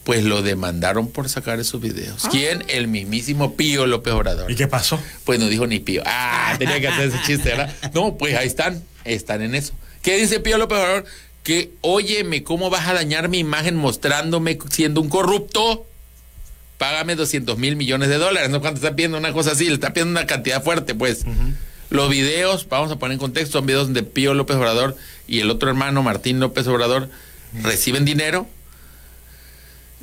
Pues 0.04 0.22
lo 0.22 0.42
demandaron 0.42 1.10
por 1.10 1.28
sacar 1.30 1.58
esos 1.58 1.80
videos. 1.80 2.24
¿Quién? 2.30 2.62
El 2.68 2.88
mismísimo 2.88 3.56
Pío 3.56 3.86
López 3.86 4.12
Obrador. 4.12 4.50
¿Y 4.50 4.54
qué 4.54 4.68
pasó? 4.68 5.00
Pues 5.24 5.40
no 5.40 5.48
dijo 5.48 5.66
ni 5.66 5.80
Pío. 5.80 6.02
Ah, 6.04 6.54
tenía 6.58 6.78
que 6.78 6.88
hacer 6.88 7.08
ese 7.08 7.18
chiste, 7.24 7.48
¿verdad? 7.50 7.74
No, 7.94 8.16
pues 8.16 8.36
ahí 8.36 8.46
están, 8.46 8.84
están 9.04 9.40
en 9.40 9.54
eso. 9.54 9.72
¿Qué 10.02 10.18
dice 10.18 10.40
Pío 10.40 10.58
López 10.58 10.78
Obrador? 10.78 11.04
Que, 11.42 11.72
óyeme, 11.80 12.42
¿cómo 12.44 12.68
vas 12.68 12.86
a 12.86 12.92
dañar 12.92 13.28
mi 13.28 13.38
imagen 13.38 13.76
mostrándome 13.76 14.58
siendo 14.70 15.00
un 15.00 15.08
corrupto? 15.08 15.86
Págame 16.76 17.16
200 17.16 17.56
mil 17.56 17.76
millones 17.76 18.10
de 18.10 18.18
dólares. 18.18 18.50
¿No? 18.50 18.60
Cuando 18.60 18.78
está 18.78 18.94
pidiendo 18.94 19.16
una 19.16 19.32
cosa 19.32 19.52
así, 19.52 19.66
le 19.66 19.74
está 19.74 19.94
pidiendo 19.94 20.10
una 20.18 20.26
cantidad 20.26 20.62
fuerte, 20.62 20.94
pues. 20.94 21.24
Los 21.88 22.10
videos, 22.10 22.68
vamos 22.68 22.90
a 22.92 22.96
poner 22.96 23.14
en 23.14 23.20
contexto, 23.20 23.58
son 23.58 23.66
videos 23.66 23.86
donde 23.86 24.02
Pío 24.02 24.34
López 24.34 24.56
Obrador 24.56 24.96
y 25.26 25.40
el 25.40 25.50
otro 25.50 25.68
hermano, 25.68 26.02
Martín 26.02 26.40
López 26.40 26.66
Obrador, 26.66 27.08
reciben 27.62 28.04
dinero 28.04 28.48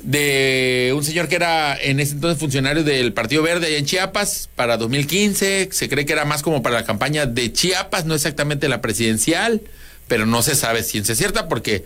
de 0.02 0.92
un 0.96 1.04
señor 1.04 1.28
que 1.28 1.36
era 1.36 1.76
en 1.80 2.00
ese 2.00 2.12
entonces 2.14 2.38
funcionario 2.40 2.82
del 2.82 3.12
Partido 3.12 3.42
Verde 3.42 3.66
allá 3.68 3.78
en 3.78 3.86
Chiapas 3.86 4.48
para 4.56 4.76
2015. 4.76 5.68
Se 5.72 5.88
cree 5.88 6.04
que 6.06 6.12
era 6.12 6.24
más 6.24 6.42
como 6.42 6.62
para 6.62 6.74
la 6.76 6.84
campaña 6.84 7.26
de 7.26 7.52
Chiapas, 7.52 8.04
no 8.04 8.14
exactamente 8.14 8.68
la 8.68 8.80
presidencial, 8.80 9.60
pero 10.08 10.26
no 10.26 10.42
se 10.42 10.54
sabe 10.56 10.82
ciencia 10.82 11.14
cierta 11.14 11.48
porque 11.48 11.84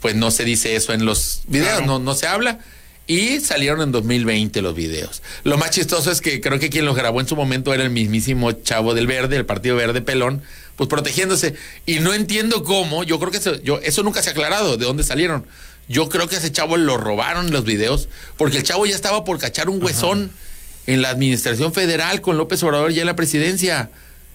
pues 0.00 0.14
no 0.14 0.30
se 0.30 0.44
dice 0.44 0.74
eso 0.76 0.92
en 0.92 1.04
los 1.04 1.42
videos, 1.46 1.78
Claro. 1.78 1.86
no, 1.86 1.98
no 1.98 2.14
se 2.14 2.26
habla. 2.26 2.58
Y 3.06 3.40
salieron 3.40 3.80
en 3.82 3.92
2020 3.92 4.62
los 4.62 4.74
videos. 4.76 5.22
Lo 5.42 5.58
más 5.58 5.70
chistoso 5.70 6.10
es 6.12 6.20
que 6.20 6.40
creo 6.40 6.58
que 6.60 6.70
quien 6.70 6.84
los 6.84 6.94
grabó 6.96 7.20
en 7.20 7.26
su 7.26 7.34
momento 7.34 7.74
era 7.74 7.82
el 7.82 7.90
mismísimo 7.90 8.52
chavo 8.52 8.94
del 8.94 9.06
Verde, 9.08 9.36
el 9.36 9.44
Partido 9.44 9.74
Verde 9.74 10.02
Pelón, 10.02 10.42
pues 10.76 10.88
protegiéndose. 10.88 11.54
Y 11.84 11.98
no 11.98 12.14
entiendo 12.14 12.62
cómo, 12.62 13.02
yo 13.04 13.18
creo 13.18 13.30
que 13.32 13.38
eso, 13.38 13.60
yo, 13.62 13.80
eso 13.82 14.02
nunca 14.02 14.22
se 14.22 14.28
ha 14.30 14.32
aclarado 14.32 14.76
de 14.76 14.84
dónde 14.86 15.02
salieron. 15.02 15.44
Yo 15.92 16.08
creo 16.08 16.26
que 16.26 16.36
a 16.36 16.38
ese 16.38 16.50
chavo 16.50 16.78
lo 16.78 16.96
robaron 16.96 17.50
los 17.50 17.64
videos, 17.64 18.08
porque 18.38 18.56
el 18.56 18.62
chavo 18.62 18.86
ya 18.86 18.94
estaba 18.94 19.24
por 19.24 19.38
cachar 19.38 19.68
un 19.68 19.82
huesón 19.82 20.30
en 20.86 21.02
la 21.02 21.10
administración 21.10 21.72
federal 21.74 22.22
con 22.22 22.38
López 22.38 22.62
Obrador 22.62 22.92
ya 22.92 23.02
en 23.02 23.06
la 23.06 23.14
presidencia. 23.16 23.90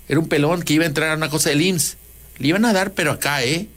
Era 0.07 0.19
un 0.19 0.27
pelón 0.29 0.61
que 0.61 0.73
iba 0.73 0.83
a 0.83 0.87
entrar 0.87 1.09
a 1.09 1.15
una 1.15 1.29
cosa 1.29 1.49
del 1.49 1.61
IMSS. 1.63 1.97
Le 2.37 2.49
iban 2.49 2.63
a 2.65 2.73
dar, 2.73 2.91
pero 2.93 3.11
acá, 3.11 3.43
¿eh? 3.43 3.67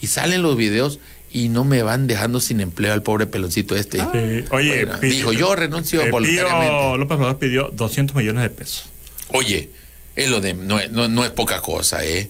Y 0.00 0.08
salen 0.08 0.42
los 0.42 0.56
videos 0.56 0.98
y 1.30 1.48
no 1.50 1.62
me 1.64 1.82
van 1.84 2.08
dejando 2.08 2.40
sin 2.40 2.60
empleo 2.60 2.92
al 2.92 3.02
pobre 3.04 3.26
peloncito 3.26 3.76
este. 3.76 3.98
Sí. 3.98 4.44
Oye, 4.50 4.84
Bueno, 4.84 5.00
pidió- 5.00 5.10
dijo, 5.16 5.32
yo 5.32 5.54
renuncio 5.54 6.02
eh, 6.02 6.10
voluntariamente. 6.10 6.66
Pío 6.68 6.96
López 6.96 7.16
Obrador 7.16 7.38
pidió 7.38 7.70
200 7.72 8.16
millones 8.16 8.42
de 8.42 8.50
pesos. 8.50 8.84
Oye, 9.28 9.70
es 10.16 10.28
lo 10.28 10.40
de, 10.40 10.54
no, 10.54 10.80
es- 10.80 10.90
no- 10.90 11.06
no 11.06 11.24
es 11.24 11.30
poca 11.30 11.60
cosa, 11.60 12.04
¿eh? 12.04 12.28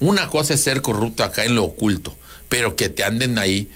Una 0.00 0.26
cosa 0.26 0.54
es 0.54 0.62
ser 0.62 0.82
corrupto 0.82 1.22
acá 1.22 1.44
en 1.44 1.54
lo 1.54 1.62
oculto, 1.64 2.16
pero 2.48 2.74
que 2.76 2.88
te 2.88 3.04
anden 3.04 3.38
ahí 3.38 3.68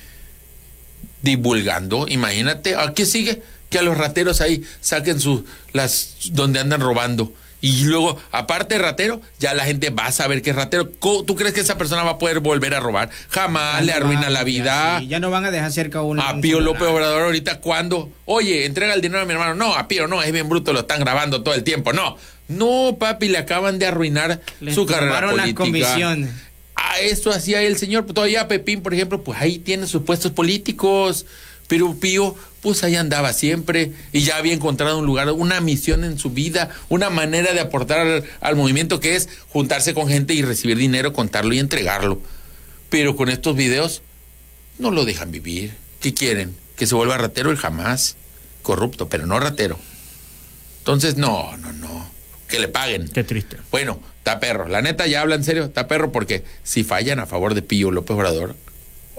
divulgando. 1.24 2.06
Imagínate, 2.08 2.76
¿a 2.76 2.92
qué 2.94 3.06
sigue? 3.06 3.42
Que 3.70 3.78
a 3.78 3.82
los 3.82 3.96
rateros 3.98 4.40
ahí 4.40 4.62
saquen 4.80 5.18
sus, 5.20 5.42
las, 5.72 6.14
donde 6.30 6.60
andan 6.60 6.80
robando. 6.80 7.32
Y 7.60 7.84
luego, 7.84 8.20
aparte 8.30 8.74
de 8.74 8.82
ratero, 8.82 9.22
ya 9.38 9.54
la 9.54 9.64
gente 9.64 9.88
va 9.88 10.04
a 10.04 10.12
saber 10.12 10.42
que 10.42 10.50
es 10.50 10.56
ratero. 10.56 10.90
¿Cómo- 10.98 11.24
¿Tú 11.24 11.34
crees 11.34 11.54
que 11.54 11.60
esa 11.60 11.78
persona 11.78 12.02
va 12.02 12.10
a 12.12 12.18
poder 12.18 12.40
volver 12.40 12.74
a 12.74 12.80
robar? 12.80 13.08
Jamás 13.30 13.82
le 13.82 13.92
arruina 13.94 14.28
la 14.28 14.44
vida. 14.44 14.98
Sí, 15.00 15.08
ya 15.08 15.18
no 15.18 15.30
van 15.30 15.46
a 15.46 15.50
dejar 15.50 15.72
cerca 15.72 16.00
a 16.00 16.02
uno. 16.02 16.20
A 16.22 16.38
Pío. 16.42 16.60
López 16.60 16.82
Obrador 16.86 17.22
ahorita 17.22 17.60
cuando, 17.60 18.10
oye, 18.26 18.66
entrega 18.66 18.92
el 18.92 19.00
dinero 19.00 19.22
a 19.22 19.24
mi 19.24 19.32
hermano. 19.32 19.54
No, 19.54 19.74
a 19.74 19.88
Pío 19.88 20.06
no, 20.06 20.22
es 20.22 20.30
bien 20.30 20.46
bruto, 20.46 20.74
lo 20.74 20.80
están 20.80 21.00
grabando 21.00 21.42
todo 21.42 21.54
el 21.54 21.64
tiempo. 21.64 21.94
No, 21.94 22.18
no, 22.48 22.96
papi, 23.00 23.28
le 23.28 23.38
acaban 23.38 23.78
de 23.78 23.86
arruinar 23.86 24.42
Les 24.60 24.74
su 24.74 24.84
carrera. 24.84 25.14
A 26.90 27.00
eso 27.00 27.30
hacía 27.30 27.62
el 27.62 27.76
señor. 27.76 28.04
Todavía 28.06 28.48
Pepín, 28.48 28.82
por 28.82 28.94
ejemplo, 28.94 29.22
pues 29.22 29.40
ahí 29.40 29.58
tiene 29.58 29.86
sus 29.86 30.02
puestos 30.02 30.32
políticos. 30.32 31.26
Pero 31.66 31.94
Pío, 31.94 32.36
pues 32.60 32.84
ahí 32.84 32.94
andaba 32.94 33.32
siempre 33.32 33.92
y 34.12 34.22
ya 34.22 34.36
había 34.36 34.52
encontrado 34.52 34.98
un 34.98 35.06
lugar, 35.06 35.30
una 35.32 35.62
misión 35.62 36.04
en 36.04 36.18
su 36.18 36.30
vida, 36.30 36.68
una 36.90 37.08
manera 37.08 37.54
de 37.54 37.60
aportar 37.60 38.00
al, 38.00 38.24
al 38.40 38.56
movimiento 38.56 39.00
que 39.00 39.16
es 39.16 39.30
juntarse 39.48 39.94
con 39.94 40.08
gente 40.08 40.34
y 40.34 40.42
recibir 40.42 40.76
dinero, 40.76 41.14
contarlo 41.14 41.54
y 41.54 41.58
entregarlo. 41.58 42.20
Pero 42.90 43.16
con 43.16 43.30
estos 43.30 43.56
videos 43.56 44.02
no 44.78 44.90
lo 44.90 45.04
dejan 45.06 45.30
vivir. 45.30 45.74
¿Qué 46.00 46.12
quieren? 46.12 46.54
Que 46.76 46.86
se 46.86 46.94
vuelva 46.94 47.16
ratero 47.16 47.50
el 47.50 47.56
jamás. 47.56 48.16
Corrupto, 48.62 49.08
pero 49.08 49.26
no 49.26 49.40
ratero. 49.40 49.78
Entonces, 50.78 51.16
no, 51.16 51.56
no, 51.56 51.72
no. 51.72 52.10
Que 52.46 52.58
le 52.58 52.68
paguen. 52.68 53.08
Qué 53.08 53.24
triste. 53.24 53.56
Bueno, 53.70 54.00
está 54.24 54.40
perro. 54.40 54.68
La 54.68 54.80
neta 54.80 55.06
ya 55.06 55.20
habla 55.20 55.34
en 55.34 55.44
serio, 55.44 55.64
está 55.64 55.86
perro 55.86 56.10
porque 56.10 56.44
si 56.62 56.82
fallan 56.82 57.20
a 57.20 57.26
favor 57.26 57.52
de 57.52 57.60
Pío 57.60 57.90
López 57.90 58.16
Obrador, 58.16 58.56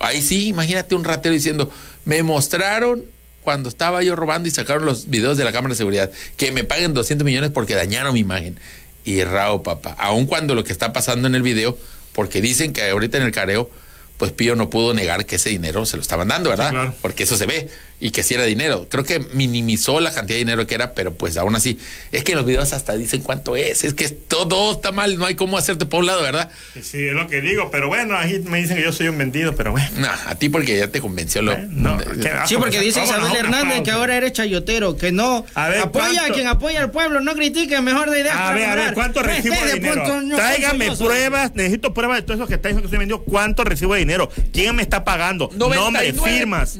ahí 0.02 0.20
sí, 0.20 0.48
imagínate 0.48 0.96
un 0.96 1.04
ratero 1.04 1.34
diciendo, 1.34 1.72
me 2.06 2.24
mostraron 2.24 3.06
cuando 3.44 3.70
estaba 3.70 4.02
yo 4.02 4.16
robando 4.16 4.48
y 4.48 4.52
sacaron 4.52 4.84
los 4.84 5.08
videos 5.08 5.38
de 5.38 5.44
la 5.44 5.52
cámara 5.52 5.74
de 5.74 5.78
seguridad, 5.78 6.10
que 6.38 6.52
me 6.52 6.64
paguen 6.64 6.96
200 6.96 7.24
millones 7.24 7.52
porque 7.52 7.76
dañaron 7.76 8.16
mi 8.16 8.22
imagen. 8.22 8.60
Y 9.04 9.24
rao, 9.24 9.62
papá, 9.62 9.96
aun 10.00 10.26
cuando 10.26 10.56
lo 10.56 10.64
que 10.64 10.74
está 10.74 10.92
pasando 10.92 11.28
en 11.28 11.36
el 11.36 11.44
video, 11.44 11.78
porque 12.12 12.42
dicen 12.42 12.74
que 12.74 12.90
ahorita 12.90 13.18
en 13.18 13.24
el 13.26 13.32
careo, 13.32 13.70
pues 14.18 14.32
Pío 14.32 14.56
no 14.56 14.72
pudo 14.72 14.96
negar 14.96 15.28
que 15.28 15.36
ese 15.36 15.50
dinero 15.50 15.86
se 15.86 15.98
lo 15.98 16.02
estaban 16.02 16.30
dando, 16.30 16.50
¿verdad? 16.50 16.70
Sí, 16.70 16.74
claro. 16.74 16.96
Porque 17.04 17.24
eso 17.24 17.38
se 17.38 17.46
ve 17.46 17.70
y 18.00 18.12
que 18.12 18.24
sí 18.24 18.34
era 18.34 18.44
dinero. 18.44 18.88
Creo 18.90 19.04
que 19.04 19.20
minimizó 19.34 20.00
la 20.00 20.12
cantidad 20.12 20.36
de 20.36 20.40
dinero 20.40 20.68
que 20.68 20.76
era, 20.76 20.94
pero 20.94 21.14
pues 21.14 21.38
aún 21.38 21.56
así, 21.56 21.80
es 22.12 22.24
que 22.24 22.34
en 22.34 22.38
los 22.38 22.46
videos 22.46 22.74
hasta 22.74 22.96
dicen 22.96 23.22
cuánto 23.22 23.56
es, 23.56 23.84
es 23.84 23.94
que 23.94 24.10
todo 24.10 24.74
está 24.74 24.92
mal, 24.92 25.18
no 25.18 25.26
hay 25.26 25.36
cómo 25.36 25.58
hacerte 25.58 25.86
por 25.86 26.02
un 26.02 26.08
lado, 26.08 26.22
¿verdad? 26.22 26.50
Sí, 26.82 27.08
es 27.08 27.14
lo 27.14 27.28
que 27.28 27.42
digo, 27.42 27.70
pero 27.72 27.88
bueno, 27.88 28.18
ahí 28.18 28.40
me 28.40 28.60
dicen 28.60 28.78
que 28.78 28.84
yo 28.84 28.92
soy 28.92 29.08
un 29.08 29.18
vendido, 29.18 29.56
pero 29.56 29.72
bueno. 29.72 29.90
No, 29.98 30.10
a 30.10 30.36
ti 30.36 30.50
porque 30.50 30.78
ya 30.78 30.88
te 30.90 31.00
convenció 31.00 31.42
lo... 31.42 31.58
No, 31.58 31.98
¿qué? 31.98 32.32
Sí, 32.48 32.56
porque 32.58 32.80
dice 32.80 33.00
Vámonos, 33.00 33.30
Isabel 33.30 33.46
Hernández 33.46 33.82
que 33.84 33.92
ahora 33.92 34.18
eres 34.18 34.34
chayotero, 34.34 34.98
que 34.98 35.12
no 35.12 35.46
A 35.54 35.70
ver, 35.70 35.80
apoya 35.80 36.06
¿cuánto? 36.06 36.24
a 36.24 36.36
quien 36.36 36.48
apoya 36.48 36.82
al 36.82 36.92
pueblo, 36.92 37.22
no 37.22 37.34
critique, 37.34 37.80
mejor 37.82 38.10
de 38.10 38.22
idea. 38.22 38.50
A 38.50 38.54
ver, 38.54 38.70
a 38.70 38.76
ver, 38.76 38.94
¿cuánto 38.94 39.22
recibo 39.24 39.56
de 39.56 39.74
dinero? 39.74 40.36
Tráigame 40.36 40.96
pruebas, 40.96 41.56
necesito 41.56 41.94
pruebas 41.94 42.18
de 42.18 42.22
todo 42.24 42.38
eso 42.38 42.48
que 42.48 42.56
está 42.56 42.70
diciendo 42.70 42.82
que 42.82 42.88
estoy 42.88 43.00
vendido. 43.00 43.24
¿Cuánto 43.24 43.64
recibo 43.64 43.94
de 43.94 44.00
dinero? 44.00 44.30
¿Quién 44.52 44.76
me 44.76 44.82
está 44.82 45.04
pagando? 45.04 45.50
No 45.56 45.70
me 45.70 46.14
firmas. 46.14 46.78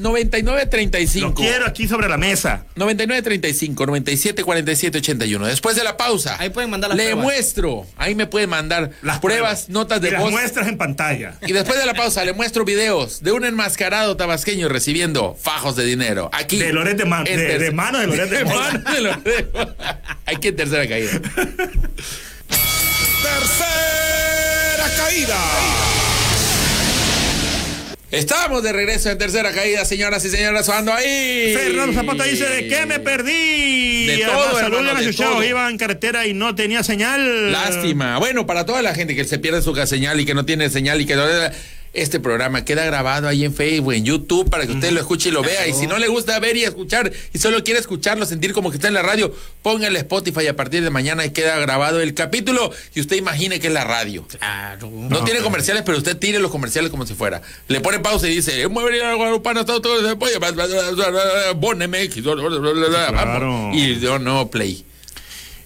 99.35. 1.06 1.22
Lo 1.22 1.34
quiero 1.34 1.66
aquí 1.66 1.88
sobre 1.88 2.08
la 2.10 2.18
mesa. 2.18 2.66
99.35, 2.76 3.86
97, 3.86 4.44
47, 4.44 4.98
81. 5.00 5.46
Después 5.48 5.76
de 5.76 5.84
la 5.84 5.98
pausa. 5.98 6.36
Ahí 6.40 6.50
pueden 6.50 6.70
mandar 6.70 6.90
las 6.90 6.98
Le 6.98 7.04
pruebas. 7.06 7.24
muestro. 7.24 7.86
Ahí 7.98 8.16
me 8.16 8.28
pueden 8.28 8.50
mandar 8.50 8.92
Las 9.02 9.20
pruebas, 9.20 9.70
notas 9.70 10.02
de 10.02 10.10
y 10.10 10.12
las 10.12 10.22
voz. 10.22 10.32
muestras 10.32 10.68
en 10.68 10.78
pantalla. 10.78 11.36
Y 11.46 11.54
después 11.54 11.80
de 11.80 11.86
la 11.86 11.94
pausa 11.94 12.24
le 12.26 12.34
muestro 12.34 12.66
videos 12.66 13.22
de 13.24 13.32
un 13.32 13.46
enmascarado 13.46 14.18
tabasqueño 14.18 14.68
recibiendo 14.70 15.36
fajos 15.42 15.76
de 15.76 15.86
dinero. 15.86 16.30
Aquí. 16.34 16.58
De 16.58 16.74
Loret 16.74 16.98
de 16.98 17.06
Ma- 17.06 17.24
en 17.26 17.38
de- 17.60 17.72
mano 17.72 18.00
de 18.00 18.08
Loret 18.08 18.30
de 18.30 18.46
mano 18.46 18.80
de 18.80 19.02
Loret 19.02 19.24
de 19.24 19.46
Mola. 19.54 20.02
Aquí 20.26 20.48
en 20.50 20.56
tercera 20.56 20.88
caída. 20.88 21.12
Tercera 23.22 24.88
caída. 24.98 25.38
Estamos 28.16 28.64
de 28.64 28.72
regreso 28.72 29.10
en 29.10 29.18
tercera 29.18 29.52
caída, 29.52 29.84
señoras 29.86 30.24
y 30.26 30.30
señores. 30.30 30.70
Ando 30.70 30.94
ahí. 30.94 31.54
Fernando 31.56 31.94
Zapata 31.94 32.24
dice, 32.24 32.46
¿de 32.48 32.68
qué 32.68 32.86
me 32.86 33.00
perdí? 33.00 34.06
De 34.06 34.18
todo, 34.20 34.60
hermano, 34.60 35.00
de 35.02 35.14
todo. 35.14 35.44
iba 35.44 35.70
en 35.70 35.78
carretera 35.78 36.26
y 36.26 36.34
no 36.34 36.56
tenía 36.56 36.84
señal. 36.84 37.52
Lástima. 37.52 38.18
Bueno, 38.20 38.46
para 38.48 38.66
toda 38.66 38.82
la 38.82 38.94
gente 38.96 39.16
que 39.16 39.26
se 39.26 39.38
pierde 39.40 39.62
su 39.62 39.76
señal 39.86 40.20
y 40.20 40.26
que 40.26 40.34
no 40.34 40.46
tiene 40.46 40.70
señal 40.70 41.02
y 41.02 41.06
que 41.06 41.16
no- 41.16 41.26
este 41.96 42.20
programa 42.20 42.66
queda 42.66 42.86
grabado 42.86 43.28
ahí 43.28 43.46
en 43.46 43.54
Facebook, 43.54 43.94
en 43.94 44.06
YouTube, 44.06 44.50
para 44.50 44.66
que 44.66 44.74
usted 44.74 44.92
lo 44.92 45.00
escuche 45.00 45.30
y 45.30 45.32
lo 45.32 45.42
vea. 45.42 45.68
Y 45.68 45.74
si 45.74 45.88
no 45.88 45.98
le 45.98 46.08
gusta 46.08 46.40
ver 46.40 46.56
y 46.58 46.64
escuchar 46.64 47.12
y 47.34 47.38
solo 47.40 47.64
quiere 47.64 47.80
escucharlo, 47.80 48.26
sentir 48.26 48.54
como 48.54 48.70
que 48.70 48.76
está 48.78 48.88
en 48.88 48.94
la 48.94 49.02
radio, 49.02 49.34
póngale 49.62 50.00
Spotify 50.00 50.48
a 50.48 50.56
partir 50.56 50.84
de 50.84 50.90
mañana 50.90 51.26
y 51.26 51.32
queda 51.32 51.58
grabado 51.60 52.02
el 52.02 52.14
capítulo 52.14 52.72
y 52.94 53.02
usted 53.02 53.16
imagine 53.16 53.60
que 53.60 53.68
es 53.68 53.74
la 53.74 53.84
radio. 53.84 54.26
Claro. 54.28 54.90
No, 54.92 55.24
tiene 55.24 55.40
comerciales, 55.42 55.84
pero 55.86 55.98
usted 55.98 56.18
tire 56.18 56.40
los 56.40 56.52
comerciales 56.52 56.92
como 56.92 57.06
si 57.06 57.14
fuera. 57.14 57.42
Le 57.68 57.82
pone 57.82 58.00
pausa 58.00 58.28
y 58.28 58.36
dice, 58.36 58.68
mueve 58.68 58.98
la 58.98 59.14
guarupana, 59.16 59.66
todo, 59.66 59.82
todo, 59.82 60.20
poneme, 61.60 62.10
Claro. 62.10 63.72
y 63.74 64.00
yo 64.00 64.20
no 64.20 64.50
play. 64.50 64.86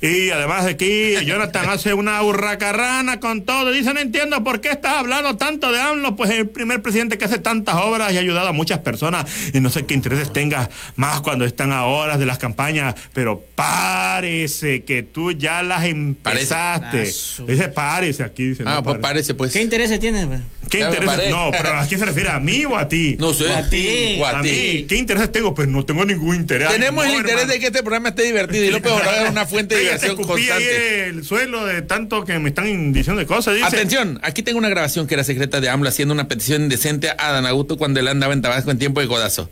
Y 0.01 0.29
además 0.29 0.65
aquí 0.65 1.13
Jonathan 1.25 1.69
hace 1.69 1.93
una 1.93 2.21
hurracarrana 2.23 3.19
con 3.19 3.43
todo. 3.43 3.71
Dice, 3.71 3.93
no 3.93 3.99
entiendo 3.99 4.43
por 4.43 4.61
qué 4.61 4.69
estás 4.69 4.93
hablando 4.93 5.35
tanto 5.35 5.71
de 5.71 5.79
AMLO, 5.81 6.15
pues 6.15 6.29
el 6.31 6.47
primer 6.49 6.81
presidente 6.81 7.17
que 7.17 7.25
hace 7.25 7.39
tantas 7.39 7.75
obras 7.75 8.13
y 8.13 8.17
ha 8.17 8.21
ayudado 8.21 8.47
a 8.47 8.53
muchas 8.53 8.79
personas. 8.79 9.25
Y 9.53 9.59
no 9.59 9.69
sé 9.69 9.85
qué 9.85 9.93
intereses 9.93 10.31
tengas 10.31 10.69
más 10.95 11.21
cuando 11.21 11.43
están 11.45 11.71
a 11.73 11.85
horas 11.85 12.17
de 12.19 12.25
las 12.25 12.37
campañas, 12.37 12.95
pero 13.13 13.43
parece 13.55 14.83
que 14.83 15.03
tú 15.03 15.31
ya 15.31 15.63
las 15.63 15.83
empezaste. 15.85 16.85
Parece. 16.97 17.43
Dice, 17.45 17.67
parece 17.69 18.23
aquí. 18.23 18.49
Dice, 18.49 18.63
Ah, 18.65 18.75
no, 18.75 18.83
pues 18.83 18.99
parece. 18.99 19.33
pues. 19.33 19.51
¿Qué 19.53 19.61
intereses 19.61 19.99
tienes? 19.99 20.27
güey? 20.27 20.39
¿Qué 20.69 20.79
intereses? 20.81 21.29
No, 21.31 21.49
pero 21.51 21.73
¿a 21.79 21.85
quién 21.87 21.99
se 21.99 22.05
refiere? 22.05 22.29
¿A 22.29 22.39
mí 22.39 22.63
o 22.65 22.77
a 22.77 22.87
ti? 22.87 23.17
No 23.19 23.33
sé. 23.33 23.51
A 23.51 23.67
ti. 23.69 24.17
O 24.21 24.25
a 24.25 24.39
a 24.39 24.41
ti. 24.41 24.85
¿Qué 24.87 24.95
intereses 24.97 25.31
tengo? 25.31 25.53
Pues 25.55 25.67
no 25.67 25.83
tengo 25.83 26.05
ningún 26.05 26.35
interés. 26.35 26.69
Tenemos 26.69 27.03
No, 27.05 27.11
el 27.11 27.17
interés 27.17 27.31
hermano. 27.41 27.53
de 27.53 27.59
que 27.59 27.65
este 27.67 27.81
programa 27.81 28.09
esté 28.09 28.23
divertido 28.23 28.65
y 28.65 28.69
López 28.69 28.91
Obrador 28.91 29.25
es 29.25 29.31
una 29.31 29.45
fuente 29.45 29.75
de 29.83 29.88
Te 29.97 30.09
ahí 30.09 30.15
constante. 30.15 31.05
el 31.07 31.23
suelo 31.23 31.65
de 31.65 31.81
tanto 31.81 32.23
que 32.25 32.37
me 32.39 32.49
están 32.49 32.93
diciendo 32.93 33.19
de 33.19 33.25
cosas. 33.25 33.55
Dice, 33.55 33.65
Atención, 33.67 34.19
aquí 34.23 34.43
tengo 34.43 34.57
una 34.59 34.69
grabación 34.69 35.07
que 35.07 35.13
era 35.15 35.23
secreta 35.23 35.59
de 35.61 35.69
AMLO 35.69 35.89
haciendo 35.89 36.13
una 36.13 36.27
petición 36.27 36.63
indecente 36.63 37.09
a 37.17 37.31
Dan 37.31 37.45
Augusto 37.45 37.77
cuando 37.77 37.99
él 37.99 38.07
andaba 38.07 38.33
en 38.33 38.41
Tabasco 38.41 38.71
en 38.71 38.77
tiempo 38.79 39.01
de 39.01 39.07
codazo. 39.07 39.49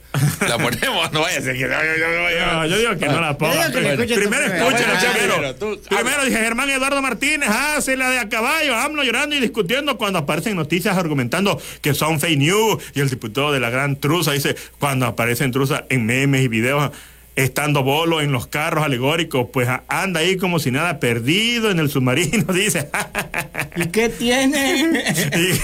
La 0.48 0.58
ponemos, 0.58 1.12
no 1.12 1.22
vaya 1.22 1.40
a 1.40 1.42
ser 1.42 1.56
que. 1.58 1.68
No, 1.68 2.66
yo 2.66 2.78
digo 2.78 2.98
que 2.98 3.06
no 3.08 3.22
la 3.22 3.38
ponga. 3.38 3.54
Yo 3.56 3.62
digo 3.62 3.74
que 3.74 3.82
la 3.82 3.94
escuche 3.94 4.16
Primero 4.16 4.48
bueno, 4.64 4.78
primero. 5.14 5.56
tú- 5.56 5.82
Primero 5.90 6.26
dije 6.26 6.38
Germán 6.38 6.70
Eduardo 6.70 7.02
Martínez, 7.02 7.50
hace 7.50 7.98
la 7.98 8.10
de 8.10 8.20
a 8.20 8.30
caballo, 8.30 8.76
AMLO 8.76 9.04
llorando 9.04 9.36
y 9.36 9.40
discutiendo 9.40 9.98
cuando 9.98 10.20
aparecen 10.20 10.56
noticias 10.56 10.98
argumentando 10.98 11.60
que 11.82 11.94
son 11.94 12.20
fake 12.20 12.38
news. 12.40 12.84
Y 12.94 13.00
el 13.00 13.10
diputado 13.10 13.52
de 13.52 13.60
la 13.60 13.70
gran 13.70 13.96
truza 13.98 14.32
dice, 14.32 14.56
cuando 14.80 15.06
aparecen 15.06 15.52
truzas 15.52 15.84
en 15.90 16.06
memes 16.06 16.44
y 16.44 16.48
videos 16.48 16.92
estando 17.38 17.84
bolo 17.84 18.20
en 18.20 18.32
los 18.32 18.48
carros 18.48 18.84
alegóricos, 18.84 19.48
pues 19.54 19.70
anda 19.88 20.22
ahí 20.22 20.38
como 20.38 20.58
si 20.58 20.72
nada 20.72 21.00
perdido 21.00 21.70
en 21.70 21.80
el 21.80 21.90
submarino, 21.90 22.52
dice. 22.54 22.90
¿Y 23.76 23.86
qué 23.88 24.10
tiene? 24.10 25.04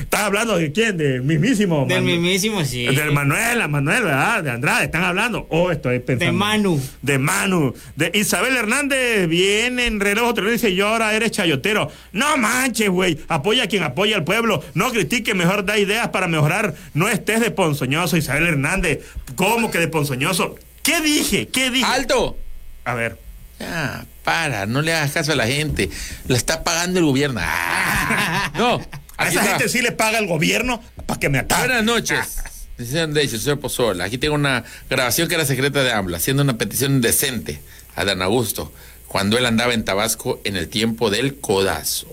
¿Estás 0.00 0.20
hablando 0.20 0.56
de 0.58 0.72
quién? 0.72 0.96
De 0.96 1.20
mismísimo. 1.20 1.86
Del 1.88 2.02
Manu- 2.02 2.10
mismísimo, 2.20 2.64
sí. 2.64 2.86
De 2.86 3.10
Manuela, 3.10 3.68
Manuel, 3.68 4.04
¿verdad? 4.04 4.42
De 4.42 4.50
Andrade, 4.50 4.84
están 4.86 5.04
hablando. 5.04 5.46
Oh, 5.50 5.70
estoy 5.70 6.00
pensando. 6.00 6.32
De 6.32 6.38
Manu. 6.38 6.80
De 7.02 7.18
Manu. 7.18 7.74
De 7.96 8.10
Isabel 8.14 8.56
Hernández, 8.56 9.28
viene 9.28 9.86
en 9.86 10.00
reloj 10.00 10.28
otro 10.30 10.44
día 10.44 10.52
y 10.54 10.56
dice, 10.56 10.74
yo 10.74 10.88
ahora 10.88 11.14
eres 11.14 11.30
chayotero. 11.32 11.90
No 12.12 12.36
manches, 12.36 12.88
güey. 12.88 13.18
Apoya 13.28 13.64
a 13.64 13.66
quien 13.66 13.82
apoya 13.82 14.16
al 14.16 14.24
pueblo. 14.24 14.62
No 14.74 14.90
critique, 14.90 15.34
mejor 15.34 15.64
da 15.64 15.78
ideas 15.78 16.08
para 16.08 16.28
mejorar. 16.28 16.74
No 16.94 17.08
estés 17.08 17.40
de 17.40 17.50
ponzoñoso, 17.50 18.16
Isabel 18.16 18.46
Hernández. 18.46 19.00
¿Cómo 19.36 19.70
que 19.70 19.78
de 19.78 19.88
ponzoñoso? 19.88 20.56
¿Qué 20.82 21.00
dije? 21.00 21.48
¿Qué 21.48 21.70
dije? 21.70 21.84
¡Alto! 21.86 22.36
A 22.84 22.94
ver. 22.94 23.16
Ya, 23.62 24.06
para, 24.24 24.66
no 24.66 24.82
le 24.82 24.92
hagas 24.92 25.12
caso 25.12 25.32
a 25.32 25.36
la 25.36 25.46
gente. 25.46 25.88
La 26.26 26.36
está 26.36 26.64
pagando 26.64 26.98
el 26.98 27.06
gobierno. 27.06 27.40
Ah. 27.42 28.50
No, 28.58 28.74
A 29.16 29.28
esa 29.28 29.40
está. 29.40 29.44
gente 29.52 29.68
sí 29.68 29.80
le 29.82 29.92
paga 29.92 30.18
el 30.18 30.26
gobierno 30.26 30.82
para 31.06 31.18
que 31.20 31.28
me 31.28 31.38
ataque. 31.38 31.66
Buenas 31.68 31.84
noches. 31.84 32.36
Decían 32.76 33.14
de 33.14 33.22
hecho, 33.22 33.38
señor 33.38 33.60
Pozola. 33.60 34.04
Aquí 34.04 34.18
tengo 34.18 34.34
una 34.34 34.64
grabación 34.90 35.28
que 35.28 35.36
era 35.36 35.46
secreta 35.46 35.82
de 35.84 35.92
AMLO, 35.92 36.16
haciendo 36.16 36.42
una 36.42 36.58
petición 36.58 36.92
indecente 36.92 37.60
a 37.94 38.04
Dan 38.04 38.20
Augusto 38.22 38.72
cuando 39.06 39.38
él 39.38 39.46
andaba 39.46 39.74
en 39.74 39.84
Tabasco 39.84 40.40
en 40.44 40.56
el 40.56 40.68
tiempo 40.68 41.08
del 41.10 41.38
codazo. 41.38 42.08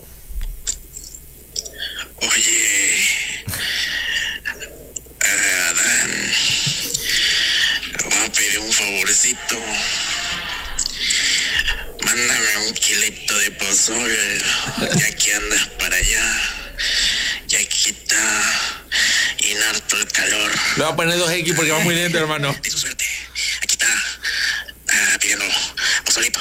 Oye, 2.21 3.45
Adán, 5.21 6.11
voy 8.05 8.25
a 8.25 8.31
pedir 8.31 8.59
un 8.59 8.71
favorecito. 8.71 9.55
Mándame 12.09 12.57
un 12.67 12.73
kilito 12.73 13.37
de 13.37 13.51
pozole, 13.51 14.41
ya 14.95 15.11
que 15.15 15.31
andas 15.31 15.67
para 15.77 15.95
allá. 15.95 16.41
Ya 17.45 17.59
aquí 17.59 17.91
está 17.91 18.41
inharto 19.37 19.95
el 19.95 20.11
calor. 20.11 20.51
Le 20.77 20.83
voy 20.85 20.91
a 20.91 20.95
poner 20.95 21.19
2X 21.19 21.55
porque 21.55 21.69
va 21.69 21.79
muy 21.81 21.93
lento, 21.93 22.17
hermano. 22.17 22.51
De 22.63 22.71
su 22.71 22.79
suerte. 22.79 23.05
Aquí 23.61 23.73
está 23.73 23.87
ah, 24.87 25.17
pidiendo 25.21 25.45
pozolito. 26.03 26.39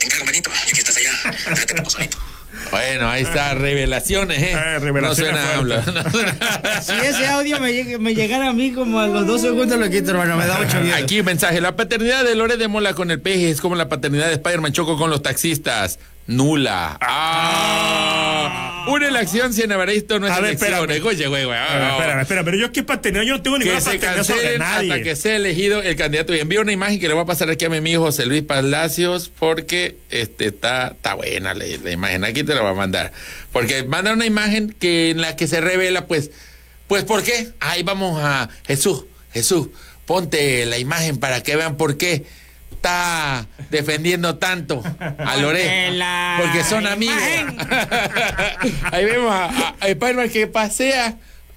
Te 0.00 0.06
encargo, 0.06 0.24
manito, 0.24 0.50
ya 0.66 0.72
que 0.72 0.80
estás 0.80 0.96
allá. 0.96 1.12
Tráete 1.44 1.74
tu 1.74 1.82
pozolito. 1.84 2.27
Bueno, 2.70 3.08
ahí 3.08 3.22
está, 3.22 3.54
revelaciones, 3.54 4.38
¿eh? 4.42 4.52
Eh, 4.52 4.78
revelaciones 4.78 5.34
no 5.34 5.62
suena 5.62 6.02
no 6.04 6.10
suena- 6.10 6.82
Si 6.82 6.92
ese 6.92 7.26
audio 7.28 7.58
me 7.60 8.14
llegara 8.14 8.48
a 8.48 8.52
mí 8.52 8.72
como 8.72 9.00
a 9.00 9.06
los 9.06 9.26
dos 9.26 9.40
segundos 9.40 9.78
lo 9.78 9.88
quito, 9.88 10.10
hermano. 10.10 10.36
Me 10.36 10.46
da 10.46 10.58
mucho 10.58 10.80
miedo. 10.80 10.96
Aquí 10.96 11.22
mensaje, 11.22 11.60
la 11.60 11.76
paternidad 11.76 12.24
de 12.24 12.34
Lore 12.34 12.56
de 12.56 12.68
Mola 12.68 12.94
con 12.94 13.10
el 13.10 13.20
peje 13.20 13.50
es 13.50 13.60
como 13.60 13.74
la 13.74 13.88
paternidad 13.88 14.26
de 14.26 14.34
Spider-Man 14.34 14.72
Choco 14.72 14.96
con 14.98 15.10
los 15.10 15.22
taxistas. 15.22 15.98
Nula. 16.28 16.98
Ah. 17.00 18.84
Una 18.86 19.08
elección 19.08 19.52
sin 19.52 19.72
Evaristo 19.72 20.20
no 20.20 20.26
es 20.26 20.32
A 20.32 20.36
ver, 20.40 20.50
elección. 20.50 20.72
espérame. 20.74 21.06
Oye, 21.06 21.26
güey, 21.26 21.44
güey. 21.46 21.58
Espera, 21.58 21.90
espera, 21.90 22.22
espera, 22.22 22.44
pero 22.44 22.56
yo 22.58 22.70
qué 22.72 22.82
paternidad, 22.82 23.24
yo 23.24 23.36
no 23.36 23.42
tengo 23.42 23.58
ninguna 23.58 23.80
paternidad 23.80 24.24
sobre 24.24 24.58
nadie. 24.58 24.92
hasta 24.92 25.02
que 25.02 25.16
sea 25.16 25.36
elegido 25.36 25.82
el 25.82 25.96
candidato. 25.96 26.34
Y 26.34 26.40
envío 26.40 26.60
una 26.60 26.72
imagen 26.72 27.00
que 27.00 27.08
le 27.08 27.14
voy 27.14 27.22
a 27.22 27.26
pasar 27.26 27.48
aquí 27.50 27.64
a 27.64 27.70
mi 27.70 27.78
amigo 27.78 28.04
José 28.04 28.26
Luis 28.26 28.42
Palacios 28.42 29.30
porque 29.38 29.96
este 30.10 30.46
está, 30.46 30.88
está 30.88 31.14
buena 31.14 31.54
la, 31.54 31.64
la 31.82 31.90
imagen. 31.90 32.24
Aquí 32.24 32.44
te 32.44 32.54
la 32.54 32.60
voy 32.60 32.70
a 32.72 32.74
mandar. 32.74 33.12
Porque 33.50 33.82
manda 33.84 34.12
una 34.12 34.26
imagen 34.26 34.74
que 34.78 35.10
en 35.10 35.22
la 35.22 35.34
que 35.34 35.46
se 35.46 35.60
revela, 35.62 36.06
pues, 36.06 36.30
pues, 36.88 37.04
¿por 37.04 37.22
qué? 37.22 37.48
Ahí 37.60 37.82
vamos 37.82 38.20
a 38.22 38.48
Jesús, 38.66 39.04
Jesús, 39.32 39.68
ponte 40.06 40.64
la 40.66 40.78
imagen 40.78 41.16
para 41.18 41.42
que 41.42 41.56
vean 41.56 41.76
por 41.78 41.96
qué 41.96 42.24
está 42.78 43.46
defendiendo 43.70 44.38
tanto 44.38 44.82
a 45.18 45.36
la 45.36 46.38
Porque 46.40 46.64
son 46.64 46.86
amigos. 46.86 47.16
Ahí 48.92 49.04
vemos 49.04 49.32
a, 49.32 49.46
a, 49.46 49.74
a 49.80 49.88
Spider-Man 49.88 50.30
que 50.30 50.46
pasea 50.46 51.16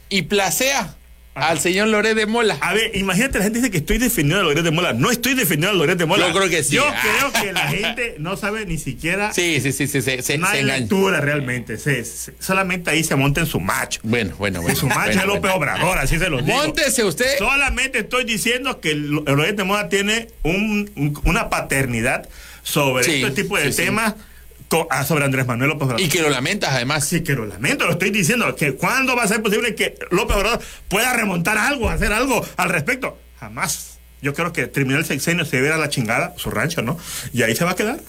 y 0.10 0.24
placea 0.24 0.96
al 1.34 1.60
señor 1.60 1.88
Loré 1.88 2.14
de 2.14 2.26
Mola. 2.26 2.58
A 2.62 2.74
ver, 2.74 2.92
imagínate, 2.96 3.38
la 3.38 3.46
gente 3.46 3.60
dice 3.60 3.72
que 3.72 3.78
estoy 3.78 3.98
defendiendo 3.98 4.42
a 4.42 4.44
Loret 4.44 4.64
de 4.66 4.72
Mola. 4.72 4.92
No 4.94 5.12
estoy 5.12 5.34
defendiendo 5.34 5.70
a 5.70 5.74
Loret 5.74 5.98
de 5.98 6.06
Mola. 6.06 6.28
Yo 6.28 6.34
creo 6.36 6.50
que 6.50 6.62
sí. 6.64 6.76
Yo 6.76 6.86
Ah. 6.86 7.02
creo 7.02 7.32
que 7.44 7.54
la 7.54 7.68
gente 7.70 8.16
no 8.20 8.36
sabe 8.36 8.66
ni 8.66 8.78
siquiera. 8.78 9.34
Sí, 9.34 9.60
sí, 9.62 9.72
sí, 9.72 9.88
sí, 9.88 10.02
se, 10.02 10.22
se, 10.22 10.38
no 10.38 10.48
se 10.48 10.54
hay 10.54 10.60
engaña. 10.64 10.80
lectura 10.80 11.22
realmente. 11.22 11.78
Se- 11.78 12.04
se- 12.04 12.34
solamente 12.40 12.90
ahí 12.90 13.04
se 13.04 13.16
monta 13.16 13.40
en 13.40 13.48
su 13.48 13.60
macho. 13.62 14.02
Bueno, 14.04 14.36
bueno, 14.38 14.60
bueno. 14.62 14.70
En 14.70 14.76
su 14.76 14.88
macho 14.88 15.02
Bueno, 15.06 15.22
es 15.22 15.28
López 15.28 15.42
bueno. 15.42 15.56
Obrador, 15.56 15.98
así 16.00 16.20
se 16.20 16.30
los 16.30 16.46
digo. 16.46 16.58
Móntese 16.58 17.04
usted. 17.06 17.38
Solamente 17.38 18.00
estoy 18.00 18.26
diciendo 18.26 18.82
que 18.82 18.94
Lo- 18.96 19.22
Loret 19.22 19.56
de 19.56 19.64
Mola 19.64 19.88
tiene 19.88 20.28
un- 20.44 20.92
un- 20.96 21.18
una 21.24 21.50
paternidad 21.50 22.28
sobre 22.64 23.04
Sí, 23.06 23.24
este 23.24 23.42
tipo 23.44 23.58
de 23.58 23.68
sí, 23.68 23.72
sí. 23.72 23.84
temas 23.86 24.16
ah, 24.18 24.24
sobre 25.08 25.26
Andrés 25.26 25.46
Manuel 25.46 25.70
López 25.72 25.84
Obrador. 25.86 26.02
Y 26.02 26.08
que 26.10 26.22
lo 26.22 26.30
lamentas 26.30 26.72
además. 26.72 27.06
Sí, 27.06 27.22
que 27.24 27.34
lo 27.34 27.46
lamento, 27.46 27.86
lo 27.86 27.92
estoy 27.92 28.10
diciendo. 28.12 28.56
que 28.56 28.74
¿Cuándo 28.76 29.16
va 29.16 29.24
a 29.24 29.28
ser 29.28 29.42
posible 29.42 29.76
que 29.76 29.96
López 30.12 30.38
Obrador 30.38 30.62
pueda 30.88 31.14
remontar 31.14 31.58
algo, 31.58 31.90
hacer 31.90 32.14
algo 32.14 32.46
al 32.58 32.70
respecto? 32.70 33.18
Jamás. 33.40 34.00
Yo 34.22 34.34
creo 34.34 34.54
que 34.54 34.68
terminar 34.68 35.00
el 35.00 35.06
sexenio 35.06 35.46
se 35.46 35.60
verá 35.60 35.78
la 35.78 35.90
chingada, 35.90 36.34
su 36.38 36.52
rancho, 36.52 36.82
¿no? 36.82 36.98
Y 37.34 37.42
ahí 37.44 37.56
se 37.56 37.66
va 37.66 37.72
a 37.72 37.76
quedar. 37.76 38.00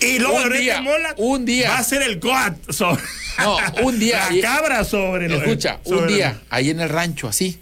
Y 0.00 0.18
luego 0.20 0.36
Un 0.36 0.52
día, 0.52 0.80
Mola 0.80 1.14
un 1.16 1.44
día. 1.44 1.70
va 1.70 1.78
a 1.78 1.82
ser 1.84 2.02
el 2.02 2.20
GOAT 2.20 2.70
sobre. 2.70 3.02
No, 3.38 3.56
un 3.82 3.98
día. 3.98 4.28
la 4.30 4.40
cabra 4.42 4.84
sobre 4.84 5.28
lo- 5.28 5.36
Escucha, 5.38 5.80
un 5.84 6.06
día, 6.06 6.40
ahí 6.50 6.70
en 6.70 6.80
el 6.80 6.88
rancho, 6.88 7.26
así. 7.26 7.58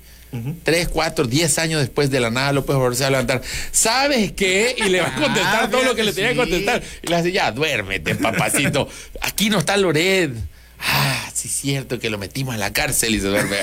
Tres, 0.64 0.88
cuatro, 0.88 1.26
diez 1.26 1.58
años 1.58 1.80
después 1.80 2.10
de 2.10 2.20
la 2.20 2.30
nada, 2.30 2.52
López 2.52 2.74
Obrador 2.76 2.94
se 2.96 3.02
va 3.04 3.08
a 3.08 3.10
levantar. 3.12 3.42
¿Sabes 3.72 4.32
qué? 4.32 4.74
Y 4.78 4.88
le 4.90 5.00
va 5.00 5.08
a 5.08 5.14
contestar 5.20 5.64
Ah, 5.64 5.70
todo 5.70 5.82
lo 5.82 5.94
que 5.94 6.04
le 6.04 6.12
tenía 6.12 6.30
que 6.30 6.36
contestar. 6.36 6.82
Y 7.02 7.06
le 7.08 7.16
hace, 7.16 7.32
ya, 7.32 7.52
duérmete, 7.52 8.14
papacito. 8.16 8.88
Aquí 9.22 9.48
no 9.48 9.58
está 9.58 9.76
Loret. 9.76 10.32
Ah, 10.78 11.30
sí, 11.32 11.48
es 11.48 11.54
cierto 11.54 11.98
que 11.98 12.10
lo 12.10 12.18
metimos 12.18 12.52
en 12.54 12.60
la 12.60 12.72
cárcel 12.72 13.14
y 13.14 13.20
se 13.20 13.28
duerme. 13.28 13.56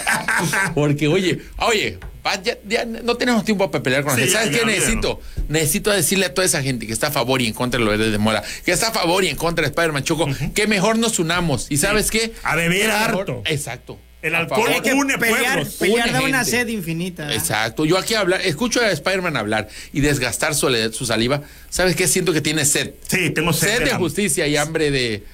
Porque, 0.74 1.08
oye, 1.08 1.42
oye, 1.58 2.00
ya, 2.44 2.58
ya 2.68 2.86
no 2.86 3.16
tenemos 3.18 3.46
tiempo 3.46 3.70
para 3.70 3.84
pelear 3.84 4.04
con 4.04 4.14
la 4.14 4.16
Sí, 4.16 4.22
gente. 4.24 4.34
¿Sabes 4.40 4.52
ya, 4.52 4.60
qué 4.60 4.66
necesito? 4.66 5.22
Necesito 5.48 5.92
decirle 5.92 6.26
a 6.26 6.34
toda 6.34 6.46
esa 6.46 6.64
gente 6.64 6.88
que 6.88 6.94
está 6.94 7.08
a 7.08 7.12
favor 7.12 7.40
y 7.42 7.48
en 7.48 7.54
contra 7.54 7.80
de 7.80 7.86
Loret 7.86 8.00
de 8.12 8.18
Mola, 8.18 8.44
que 8.66 8.72
está 8.72 8.88
a 8.88 8.92
favor 8.94 9.24
y 9.24 9.28
en 9.28 9.36
contra 9.36 9.62
de 9.64 9.70
Spider-Man 9.70 10.04
Choco, 10.04 10.28
que 10.56 10.66
mejor 10.66 10.98
nos 10.98 11.20
unamos. 11.20 11.68
¿Y 11.70 11.78
sabes 11.78 12.10
qué? 12.10 12.34
A 12.44 12.56
beber 12.56 12.90
harto. 12.90 13.44
Exacto. 13.46 14.00
El 14.24 14.36
alcohol 14.36 14.70
une 14.96 15.18
pelear, 15.18 15.54
pueblos. 15.56 15.74
pelear 15.76 16.08
Une 16.08 16.14
da 16.14 16.22
una 16.22 16.38
gente. 16.46 16.52
sed 16.52 16.68
infinita. 16.70 17.34
Exacto. 17.34 17.84
Yo 17.86 17.98
aquí 17.98 18.14
hablar, 18.14 18.40
escucho 18.42 18.80
a 18.80 18.90
Spider-Man 18.90 19.36
hablar 19.36 19.68
y 19.92 20.00
desgastar 20.00 20.56
su, 20.56 20.74
su 20.94 21.06
saliva. 21.06 21.42
¿Sabes 21.70 21.98
qué? 21.98 22.08
Siento 22.08 22.32
que 22.32 22.40
tiene 22.40 22.64
sed. 22.64 22.94
Sí, 23.06 23.32
tengo 23.32 23.52
sed. 23.52 23.80
Sed 23.80 23.84
de 23.84 23.96
justicia 23.96 24.48
y 24.48 24.56
hambre 24.56 24.92
de, 24.92 25.26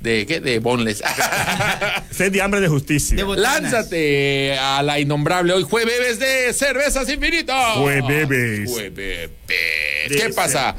de 0.00 0.24
¿qué? 0.24 0.40
De 0.40 0.58
boneless. 0.58 1.02
Sed 2.10 2.32
de 2.32 2.40
hambre 2.40 2.60
de 2.60 2.68
justicia. 2.68 3.14
De. 3.14 3.36
Lánzate 3.36 4.56
a 4.58 4.82
la 4.82 4.98
innombrable 4.98 5.52
hoy 5.52 5.62
jueves 5.62 6.18
de 6.18 6.54
cervezas 6.54 7.10
infinitas. 7.10 7.76
Jueves. 7.76 8.70
Jueves. 8.70 9.30
¿Qué 10.08 10.30
pasa? 10.34 10.76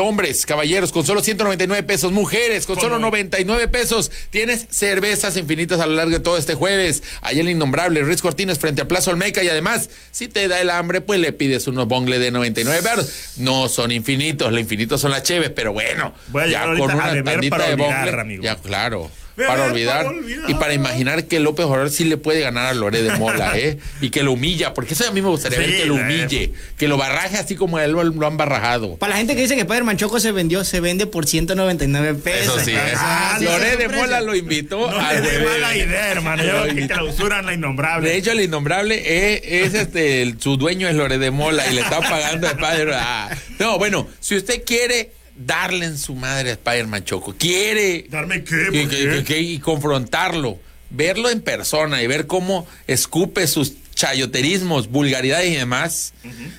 Hombres, 0.00 0.46
caballeros, 0.46 0.92
con 0.92 1.04
solo 1.04 1.22
199 1.22 1.82
pesos. 1.82 2.12
Mujeres, 2.12 2.66
con 2.66 2.76
Con 2.76 2.84
solo 2.84 2.98
no- 2.98 3.06
99 3.08 3.68
pesos. 3.68 4.10
Tienes 4.30 4.66
cervezas 4.70 5.36
infinitas 5.36 5.80
a 5.80 5.86
lo 5.86 5.94
largo 5.94 6.12
de 6.12 6.20
todo 6.20 6.38
este 6.38 6.54
jueves. 6.54 7.02
Allá 7.20 7.40
el 7.40 7.48
innombrable 7.50 8.02
Riz 8.04 8.22
Cortines 8.22 8.58
frente 8.58 8.82
a 8.82 8.88
Plaza 8.88 9.10
Olmeca. 9.10 9.42
Y 9.42 9.48
además, 9.48 9.90
si 10.10 10.28
te 10.28 10.46
da 10.48 10.60
el 10.60 10.70
hambre, 10.70 11.00
pues 11.00 11.18
le 11.20 11.32
pides 11.32 11.66
unos 11.66 11.88
bongle 11.88 12.18
de 12.18 12.30
99 12.30 12.80
baros. 12.80 13.32
No 13.38 13.68
son 13.68 13.90
infinitos, 13.90 14.52
lo 14.52 14.58
infinito 14.60 14.98
son 14.98 15.10
las 15.10 15.22
cheves, 15.24 15.50
pero 15.50 15.72
bueno. 15.72 16.14
Voy 16.28 16.42
a 16.42 16.46
llegar 16.46 16.68
ahorita 16.68 16.92
a 16.92 17.12
beber 17.12 17.50
para 17.50 17.66
olvidar, 17.66 18.20
amigo. 18.20 18.42
Ya, 18.44 18.56
claro. 18.56 19.10
Para 19.36 19.48
para 19.48 19.64
olvidar, 19.64 20.06
y 20.48 20.54
para 20.54 20.74
imaginar 20.74 21.24
que 21.24 21.40
López 21.40 21.64
Obrador 21.66 21.90
sí 21.90 22.04
le 22.04 22.16
puede 22.18 22.40
ganar 22.40 22.66
a 22.66 22.74
Loré 22.74 23.02
de 23.02 23.16
Mola, 23.16 23.56
¿eh? 23.56 23.78
Y 24.00 24.10
que 24.10 24.22
lo 24.22 24.32
humilla, 24.32 24.74
porque 24.74 24.94
eso 24.94 25.08
a 25.08 25.10
mí 25.12 25.22
me 25.22 25.28
gustaría 25.28 25.58
Sí, 25.58 25.64
ver 25.64 25.76
que 25.80 25.86
lo 25.86 25.94
humille, 25.94 26.52
que 26.76 26.88
lo 26.88 26.96
barraje 26.98 27.38
así 27.38 27.54
como 27.56 27.78
a 27.78 27.84
él 27.84 27.92
lo, 27.92 28.04
lo 28.04 28.26
han 28.26 28.36
barrajado. 28.36 28.96
Para 28.96 29.12
la 29.12 29.16
gente 29.18 29.34
que 29.34 29.42
dice 29.42 29.54
que 29.54 29.62
Spider-Man 29.62 29.96
Choco 29.96 30.20
se 30.20 30.32
vendió, 30.32 30.64
se 30.64 30.80
vende 30.80 31.06
por 31.06 31.26
199 31.26 32.14
pesos. 32.22 32.56
Eso 32.56 32.64
sí, 32.64 32.72
¿eh? 32.72 32.92
Ah, 32.96 33.36
sí, 33.38 33.44
Loré 33.44 33.76
de 33.76 33.88
Mola 33.88 34.20
lo 34.20 34.34
invitó 34.36 34.90
No 34.90 34.98
al 34.98 35.22
le 35.22 35.38
mala 35.44 35.76
idea, 35.76 36.08
hermano. 36.12 36.42
Yo 36.44 36.74
que 36.74 36.86
clausuran 36.86 37.46
la 37.46 37.54
innombrable. 37.54 38.10
De 38.10 38.16
hecho, 38.16 38.32
el 38.32 38.40
innombrable 38.42 39.34
es, 39.34 39.42
es 39.44 39.74
este, 39.74 40.22
el- 40.22 40.40
su 40.40 40.56
dueño 40.56 40.88
es 40.88 40.94
Lore 40.94 41.18
de 41.18 41.30
Mola 41.30 41.66
y 41.70 41.74
le 41.74 41.80
está 41.80 42.00
pagando 42.00 42.46
a 42.48 42.50
Spider. 42.50 42.90
ah. 42.94 43.30
No, 43.58 43.78
bueno, 43.78 44.08
si 44.20 44.36
usted 44.36 44.62
quiere 44.64 45.12
darle 45.46 45.86
en 45.86 45.98
su 45.98 46.14
madre 46.14 46.50
a 46.50 46.52
Spider-Man 46.54 47.04
Choco, 47.04 47.34
quiere 47.38 48.06
¿Darme 48.08 48.44
qué? 48.44 48.50
que- 48.72 48.80
¿Por 48.82 48.90
que- 48.90 48.96
qué? 48.96 49.10
que- 49.18 49.24
que- 49.24 49.40
y 49.40 49.58
confrontarlo, 49.58 50.58
verlo 50.90 51.30
en 51.30 51.40
persona 51.40 52.02
y 52.02 52.06
ver 52.06 52.26
cómo 52.26 52.66
escupe 52.86 53.46
sus 53.46 53.74
chayoterismos, 53.94 54.88
vulgaridades 54.88 55.50
y 55.50 55.54
demás, 55.56 56.12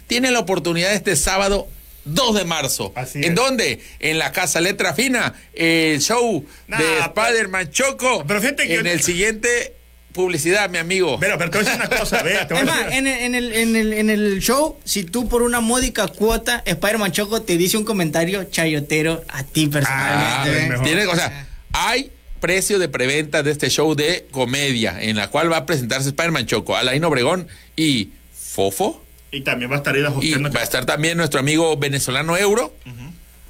tiene 0.07 0.31
la 0.31 0.39
oportunidad 0.39 0.93
este 0.93 1.15
sábado 1.15 1.67
2 2.05 2.35
de 2.35 2.45
marzo. 2.45 2.91
Así 2.95 3.19
¿En 3.19 3.31
es. 3.31 3.35
dónde? 3.35 3.81
En 3.99 4.17
la 4.19 4.31
Casa 4.31 4.59
Letra 4.61 4.93
Fina, 4.93 5.33
el 5.53 6.01
show 6.01 6.45
Nah, 6.67 6.77
de 6.77 6.99
Spider-Man 6.99 7.71
Choco. 7.71 8.25
pero 8.27 8.41
fíjate 8.41 8.67
que- 8.67 8.75
en 8.75 8.87
el 8.87 9.01
siguiente 9.01 9.73
publicidad, 10.13 10.69
mi 10.69 10.77
amigo. 10.77 11.17
Pero, 11.19 11.37
pero 11.37 11.49
te 11.49 11.57
voy 11.57 11.67
a 11.67 11.69
decir 11.71 11.87
una 11.89 11.97
cosa, 11.99 12.23
ve. 12.23 12.37
Te 12.47 12.53
voy 12.53 12.57
a 12.57 12.61
Es 12.61 12.65
más, 12.65 12.93
en 12.93 13.07
el, 13.07 13.17
en, 13.21 13.35
el, 13.35 13.53
en, 13.53 13.75
el, 13.75 13.93
en 13.93 14.09
el 14.09 14.39
show, 14.41 14.77
si 14.85 15.03
tú 15.03 15.27
por 15.27 15.41
una 15.41 15.59
módica 15.59 16.07
cuota, 16.07 16.61
Spider-Man 16.65 17.11
Choco 17.11 17.41
te 17.41 17.57
dice 17.57 17.75
un 17.77 17.83
comentario 17.83 18.45
chayotero 18.45 19.23
a 19.29 19.43
ti 19.43 19.65
Ah, 19.67 19.73
personalmente. 19.73 20.69
mejor. 20.69 20.85
tiene- 20.85 21.05
o 21.07 21.15
sea, 21.15 21.47
hay 21.73 22.11
precio 22.39 22.77
de 22.79 22.89
preventa 22.89 23.41
de 23.43 23.51
este 23.51 23.69
show 23.69 23.95
de 23.95 24.27
comedia 24.31 25.01
en 25.01 25.15
la 25.15 25.29
cual 25.29 25.51
va 25.51 25.57
a 25.57 25.65
presentarse 25.65 26.09
Spider-Man 26.09 26.45
Choco, 26.45 26.75
Alain 26.77 27.03
Obregón 27.03 27.47
y 27.75 28.09
Fofo. 28.37 29.03
Y 29.31 29.41
también 29.41 29.71
va 29.71 29.75
a 29.75 29.77
estar 29.79 29.95
ahí 29.95 30.03
Y 30.21 30.33
va 30.35 30.59
a 30.59 30.63
estar 30.63 30.85
también 30.85 31.17
nuestro 31.17 31.39
amigo 31.39 31.75
venezolano 31.77 32.37
Euro. 32.37 32.75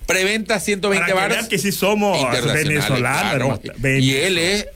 Preventa 0.06 0.60
120 0.60 1.00
Para 1.00 1.08
que 1.08 1.14
baros. 1.14 1.38
vean 1.38 1.50
que 1.50 1.58
sí 1.58 1.72
somos 1.72 2.18
venezolanos, 2.54 2.98
claro. 3.00 3.36
hermano. 3.36 3.60
Y 3.64 3.82
Venezolano. 3.82 4.26
él 4.28 4.38
es 4.38 4.68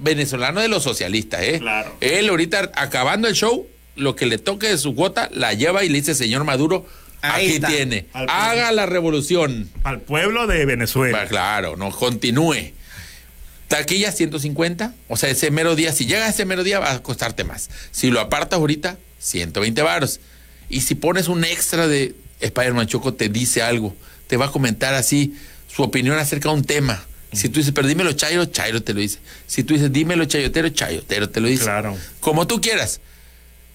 venezolano 0.00 0.60
de 0.60 0.68
los 0.68 0.82
socialistas, 0.82 1.42
¿eh? 1.42 1.58
Claro. 1.60 1.94
Él 2.00 2.28
ahorita 2.28 2.70
acabando 2.74 3.28
el 3.28 3.34
show, 3.34 3.66
lo 3.96 4.14
que 4.16 4.26
le 4.26 4.38
toque 4.38 4.68
de 4.68 4.78
su 4.78 4.94
cuota, 4.94 5.28
la 5.32 5.54
lleva 5.54 5.84
y 5.84 5.88
le 5.88 5.98
dice, 6.00 6.14
señor 6.14 6.44
Maduro, 6.44 6.86
Ahí 7.22 7.46
aquí 7.46 7.54
está. 7.56 7.68
tiene. 7.68 8.06
Al- 8.12 8.28
Haga 8.28 8.72
la 8.72 8.86
revolución. 8.86 9.70
Al 9.84 10.00
pueblo 10.00 10.46
de 10.46 10.64
Venezuela. 10.66 11.18
Va, 11.18 11.26
claro, 11.26 11.76
no, 11.76 11.90
continúe. 11.90 12.72
Taquilla 13.68 14.12
150, 14.12 14.94
o 15.08 15.16
sea, 15.16 15.28
ese 15.30 15.50
mero 15.50 15.74
día, 15.74 15.92
si 15.92 16.06
llega 16.06 16.28
ese 16.28 16.44
mero 16.44 16.62
día 16.62 16.78
va 16.78 16.92
a 16.92 17.02
costarte 17.02 17.42
más. 17.42 17.68
Si 17.90 18.10
lo 18.10 18.20
apartas 18.20 18.60
ahorita, 18.60 18.96
120 19.18 19.82
varos. 19.82 20.20
Y 20.68 20.82
si 20.82 20.94
pones 20.94 21.26
un 21.26 21.44
extra 21.44 21.88
de 21.88 22.14
Spider-Man 22.40 22.86
Choco, 22.86 23.14
te 23.14 23.28
dice 23.28 23.62
algo, 23.62 23.96
te 24.28 24.36
va 24.36 24.46
a 24.46 24.50
comentar 24.52 24.94
así 24.94 25.34
su 25.66 25.82
opinión 25.82 26.16
acerca 26.16 26.48
de 26.50 26.54
un 26.54 26.64
tema. 26.64 27.04
Si 27.36 27.48
tú 27.48 27.60
dices, 27.60 27.72
pero 27.74 27.86
dímelo 27.86 28.12
Chairo, 28.12 28.44
Chairo 28.46 28.82
te 28.82 28.94
lo 28.94 29.00
dice. 29.00 29.18
Si 29.46 29.62
tú 29.62 29.74
dices, 29.74 29.92
dímelo 29.92 30.24
Chayotero, 30.24 30.68
Chayotero 30.70 31.28
te 31.28 31.40
lo 31.40 31.48
dice. 31.48 31.64
Claro. 31.64 31.96
Como 32.20 32.46
tú 32.46 32.60
quieras. 32.60 33.00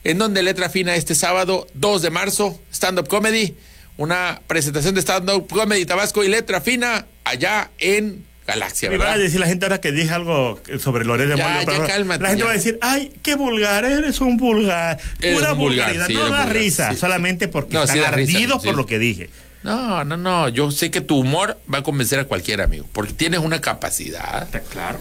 En 0.03 0.17
donde 0.17 0.41
letra 0.41 0.69
fina 0.69 0.95
este 0.95 1.13
sábado, 1.15 1.67
2 1.75 2.01
de 2.01 2.09
marzo, 2.09 2.59
stand-up 2.73 3.07
comedy, 3.07 3.55
una 3.97 4.41
presentación 4.47 4.95
de 4.95 5.01
stand-up 5.01 5.47
comedy 5.47 5.85
Tabasco 5.85 6.23
y 6.23 6.27
letra 6.27 6.59
fina 6.59 7.05
allá 7.23 7.69
en 7.77 8.25
Galaxia, 8.47 8.89
Me 8.89 8.97
va 8.97 9.05
a 9.05 9.07
¿verdad? 9.11 9.23
decir 9.23 9.39
la 9.39 9.45
gente 9.45 9.65
ahora 9.65 9.79
que 9.79 9.91
dije 9.91 10.09
algo 10.11 10.59
sobre 10.79 11.05
Loré 11.05 11.27
de 11.27 11.37
ya, 11.37 11.61
pero 11.63 11.85
cálmate, 11.85 12.23
La 12.23 12.29
gente 12.29 12.39
ya. 12.39 12.45
va 12.45 12.51
a 12.51 12.55
decir, 12.55 12.79
ay, 12.81 13.13
qué 13.21 13.35
vulgar, 13.35 13.85
eres 13.85 14.19
un 14.19 14.37
vulgar. 14.37 14.99
Eres 15.21 15.35
Pura 15.37 15.53
un 15.53 15.59
vulgar, 15.59 15.89
vulgaridad. 15.93 16.07
sí, 16.07 16.13
no 16.15 16.21
da 16.21 16.27
vulgar, 16.29 16.53
risa, 16.55 16.91
sí. 16.91 16.97
solamente 16.97 17.47
porque 17.47 17.75
No, 17.75 17.83
están 17.83 17.99
ardidos 18.03 18.63
por 18.63 18.75
lo 18.75 18.87
que 18.87 18.97
dije. 18.97 19.29
No, 19.63 20.03
no, 20.03 20.17
no. 20.17 20.49
Yo 20.49 20.71
sé 20.71 20.91
que 20.91 21.01
tu 21.01 21.19
humor 21.19 21.59
va 21.71 21.79
a 21.79 21.83
convencer 21.83 22.19
a 22.19 22.25
cualquier 22.25 22.61
amigo, 22.61 22.87
porque 22.93 23.13
tienes 23.13 23.39
una 23.39 23.61
capacidad. 23.61 24.47
Claro. 24.71 24.99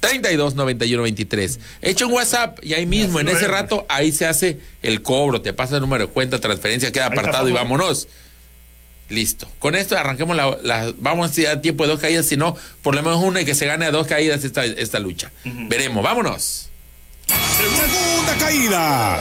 32 0.00 0.54
91 0.54 1.02
23. 1.02 1.60
Echa 1.82 2.06
un 2.06 2.14
WhatsApp 2.14 2.60
y 2.62 2.72
ahí 2.72 2.86
mismo, 2.86 3.20
en 3.20 3.28
ese 3.28 3.44
es. 3.44 3.50
rato, 3.50 3.84
ahí 3.90 4.10
se 4.10 4.24
hace 4.24 4.58
el 4.80 5.02
cobro, 5.02 5.42
te 5.42 5.52
pasa 5.52 5.74
el 5.74 5.82
número 5.82 6.06
de 6.06 6.12
cuenta, 6.14 6.40
transferencia, 6.40 6.90
queda 6.92 7.08
apartado 7.08 7.46
y 7.50 7.52
vámonos. 7.52 8.08
Listo. 9.10 9.46
Con 9.58 9.74
esto 9.74 9.96
arranquemos 9.98 10.34
la, 10.36 10.56
la- 10.62 10.92
vamos 10.98 11.36
a 11.38 11.42
dar 11.42 11.60
tiempo 11.60 11.84
de 11.84 11.90
dos 11.90 12.00
caídas, 12.00 12.26
si 12.26 12.36
no, 12.36 12.56
por 12.82 12.94
lo 12.94 13.02
menos 13.02 13.22
una 13.22 13.40
y 13.40 13.44
que 13.44 13.54
se 13.54 13.66
gane 13.66 13.84
a 13.84 13.90
dos 13.90 14.06
caídas 14.06 14.42
esta, 14.44 14.64
esta 14.64 14.98
lucha. 14.98 15.30
Veremos, 15.44 16.02
vámonos. 16.02 16.70
Segunda 17.26 18.34
caída. 18.38 19.20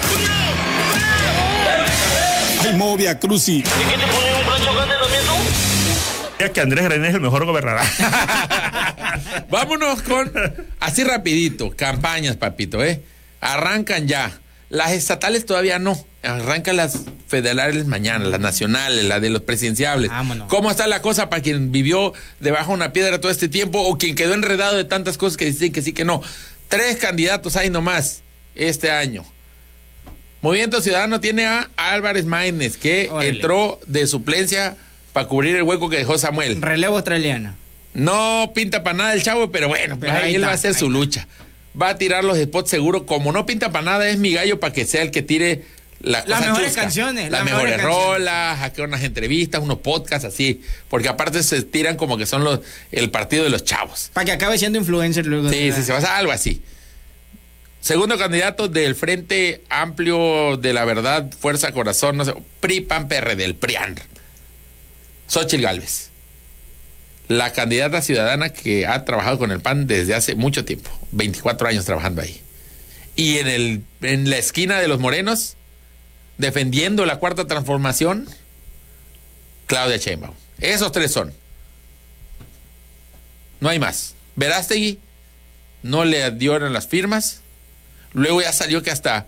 Ay, 2.62 2.74
Movia 2.76 3.20
Cruci. 3.20 3.64
Es 6.40 6.52
que 6.52 6.62
Andrés 6.62 6.86
René 6.86 7.10
es 7.10 7.14
el 7.16 7.22
mejor 7.22 7.46
gobernador. 7.46 7.82
Vámonos 9.50 10.02
con, 10.02 10.32
así 10.80 11.04
rapidito, 11.04 11.72
campañas, 11.76 12.36
papito, 12.38 12.84
¿eh? 12.84 13.02
Arrancan 13.40 14.08
ya. 14.08 14.32
Las 14.70 14.92
estatales 14.92 15.46
todavía 15.46 15.80
no. 15.80 15.98
Arrancan 16.24 16.78
las 16.78 17.02
federales 17.28 17.86
mañana, 17.86 18.26
las 18.26 18.40
nacionales, 18.40 19.04
las 19.06 19.22
de 19.22 19.30
los 19.30 19.42
presidenciables. 19.42 20.10
Vámonos. 20.10 20.48
¿Cómo 20.48 20.72
está 20.72 20.88
la 20.88 21.02
cosa 21.02 21.30
para 21.30 21.42
quien 21.42 21.72
vivió 21.72 22.14
debajo 22.40 22.70
de 22.70 22.76
una 22.76 22.94
piedra 22.94 23.20
todo 23.20 23.32
este 23.32 23.50
tiempo 23.50 23.82
o 23.82 23.98
quien 23.98 24.16
quedó 24.16 24.34
enredado 24.34 24.78
de 24.78 24.86
tantas 24.86 25.18
cosas 25.18 25.36
que 25.38 25.46
dicen 25.46 25.74
que 25.74 25.82
sí, 25.82 25.94
que 25.94 26.06
no? 26.06 26.22
Tres 26.70 26.98
candidatos 26.98 27.58
hay 27.58 27.70
nomás 27.70 28.22
este 28.56 28.90
año. 28.90 29.26
Movimiento 30.42 30.82
Ciudadano 30.82 31.20
tiene 31.20 31.46
a 31.46 31.70
Álvarez 31.78 32.26
Maínez, 32.26 32.78
que 32.78 33.10
Órale. 33.10 33.30
entró 33.30 33.80
de 33.88 34.08
suplencia 34.08 34.76
para 35.14 35.28
cubrir 35.28 35.56
el 35.56 35.64
hueco 35.64 35.90
que 35.90 35.98
dejó 35.98 36.18
Samuel. 36.18 36.62
Relevo 36.62 36.96
australiano. 36.96 37.56
No 37.94 38.52
pinta 38.56 38.84
para 38.84 38.98
nada 38.98 39.14
el 39.14 39.24
chavo, 39.24 39.52
pero 39.52 39.68
bueno, 39.68 39.98
Pero 40.00 40.14
ahí 40.14 40.24
ahí 40.24 40.30
él 40.32 40.36
está, 40.38 40.48
va 40.48 40.52
a 40.52 40.56
hacer 40.56 40.74
su 40.74 40.90
lucha. 40.90 41.28
Va 41.80 41.90
a 41.90 41.98
tirar 41.98 42.24
los 42.24 42.38
spots 42.38 42.70
seguro. 42.70 43.06
Como 43.06 43.32
no 43.32 43.46
pinta 43.46 43.72
para 43.72 43.86
nada, 43.86 44.10
es 44.10 44.18
mi 44.18 44.34
gallo 44.34 44.60
para 44.60 44.74
que 44.74 44.86
sea 44.86 45.02
el 45.02 45.12
que 45.12 45.22
tire 45.22 45.64
la 46.04 46.24
Las 46.28 46.42
mejores 46.42 46.68
chusca. 46.68 46.82
canciones, 46.84 47.32
Las 47.32 47.40
las 47.42 47.46
mejores 47.46 47.78
mejores 47.78 47.86
rolas, 47.86 48.62
hacer 48.62 48.86
unas 48.86 49.04
entrevistas, 49.04 49.62
unos 49.62 49.80
podcasts 49.80 50.26
así. 50.26 50.62
Porque 50.90 51.08
aparte 51.10 51.42
se 51.44 51.64
tiran 51.64 51.96
como 51.98 52.18
que 52.18 52.26
son 52.26 52.44
los 52.44 52.60
el 52.92 53.10
partido 53.10 53.44
de 53.44 53.50
los 53.50 53.64
chavos. 53.64 54.12
Para 54.14 54.26
que 54.26 54.32
acabe 54.34 54.58
siendo 54.58 54.78
influencer 54.78 55.26
luego. 55.26 55.50
Sí, 55.50 55.72
sí, 55.72 55.82
se 55.84 55.92
va 55.92 55.98
a 55.98 56.02
hacer 56.02 56.12
algo 56.12 56.32
así. 56.32 56.62
Segundo 57.82 58.18
candidato 58.18 58.68
del 58.70 58.96
Frente 58.96 59.62
Amplio 59.70 60.56
de 60.58 60.72
la 60.74 60.86
Verdad, 60.86 61.30
Fuerza 61.38 61.72
Corazón, 61.74 62.16
no 62.18 62.24
sé, 62.26 62.34
PRI, 62.62 62.82
PAN, 62.82 63.08
PRD, 63.10 63.36
del 63.36 63.56
PRIAN. 63.56 64.00
Xochitl 65.28 65.64
Galvez. 65.64 66.10
la 67.28 67.52
candidata 67.54 68.02
ciudadana 68.02 68.50
que 68.50 68.86
ha 68.86 69.04
trabajado 69.06 69.38
con 69.40 69.52
el 69.52 69.60
PAN 69.62 69.88
desde 69.88 70.14
hace 70.14 70.36
mucho 70.36 70.64
tiempo, 70.66 70.90
24 71.12 71.68
años 71.68 71.86
trabajando 71.86 72.22
ahí. 72.22 72.40
Y 73.16 73.38
en, 73.38 73.48
el, 73.48 73.82
en 74.02 74.30
la 74.30 74.38
esquina 74.38 74.80
de 74.80 74.88
los 74.88 75.00
morenos, 75.00 75.56
defendiendo 76.38 77.06
la 77.06 77.18
cuarta 77.18 77.46
transformación, 77.46 78.28
Claudia 79.68 79.98
Sheinbaum. 79.98 80.36
Esos 80.60 80.92
tres 80.92 81.12
son. 81.12 81.34
No 83.60 83.70
hay 83.70 83.80
más. 83.80 84.16
Verástegui 84.36 85.00
no 85.84 86.06
le 86.06 86.32
dieron 86.32 86.74
las 86.74 86.88
firmas. 86.88 87.42
Luego 88.14 88.42
ya 88.42 88.54
salió 88.54 88.82
que 88.84 88.92
hasta 88.92 89.28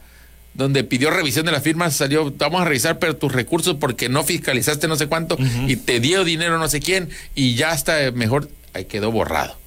donde 0.53 0.83
pidió 0.83 1.11
revisión 1.11 1.45
de 1.45 1.51
las 1.51 1.63
firmas 1.63 1.95
salió, 1.95 2.31
vamos 2.31 2.61
a 2.61 2.65
revisar 2.65 2.97
pero 2.97 3.17
tus 3.17 3.31
recursos 3.33 3.75
porque 3.79 4.07
no 4.07 4.23
fiscalizaste 4.23 4.87
no 4.87 4.95
sé 4.95 5.07
cuánto 5.07 5.37
y 5.67 5.75
te 5.75 5.99
dio 5.99 6.23
dinero 6.23 6.57
no 6.57 6.69
sé 6.69 6.79
quién 6.79 7.09
y 7.35 7.55
ya 7.55 7.73
está 7.73 8.11
mejor, 8.13 8.49
ahí 8.73 8.85
quedó 8.85 9.11
borrado. 9.11 9.57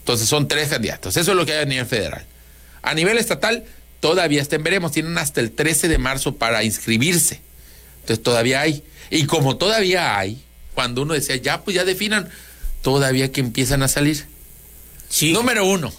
Entonces 0.00 0.28
son 0.28 0.46
tres 0.46 0.68
candidatos. 0.68 1.16
Eso 1.16 1.32
es 1.32 1.36
lo 1.36 1.44
que 1.44 1.52
hay 1.52 1.62
a 1.62 1.64
nivel 1.64 1.86
federal. 1.86 2.24
A 2.82 2.94
nivel 2.94 3.18
estatal, 3.18 3.64
todavía 4.08 4.40
estén 4.40 4.62
veremos, 4.62 4.92
tienen 4.92 5.18
hasta 5.18 5.40
el 5.40 5.50
13 5.50 5.88
de 5.88 5.98
marzo 5.98 6.36
para 6.36 6.62
inscribirse. 6.62 7.40
Entonces 8.02 8.22
todavía 8.22 8.60
hay. 8.60 8.84
Y 9.10 9.24
como 9.26 9.56
todavía 9.56 10.16
hay, 10.16 10.44
cuando 10.74 11.02
uno 11.02 11.14
decía, 11.14 11.34
ya, 11.36 11.62
pues 11.64 11.74
ya 11.74 11.84
definan, 11.84 12.28
todavía 12.82 13.32
que 13.32 13.40
empiezan 13.40 13.82
a 13.82 13.88
salir. 13.88 14.26
Sí. 15.08 15.32
Número 15.32 15.66
uno, 15.66 15.92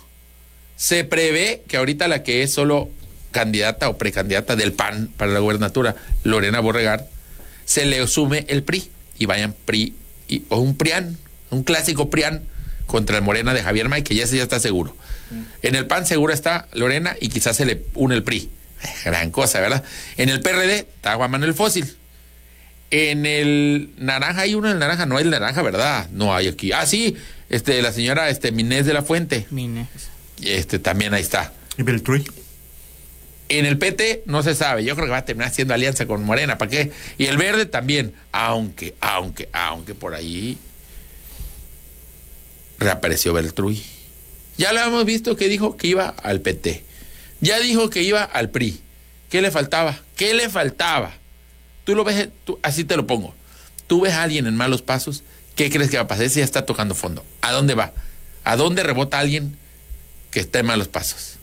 se 0.78 1.04
prevé 1.04 1.64
que 1.68 1.76
ahorita 1.76 2.08
la 2.08 2.24
que 2.24 2.44
es 2.44 2.54
solo 2.54 2.90
candidata 3.32 3.90
o 3.90 3.98
precandidata 3.98 4.56
del 4.56 4.72
PAN 4.72 5.10
para 5.18 5.34
la 5.34 5.40
gubernatura, 5.40 5.96
Lorena 6.24 6.62
Borregar, 6.62 7.10
se 7.66 7.86
le 7.86 8.06
sume 8.08 8.46
el 8.48 8.64
PRI 8.64 8.90
y 9.20 9.26
vayan 9.26 9.54
PRI 9.66 9.94
y- 10.30 10.44
o 10.48 10.60
un 10.60 10.78
PRIAN, 10.78 11.18
un 11.50 11.64
clásico 11.64 12.10
PRIAN 12.10 12.44
contra 12.86 13.18
el 13.18 13.24
Morena 13.24 13.54
de 13.54 13.64
Javier 13.64 13.90
May, 13.90 14.04
que 14.04 14.16
ya 14.16 14.24
ese 14.24 14.38
ya 14.38 14.44
está 14.44 14.62
seguro. 14.62 14.96
En 15.62 15.76
el 15.76 15.88
PAN 15.88 16.06
seguro 16.06 16.34
está 16.34 16.68
Lorena 16.74 17.16
y 17.20 17.30
quizás 17.30 17.58
se 17.58 17.66
le 17.66 17.84
une 17.94 18.16
el 18.16 18.24
PRI. 18.24 18.50
Gran 19.06 19.32
cosa, 19.32 19.60
¿verdad? 19.60 19.84
En 20.18 20.30
el 20.30 20.42
PRD 20.42 20.80
está 20.80 21.16
Juan 21.16 21.32
Manuel 21.32 21.54
Fósil. 21.54 21.96
En 22.90 23.26
el 23.26 23.90
naranja 23.98 24.42
hay 24.42 24.56
uno 24.56 24.68
en 24.68 24.74
el 24.74 24.80
naranja, 24.80 25.06
no 25.06 25.18
hay 25.18 25.24
el 25.24 25.30
naranja, 25.30 25.62
¿verdad? 25.62 26.10
No 26.12 26.34
hay 26.34 26.48
aquí. 26.48 26.72
Ah, 26.72 26.86
sí, 26.86 27.18
este, 27.50 27.82
la 27.82 27.92
señora 27.92 28.30
este, 28.30 28.52
Minés 28.52 28.86
de 28.86 28.94
la 28.94 29.02
Fuente. 29.02 29.46
Mine. 29.50 29.88
Este, 30.42 30.80
también 30.80 31.14
ahí 31.14 31.22
está. 31.22 31.52
¿Y 31.78 31.84
Beltrui? 31.84 32.26
En 33.50 33.66
el 33.66 33.78
PT 33.78 34.24
no 34.26 34.44
se 34.44 34.56
sabe. 34.56 34.84
Yo 34.84 34.96
creo 34.96 35.08
que 35.08 35.12
va 35.12 35.18
a 35.18 35.26
terminar 35.26 35.50
haciendo 35.50 35.74
alianza 35.74 36.06
con 36.06 36.24
Morena. 36.24 36.58
¿Para 36.58 36.72
qué? 36.72 36.92
Y 37.18 37.26
el 37.26 37.38
verde 37.38 37.66
también. 37.66 38.14
Aunque, 38.32 38.96
aunque, 39.00 39.50
aunque 39.54 39.96
por 39.96 40.16
ahí 40.16 40.58
reapareció 42.78 43.34
Beltrui. 43.34 43.84
Ya 44.58 44.74
lo 44.74 44.82
hemos 44.82 45.06
visto 45.06 45.36
que 45.36 45.48
dijo 45.48 45.78
que 45.78 45.88
iba 45.88 46.10
al 46.10 46.42
PT. 46.42 46.84
Ya 47.42 47.60
dijo 47.60 47.90
que 47.90 48.02
iba 48.04 48.24
al 48.24 48.50
PRI. 48.50 48.80
¿Qué 49.30 49.42
le 49.42 49.52
faltaba? 49.52 50.00
¿Qué 50.16 50.34
le 50.34 50.50
faltaba? 50.50 51.14
Tú 51.84 51.96
lo 51.96 52.04
ves, 52.04 52.30
tú- 52.46 52.60
así 52.64 52.84
te 52.84 52.96
lo 52.98 53.06
pongo. 53.06 53.36
Tú 53.88 54.02
ves 54.02 54.14
a 54.14 54.24
alguien 54.24 54.48
en 54.48 54.56
malos 54.56 54.82
pasos. 54.82 55.24
¿Qué 55.56 55.70
crees 55.70 55.90
que 55.90 55.98
va 55.98 56.04
a 56.04 56.08
pasar? 56.08 56.26
Ese 56.26 56.40
ya 56.40 56.46
está 56.46 56.66
tocando 56.66 56.96
fondo. 56.96 57.24
¿A 57.42 57.52
dónde 57.52 57.74
va? 57.76 57.94
¿A 58.44 58.56
dónde 58.56 58.84
rebota 58.84 59.20
alguien 59.20 59.58
que 60.32 60.40
está 60.40 60.60
en 60.60 60.66
malos 60.66 60.88
pasos? 60.88 61.36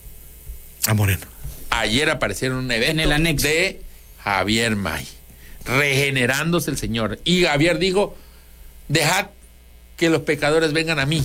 A 0.87 0.95
Moreno. 0.95 1.27
Ayer 1.71 2.11
aparecieron 2.11 2.59
un 2.59 2.71
evento 2.71 2.93
En 2.93 3.01
el 3.01 3.13
anexo. 3.13 3.47
de 3.47 3.81
Javier 4.23 4.77
May, 4.77 5.07
regenerándose 5.65 6.71
el 6.71 6.77
Señor. 6.79 7.19
Y 7.25 7.45
Javier 7.45 7.79
dijo, 7.79 8.17
dejad 8.89 9.27
que 9.97 10.11
los 10.11 10.23
pecadores 10.23 10.73
vengan 10.73 10.99
a 10.99 11.07
mí, 11.07 11.25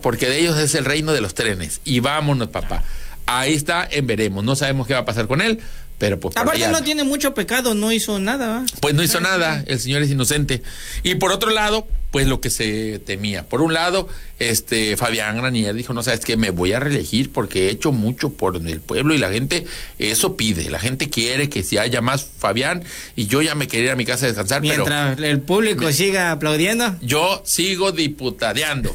porque 0.00 0.28
de 0.28 0.38
ellos 0.40 0.56
es 0.58 0.74
el 0.74 0.84
reino 0.84 1.12
de 1.12 1.20
los 1.20 1.34
trenes. 1.34 1.80
Y 1.84 2.00
vámonos, 2.00 2.48
papá. 2.48 2.82
Ahí 3.26 3.54
está, 3.54 3.86
en 3.90 4.06
veremos. 4.06 4.42
No 4.44 4.56
sabemos 4.56 4.86
qué 4.86 4.94
va 4.94 5.00
a 5.00 5.04
pasar 5.04 5.26
con 5.26 5.40
él, 5.42 5.58
pero 5.98 6.18
pues... 6.18 6.36
Aparte 6.36 6.64
allá- 6.64 6.70
no 6.72 6.82
tiene 6.82 7.04
mucho 7.04 7.34
pecado, 7.34 7.74
no 7.74 7.92
hizo 7.92 8.18
nada. 8.18 8.64
pues 8.80 8.94
no 8.94 9.02
hizo 9.02 9.20
nada, 9.20 9.62
el 9.66 9.78
señor 9.80 10.02
es 10.02 10.10
inocente. 10.10 10.62
Y 11.02 11.16
por 11.16 11.32
otro 11.32 11.50
lado, 11.50 11.86
pues 12.10 12.26
lo 12.26 12.40
que 12.40 12.50
se 12.50 12.98
temía. 13.00 13.44
Por 13.44 13.60
un 13.60 13.74
lado, 13.74 14.08
este 14.38 14.96
Fabián 14.96 15.36
Granier 15.36 15.74
dijo, 15.74 15.92
no 15.92 16.02
sabes 16.02 16.20
qué, 16.20 16.36
me 16.36 16.50
voy 16.50 16.72
a 16.72 16.80
reelegir 16.80 17.32
porque 17.32 17.66
he 17.66 17.70
hecho 17.70 17.92
mucho 17.92 18.30
por 18.30 18.56
el 18.56 18.80
pueblo 18.80 19.14
y 19.14 19.18
la 19.18 19.30
gente 19.30 19.66
eso 19.98 20.36
pide. 20.36 20.70
La 20.70 20.78
gente 20.78 21.10
quiere 21.10 21.48
que 21.48 21.62
si 21.62 21.76
haya 21.76 22.00
más 22.00 22.24
Fabián 22.24 22.82
y 23.14 23.26
yo 23.26 23.42
ya 23.42 23.54
me 23.54 23.68
quería 23.68 23.86
ir 23.86 23.92
a 23.92 23.96
mi 23.96 24.04
casa 24.06 24.24
a 24.24 24.28
descansar, 24.28 24.62
pero 24.62 24.86
Mientras 24.86 25.18
el 25.18 25.40
público 25.40 25.90
siga 25.92 26.32
aplaudiendo. 26.32 26.96
yo 27.02 27.42
sigo 27.44 27.92
diputadeando. 27.92 28.94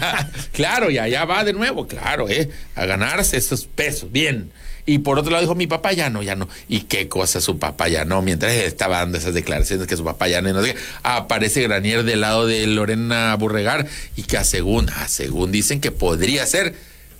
claro, 0.52 0.90
y 0.90 0.98
allá 0.98 1.24
va 1.24 1.44
de 1.44 1.52
nuevo, 1.52 1.86
claro, 1.86 2.28
¿eh? 2.28 2.48
A 2.76 2.86
ganarse 2.86 3.36
esos 3.36 3.66
pesos, 3.66 4.12
bien. 4.12 4.52
Y 4.84 4.98
por 4.98 5.18
otro 5.18 5.30
lado 5.30 5.42
dijo, 5.42 5.54
mi 5.54 5.68
papá 5.68 5.92
ya 5.92 6.10
no, 6.10 6.22
ya 6.22 6.34
no. 6.34 6.48
¿Y 6.68 6.82
qué 6.82 7.08
cosa 7.08 7.40
su 7.40 7.58
papá 7.58 7.88
ya 7.88 8.04
no? 8.04 8.20
Mientras 8.20 8.52
estaba 8.52 8.98
dando 8.98 9.18
esas 9.18 9.32
declaraciones 9.32 9.86
que 9.86 9.96
su 9.96 10.04
papá 10.04 10.26
ya 10.28 10.42
no, 10.42 10.48
y 10.48 10.52
no 10.52 10.62
sé 10.62 10.74
aparece 11.04 11.62
Granier 11.62 12.02
del 12.02 12.20
lado 12.20 12.46
de 12.46 12.66
Lorena 12.66 13.34
Burregar 13.36 13.86
y 14.16 14.24
que 14.24 14.38
a 14.38 14.44
según, 14.44 14.90
a 14.90 15.06
según 15.06 15.52
dicen 15.52 15.80
que 15.80 15.92
podría 15.92 16.44
ser 16.46 16.74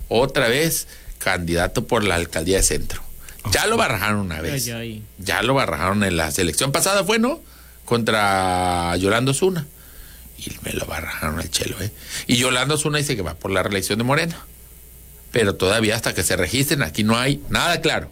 otra 0.09 0.49
vez 0.49 0.87
candidato 1.19 1.87
por 1.87 2.03
la 2.03 2.15
alcaldía 2.15 2.57
de 2.57 2.63
centro. 2.63 3.01
Ya 3.51 3.65
lo 3.67 3.77
barrajaron 3.77 4.19
una 4.19 4.41
vez. 4.41 4.67
Ay, 4.67 4.71
ay. 4.71 5.03
Ya 5.17 5.41
lo 5.41 5.53
barrajaron 5.53 6.03
en 6.03 6.17
la 6.17 6.31
selección 6.31 6.71
pasada, 6.71 7.03
fue, 7.03 7.19
¿no? 7.19 7.41
Contra 7.85 8.95
Yolando 8.97 9.33
Zuna. 9.33 9.65
Y 10.37 10.51
me 10.63 10.73
lo 10.73 10.85
barrajaron 10.85 11.39
el 11.39 11.49
chelo, 11.49 11.79
¿eh? 11.81 11.91
Y 12.27 12.37
Yolando 12.37 12.77
Zuna 12.77 12.97
dice 12.97 13.15
que 13.15 13.21
va 13.21 13.35
por 13.35 13.51
la 13.51 13.63
reelección 13.63 13.97
de 13.97 14.03
Morena. 14.03 14.45
Pero 15.33 15.55
todavía 15.55 15.95
hasta 15.97 16.13
que 16.13 16.23
se 16.23 16.37
registren, 16.37 16.81
aquí 16.83 17.03
no 17.03 17.17
hay 17.17 17.41
nada 17.49 17.81
claro. 17.81 18.09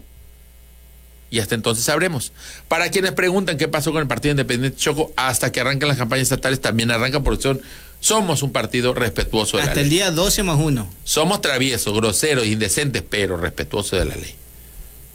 Y 1.30 1.38
hasta 1.38 1.54
entonces 1.54 1.84
sabremos. 1.84 2.32
Para 2.68 2.90
quienes 2.90 3.12
preguntan 3.12 3.56
qué 3.56 3.66
pasó 3.68 3.90
con 3.92 4.02
el 4.02 4.08
Partido 4.08 4.32
Independiente 4.32 4.76
Choco, 4.76 5.12
hasta 5.16 5.50
que 5.50 5.60
arrancan 5.60 5.88
las 5.88 5.96
campañas 5.96 6.24
estatales, 6.24 6.60
también 6.60 6.90
arrancan 6.90 7.24
porque 7.24 7.42
son, 7.42 7.62
somos 8.00 8.42
un 8.42 8.52
partido 8.52 8.92
respetuoso 8.92 9.56
de 9.56 9.62
la 9.62 9.68
Hasta 9.70 9.80
el 9.80 9.88
ley. 9.88 9.98
día 9.98 10.10
12 10.10 10.42
más 10.42 10.58
1. 10.60 10.92
Somos 11.04 11.40
traviesos, 11.40 11.94
groseros, 11.94 12.44
indecentes, 12.44 13.02
pero 13.08 13.38
respetuosos 13.38 13.98
de 13.98 14.04
la 14.04 14.16
ley. 14.16 14.34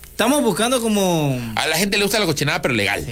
Estamos 0.06 0.42
buscando 0.42 0.82
como. 0.82 1.40
A 1.56 1.68
la 1.68 1.78
gente 1.78 1.98
le 1.98 2.04
gusta 2.04 2.20
la 2.20 2.26
cochinada, 2.26 2.64
pero 2.64 2.74
legal. 2.74 3.06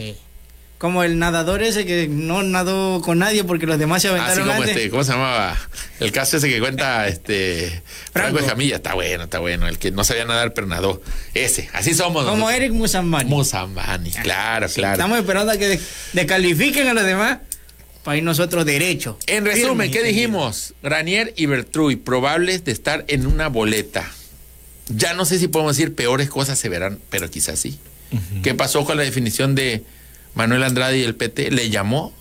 Como 0.77 1.03
el 1.03 1.17
nadador 1.19 1.63
ese 1.63 1.85
que 1.85 2.07
no 2.09 2.43
nadó 2.43 3.01
con 3.01 3.17
nadie 3.19 3.45
porque 3.45 3.65
los 3.65 3.79
demás 3.79 4.01
se 4.01 4.09
Así 4.09 4.17
aventaron 4.17 4.47
como 4.47 4.61
antes. 4.61 4.75
este, 4.75 4.89
¿cómo 4.89 5.03
se 5.05 5.13
llamaba? 5.13 5.57
El 6.01 6.11
caso 6.11 6.35
ese 6.37 6.49
que 6.49 6.59
cuenta 6.59 7.07
este 7.07 7.81
Franco 8.11 8.39
Jamilla, 8.45 8.75
está 8.75 8.93
bueno, 8.93 9.23
está 9.23 9.39
bueno. 9.39 9.67
El 9.69 9.77
que 9.79 9.91
no 9.91 10.03
sabía 10.03 10.25
nadar, 10.25 10.53
pero 10.53 10.67
nadó. 10.67 11.01
Ese, 11.33 11.69
así 11.73 11.93
somos. 11.93 12.25
Como 12.25 12.37
nosotros. 12.37 12.55
Eric 12.57 12.73
Musambani. 12.73 13.29
Musambani, 13.29 14.11
claro, 14.11 14.67
claro. 14.67 14.93
Estamos 14.95 15.17
esperando 15.17 15.53
a 15.53 15.57
que 15.57 15.67
de- 15.69 15.79
descalifiquen 16.11 16.87
a 16.89 16.93
los 16.93 17.05
demás 17.05 17.39
para 18.03 18.17
ir 18.17 18.23
nosotros 18.23 18.65
derecho. 18.65 19.17
En 19.27 19.45
resumen, 19.45 19.89
Firme, 19.89 19.91
¿qué 19.91 20.03
dijimos? 20.03 20.73
Granier 20.83 21.33
y 21.37 21.45
Bertruy, 21.45 21.95
probables 21.95 22.65
de 22.65 22.73
estar 22.73 23.05
en 23.07 23.25
una 23.27 23.47
boleta. 23.47 24.11
Ya 24.89 25.13
no 25.13 25.23
sé 25.25 25.39
si 25.39 25.47
podemos 25.47 25.77
decir 25.77 25.95
peores 25.95 26.29
cosas 26.29 26.59
se 26.59 26.67
verán, 26.69 26.99
pero 27.09 27.31
quizás 27.31 27.57
sí. 27.59 27.79
¿Qué 28.43 28.53
pasó 28.53 28.85
con 28.85 28.97
la 28.97 29.03
definición 29.03 29.55
de 29.55 29.83
Manuel 30.35 30.63
Andrade 30.63 30.99
y 30.99 31.03
el 31.03 31.15
PT? 31.15 31.51
¿Le 31.51 31.69
llamó? 31.69 32.13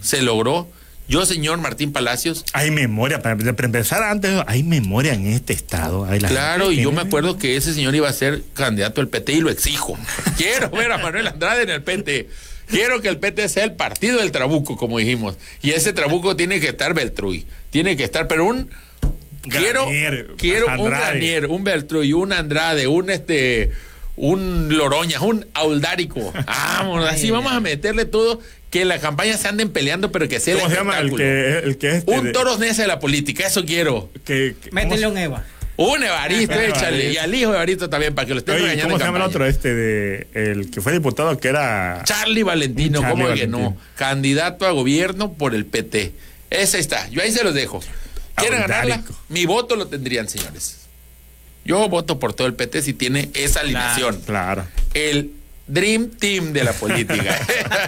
¿Se 0.00 0.22
logró? 0.22 0.68
Yo, 1.10 1.26
señor 1.26 1.58
Martín 1.58 1.92
Palacios, 1.92 2.44
Hay 2.52 2.70
memoria, 2.70 3.20
para, 3.20 3.36
para 3.36 3.66
empezar 3.66 4.04
antes, 4.04 4.30
hay 4.46 4.62
memoria 4.62 5.12
en 5.12 5.26
este 5.26 5.52
estado. 5.52 6.04
Hay 6.04 6.20
la 6.20 6.28
Claro, 6.28 6.70
y 6.70 6.82
yo 6.82 6.92
me 6.92 7.00
acuerdo 7.00 7.36
que 7.36 7.56
ese 7.56 7.74
señor 7.74 7.96
iba 7.96 8.08
a 8.08 8.12
ser 8.12 8.44
candidato 8.54 9.00
al 9.00 9.08
PT 9.08 9.32
y 9.32 9.40
lo 9.40 9.50
exijo. 9.50 9.98
Quiero 10.36 10.70
ver 10.70 10.92
a 10.92 10.98
Manuel 10.98 11.26
Andrade 11.26 11.64
en 11.64 11.70
el 11.70 11.82
PT. 11.82 12.28
Quiero 12.68 13.02
que 13.02 13.08
el 13.08 13.18
PT 13.18 13.48
sea 13.48 13.64
el 13.64 13.72
partido 13.72 14.20
del 14.20 14.30
Trabuco, 14.30 14.76
como 14.76 14.98
dijimos. 14.98 15.36
Y 15.62 15.72
ese 15.72 15.92
Trabuco 15.92 16.36
tiene 16.36 16.60
que 16.60 16.68
estar 16.68 16.94
Beltruy. 16.94 17.44
Tiene 17.70 17.96
que 17.96 18.04
estar, 18.04 18.28
pero 18.28 18.44
un. 18.44 18.70
Quiero, 19.42 19.88
quiero 20.36 20.66
un. 20.78 20.84
Granier, 20.84 21.46
un 21.46 21.64
Beltruy, 21.64 22.12
un 22.12 22.32
Andrade, 22.32 22.86
un 22.86 23.10
este. 23.10 23.72
Un 24.22 24.68
Loroña, 24.76 25.20
un 25.22 25.46
Audárico. 25.54 26.32
Vámonos, 26.46 27.08
así 27.08 27.30
vamos 27.30 27.52
a 27.52 27.60
meterle 27.60 28.04
todo. 28.04 28.40
Que 28.70 28.84
la 28.84 29.00
campaña 29.00 29.36
se 29.36 29.48
anden 29.48 29.70
peleando, 29.70 30.12
pero 30.12 30.28
que 30.28 30.38
sea 30.38 30.54
el 30.54 30.60
¿Cómo 30.60 30.70
se 30.70 30.76
llama 30.76 30.98
el 31.00 31.06
espectáculo. 31.08 31.60
que, 31.62 31.66
el 31.70 31.78
que 31.78 31.88
es 31.88 31.94
este 31.96 32.12
Un 32.18 32.26
de- 32.26 32.32
toros 32.32 32.58
nesa 32.60 32.82
de 32.82 32.88
la 32.88 33.00
política, 33.00 33.46
eso 33.46 33.64
quiero. 33.64 34.10
que, 34.24 34.54
que- 34.62 34.70
Métele 34.70 35.02
¿cómo 35.04 35.12
un 35.14 35.18
Eva. 35.18 35.44
Un 35.76 36.02
Evaristo, 36.04 36.54
Ah, 36.54 36.64
échale. 36.66 36.86
Evaristo. 36.88 37.12
Y 37.14 37.16
al 37.16 37.34
hijo 37.34 37.50
de 37.50 37.56
Evaristo 37.56 37.88
también, 37.90 38.14
para 38.14 38.26
que 38.28 38.34
lo 38.34 38.38
estén 38.40 38.54
Oye, 38.56 38.62
regañando. 38.64 38.88
¿Cómo 38.92 38.98
se 38.98 39.04
en 39.04 39.08
llama 39.08 39.24
el 39.24 39.28
otro 39.30 39.46
este 39.46 39.74
de 39.74 40.26
el 40.34 40.70
que 40.70 40.80
fue 40.82 40.92
diputado 40.92 41.36
que 41.38 41.48
era 41.48 42.02
Charlie 42.04 42.42
Valentino, 42.42 43.00
Charlie 43.00 43.22
¿cómo 43.24 43.34
que 43.34 43.46
no? 43.48 43.76
Candidato 43.96 44.66
a 44.66 44.70
gobierno 44.72 45.32
por 45.32 45.54
el 45.54 45.64
PT. 45.64 46.12
Ese 46.50 46.78
está. 46.78 47.08
Yo 47.08 47.22
ahí 47.22 47.32
se 47.32 47.42
los 47.42 47.54
dejo. 47.54 47.80
¿Quieren 48.36 48.60
ganarla? 48.60 49.02
Mi 49.30 49.46
voto 49.46 49.74
lo 49.76 49.86
tendrían, 49.88 50.28
señores. 50.28 50.79
Yo 51.64 51.88
voto 51.88 52.18
por 52.18 52.34
todo 52.34 52.46
el 52.46 52.54
PT 52.54 52.82
si 52.82 52.94
tiene 52.94 53.30
esa 53.34 53.60
alineación. 53.60 54.20
Claro. 54.20 54.66
El 54.94 55.32
Dream 55.72 56.10
Team 56.10 56.52
de 56.52 56.64
la 56.64 56.72
política. 56.72 57.38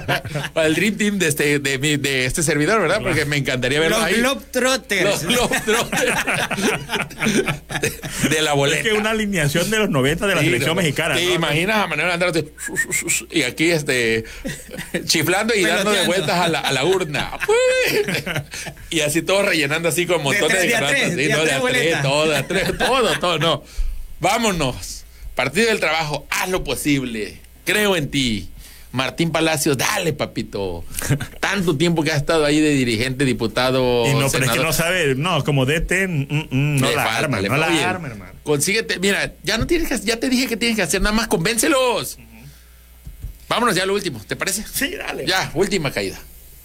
Para 0.55 0.67
el 0.67 0.75
Dream 0.75 0.97
Team 0.97 1.19
de 1.19 1.29
este, 1.29 1.59
de, 1.59 1.79
mi- 1.79 1.97
de 1.97 2.27
este 2.27 2.43
servidor, 2.43 2.81
¿verdad? 2.81 3.01
Porque 3.03 3.25
me 3.25 3.37
encantaría 3.37 3.81
verlo 3.81 3.97
Los 3.99 4.07
ahí. 4.07 4.15
Globetrotters. 4.15 5.05
Los 5.05 5.23
Globetrotters. 5.25 6.15
de, 7.81 8.29
de 8.29 8.43
la 8.43 8.51
Es 8.51 8.57
boleta. 8.57 8.83
que 8.83 8.93
una 8.93 9.11
alineación 9.11 9.71
de 9.71 9.79
los 9.79 9.91
90 9.91 10.27
de 10.27 10.35
la 10.35 10.41
Sí, 10.41 10.47
selección 10.47 10.77
no, 10.77 10.83
mexicana. 10.83 11.15
¿Te 11.17 11.25
¿no? 11.27 11.35
imaginas 11.35 11.77
a 11.77 11.87
Manuel 11.87 12.11
Andrade 12.11 12.53
y 13.31 13.43
aquí 13.43 13.71
este 13.71 14.25
chiflando 15.07 15.55
y 15.55 15.63
dando 15.65 15.91
de 15.91 16.07
vueltas 16.07 16.39
a 16.39 16.49
la, 16.49 16.61
a 16.61 16.73
la 16.73 16.85
urna? 16.85 17.39
y 18.91 19.01
así 19.01 19.23
todos 19.23 19.45
rellenando 19.47 19.89
así 19.89 20.07
con 20.07 20.23
montones 20.23 20.63
de, 20.63 20.71
cartas, 20.71 21.17
de 21.17 21.33
a 21.33 22.03
todo, 22.03 22.45
todo, 22.79 23.19
todo, 23.19 23.39
no. 23.39 23.65
Vámonos. 24.21 25.05
Partido 25.35 25.69
del 25.69 25.81
trabajo, 25.81 26.27
haz 26.31 26.49
lo 26.51 26.63
posible. 26.63 27.41
Creo 27.65 27.97
en 27.97 28.11
ti. 28.11 28.49
Martín 28.93 29.31
Palacios, 29.31 29.79
dale, 29.79 30.13
papito. 30.13 30.85
Tanto 31.41 31.77
tiempo 31.77 32.03
que 32.03 32.11
has 32.11 32.19
estado 32.19 32.45
ahí 32.45 32.61
de 32.61 32.71
dirigente, 32.71 33.25
diputado. 33.25 34.07
Y 34.07 34.13
no, 34.13 34.29
pero 34.31 34.45
es 34.45 34.51
que 34.51 34.57
senador. 34.57 34.67
no 34.67 34.73
sabe, 34.73 35.15
no, 35.15 35.43
como 35.45 35.65
DT, 35.65 36.09
mm, 36.09 36.27
mm, 36.31 36.77
no 36.77 36.89
Le 36.89 36.97
la 36.97 37.05
falta, 37.05 37.19
arma, 37.19 37.41
no 37.41 37.57
la 37.57 37.89
arma, 37.89 38.09
hermano. 38.09 38.33
Consíguete, 38.43 38.99
mira, 38.99 39.33
ya 39.43 39.57
no 39.57 39.67
tienes 39.67 39.89
que, 39.89 39.99
ya 40.07 40.21
te 40.21 40.29
dije 40.29 40.47
que 40.47 40.59
tienes 40.59 40.77
que 40.77 40.83
hacer 40.83 41.01
nada 41.01 41.15
más, 41.15 41.27
convéncelos. 41.27 42.19
Vámonos 43.49 43.75
ya 43.75 43.85
a 43.85 43.87
lo 43.87 43.95
último, 43.95 44.21
¿te 44.27 44.37
parece? 44.37 44.65
Sí, 44.71 44.95
dale. 44.95 45.27
Ya, 45.27 45.51
última 45.55 45.91
caída. 45.91 46.19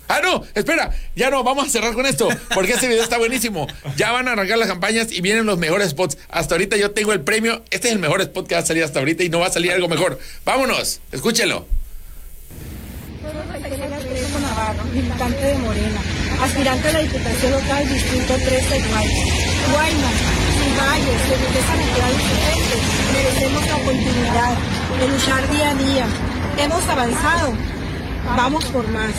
Ah, 0.08 0.22
no, 0.24 0.43
espera, 0.55 0.91
ya 1.16 1.30
no, 1.30 1.43
vamos 1.43 1.68
a 1.68 1.70
cerrar 1.70 1.93
con 1.93 2.05
esto, 2.05 2.30
porque 2.53 2.74
este 2.74 2.88
video 2.88 3.03
está 3.03 3.18
buenísimo. 3.18 3.68
Ya 3.97 4.12
van 4.12 4.28
a 4.28 4.34
arrancar 4.34 4.58
las 4.58 4.68
campañas 4.68 5.12
y 5.12 5.22
vienen 5.22 5.45
los 5.45 5.58
mejores 5.58 5.89
spots. 5.89 6.18
Hasta 6.30 6.55
ahorita 6.55 6.78
yo 6.78 6.91
tengo 6.91 7.12
el 7.12 7.22
premio, 7.22 7.64
este 7.72 7.89
es 7.89 7.93
el 7.93 7.99
mejor 7.99 8.22
spot 8.22 8.47
que 8.47 8.55
va 8.55 8.62
a 8.62 8.66
salir 8.66 8.84
hasta 8.84 8.99
ahorita 8.99 9.24
y 9.24 9.30
no 9.30 9.39
va 9.39 9.47
a 9.47 9.51
salir 9.51 9.72
algo 9.72 9.88
mejor. 9.88 10.20
Vámonos, 10.45 11.01
escúchelo. 11.12 11.66
Navarro, 14.41 14.84
militante 14.93 15.45
de 15.45 15.58
Morena, 15.58 16.01
aspirante 16.41 16.88
a 16.88 16.93
la 16.93 16.99
Diputación 16.99 17.51
Local 17.51 17.89
Distrito 17.89 18.34
13 18.36 18.84
Guaymas. 18.89 19.30
Guaymas, 19.72 20.18
sin 20.58 20.78
valles, 20.78 21.30
de 21.30 21.36
riqueza 21.38 21.76
natural 21.76 22.14
y 22.14 23.14
merecemos 23.14 23.68
la 23.68 23.80
continuidad 23.86 24.58
de 24.99 25.08
luchar 25.08 25.51
día 25.51 25.70
a 25.72 25.76
día. 25.76 26.05
Hemos 26.64 26.84
avanzado, 26.88 27.53
vamos 28.36 28.66
por 28.66 28.88
más. 28.89 29.14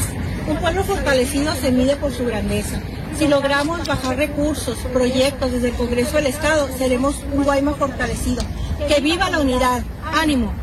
Un 0.48 0.56
pueblo 0.58 0.84
fortalecido 0.84 1.54
se 1.56 1.70
mide 1.70 1.96
por 1.96 2.12
su 2.12 2.24
grandeza. 2.24 2.80
Si 3.18 3.26
logramos 3.28 3.86
bajar 3.86 4.16
recursos, 4.16 4.78
proyectos 4.92 5.52
desde 5.52 5.68
el 5.68 5.74
Congreso 5.74 6.16
del 6.16 6.26
Estado, 6.26 6.68
seremos 6.78 7.16
un 7.32 7.44
Guaymas 7.44 7.76
fortalecido. 7.76 8.42
¡Que 8.88 9.00
viva 9.00 9.28
la 9.30 9.40
unidad! 9.40 9.82
¡Ánimo! 10.04 10.54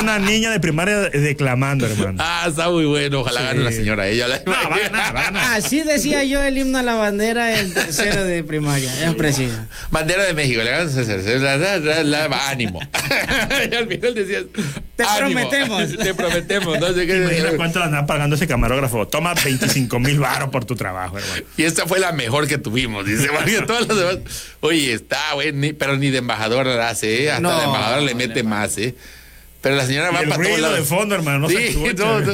Una 0.00 0.18
niña 0.18 0.50
de 0.50 0.60
primaria 0.60 1.08
declamando, 1.08 1.86
hermano. 1.86 2.18
Ah, 2.22 2.44
está 2.48 2.68
muy 2.68 2.84
bueno, 2.84 3.20
ojalá 3.20 3.40
Sí. 3.40 3.46
gane 3.46 3.60
la 3.60 3.72
señora. 3.72 4.06
Ella 4.08 4.28
la... 4.28 4.42
No, 4.44 4.52
va 4.52 4.76
a 4.76 4.78
ganar, 4.78 5.16
va 5.16 5.20
a 5.20 5.24
ganar. 5.24 5.56
Así 5.56 5.80
decía 5.82 6.22
yo 6.24 6.42
el 6.42 6.58
himno 6.58 6.78
a 6.78 6.82
la 6.82 6.94
bandera 6.94 7.58
en 7.58 7.72
tercero 7.72 8.24
de 8.24 8.44
primaria. 8.44 8.92
Es 9.08 9.14
preciso. 9.14 9.56
Bandera 9.90 10.24
de 10.24 10.34
México, 10.34 10.62
le 10.62 10.70
ganas 10.70 10.94
la- 12.04 12.48
ánimo. 12.50 12.80
y 13.70 13.74
al 13.74 13.88
final 13.88 14.14
decías, 14.14 14.44
Te 14.96 15.04
ánimo. 15.04 15.40
prometemos. 15.48 15.96
Te 16.04 16.14
prometemos. 16.14 16.80
No 16.80 16.92
sé 16.94 17.06
qué. 17.06 17.16
Imagina 17.16 17.50
cuánto 17.56 17.78
le 17.80 17.84
andan 17.84 18.06
pagando 18.06 18.36
ese 18.36 18.46
camarógrafo. 18.46 19.06
Toma 19.08 19.34
25 19.34 19.98
mil 20.00 20.18
baros 20.18 20.48
por 20.50 20.64
tu 20.64 20.74
trabajo, 20.74 21.18
hermano. 21.18 21.42
Y 21.56 21.64
esta 21.64 21.86
fue 21.86 21.98
la 22.00 22.12
mejor 22.12 22.46
que 22.48 22.58
tuvimos, 22.58 23.04
dice. 23.06 23.28
Porque 23.28 23.60
todas 23.62 23.86
las 23.86 23.96
demás. 23.98 24.18
Oye, 24.60 24.92
está, 24.94 25.34
güey, 25.34 25.52
ni- 25.52 25.72
pero 25.74 25.96
ni 25.96 26.10
de 26.10 26.18
embajador 26.18 26.66
la 26.66 26.88
hace, 26.88 27.24
¿eh? 27.24 27.30
Hasta 27.30 27.40
No, 27.42 27.58
de 27.58 27.64
embajador 27.64 28.02
le 28.02 28.14
mete 28.14 28.42
no. 28.42 28.48
más, 28.50 28.78
¿eh? 28.78 28.94
Pero 29.62 29.74
la 29.76 29.86
señora 29.86 30.10
Y 30.10 30.14
va 30.14 30.20
el 30.20 30.28
para 30.28 30.36
todos 30.42 30.46
ruido 30.54 30.62
lados. 30.62 30.78
de 30.78 30.84
fondo, 30.84 31.14
hermano, 31.16 31.38
no 31.40 31.48
se 31.48 31.56
sí, 31.56 31.64
escucha. 31.68 32.04
no, 32.04 32.20
no. 32.20 32.32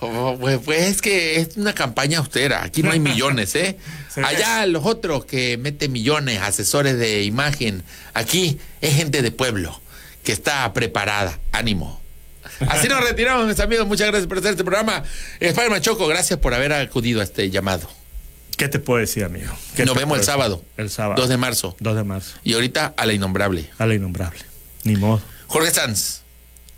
Oh, 0.00 0.36
pues, 0.38 0.58
pues 0.64 0.82
es 0.82 1.00
que 1.00 1.40
es 1.40 1.56
una 1.56 1.72
campaña 1.72 2.18
austera. 2.18 2.62
Aquí 2.62 2.82
no 2.82 2.90
hay 2.90 3.00
millones, 3.00 3.54
¿eh? 3.54 3.78
Se. 4.14 4.22
Allá 4.22 4.66
los 4.66 4.84
otros 4.84 5.24
que 5.24 5.56
meten 5.56 5.90
millones, 5.92 6.40
asesores 6.42 6.98
de 6.98 7.22
imagen. 7.22 7.82
Aquí 8.12 8.58
es 8.82 8.94
gente 8.94 9.22
de 9.22 9.30
pueblo 9.32 9.80
que 10.24 10.32
está 10.32 10.70
preparada. 10.74 11.38
Ánimo. 11.52 12.00
Así 12.68 12.88
nos 12.88 13.02
retiramos, 13.02 13.46
mis 13.46 13.60
amigos. 13.60 13.86
Muchas 13.86 14.08
gracias 14.08 14.26
por 14.26 14.38
hacer 14.38 14.52
este 14.52 14.64
programa. 14.64 15.02
Spider-Man 15.40 15.80
Choco, 15.82 16.06
gracias 16.06 16.38
por 16.38 16.54
haber 16.54 16.72
acudido 16.72 17.20
a 17.20 17.24
este 17.24 17.50
llamado. 17.50 17.88
¿Qué 18.56 18.68
te 18.68 18.78
puedo 18.78 19.00
decir, 19.00 19.24
amigo? 19.24 19.52
¿Qué 19.74 19.84
Nos 19.84 19.96
vemos 19.96 20.14
el 20.16 20.20
decir? 20.20 20.32
sábado. 20.32 20.64
El 20.76 20.88
sábado. 20.90 21.20
2 21.20 21.28
de 21.28 21.36
marzo. 21.36 21.76
2 21.80 21.96
de 21.96 22.04
marzo. 22.04 22.36
Y 22.44 22.54
ahorita 22.54 22.94
a 22.96 23.06
la 23.06 23.12
innombrable. 23.12 23.68
A 23.78 23.86
la 23.86 23.94
innombrable. 23.94 24.38
Ni 24.84 24.96
modo. 24.96 25.20
Jorge 25.48 25.70
Sanz. 25.72 26.20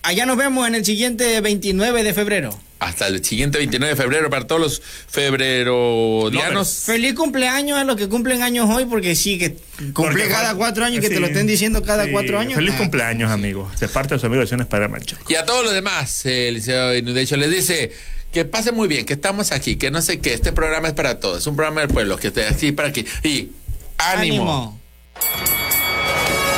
Allá 0.03 0.25
nos 0.25 0.37
vemos 0.37 0.67
en 0.69 0.75
el 0.75 0.85
siguiente 0.85 1.41
29 1.41 2.03
de 2.03 2.15
febrero. 2.15 2.59
Hasta 2.79 3.07
el 3.07 3.25
siguiente 3.25 3.57
29 3.59 3.95
de 3.95 4.01
febrero 4.03 4.29
para 4.29 4.47
todos 4.47 4.61
los 4.61 4.83
febrerodianos. 5.09 6.83
Feliz 6.85 7.15
cumpleaños 7.15 7.79
a 7.79 7.85
los 7.85 7.97
que 7.97 8.09
cumplen 8.09 8.43
años 8.43 8.69
hoy, 8.71 8.85
porque 8.85 9.15
sí, 9.17 9.39
que 9.39 9.53
cumple 9.93 9.93
Porque 9.95 10.29
cada 10.29 10.55
cuatro 10.55 10.85
años, 10.85 11.01
que 11.01 11.09
te 11.09 11.19
lo 11.21 11.27
estén 11.27 11.47
diciendo 11.47 11.83
cada 11.83 12.05
sí. 12.05 12.11
cuatro 12.13 12.39
años. 12.39 12.55
Feliz 12.55 12.75
Ah. 12.75 12.79
cumpleaños, 12.79 13.31
amigo. 13.31 13.71
De 13.81 13.89
parte 13.89 14.15
de 14.15 14.21
su 14.21 14.27
amigo 14.27 14.41
de 14.41 14.45
Acciones 14.45 14.67
para 14.67 14.89
Mancho. 14.89 15.17
Y 15.29 15.37
a 15.37 15.45
todos 15.47 15.65
los 15.65 15.73
demás, 15.73 16.27
el 16.27 16.55
licenciado 16.55 16.95
Inundation 16.95 17.41
les 17.41 17.51
dice 17.51 17.93
que 18.33 18.45
pase 18.45 18.73
muy 18.73 18.89
bien, 18.89 19.07
que 19.07 19.15
estamos 19.15 19.53
aquí, 19.53 19.77
que 19.77 19.91
no 19.91 20.03
sé 20.03 20.19
qué, 20.21 20.35
este 20.35 20.53
programa 20.53 20.89
es 20.89 20.95
para 20.95 21.19
todos, 21.19 21.39
es 21.39 21.47
un 21.47 21.57
programa 21.57 21.81
del 21.81 21.89
pueblo, 21.89 22.19
que 22.19 22.29
esté 22.29 22.47
aquí 22.47 22.73
para 22.73 22.89
aquí. 22.89 23.07
Y 23.23 23.51
ánimo. 23.97 24.79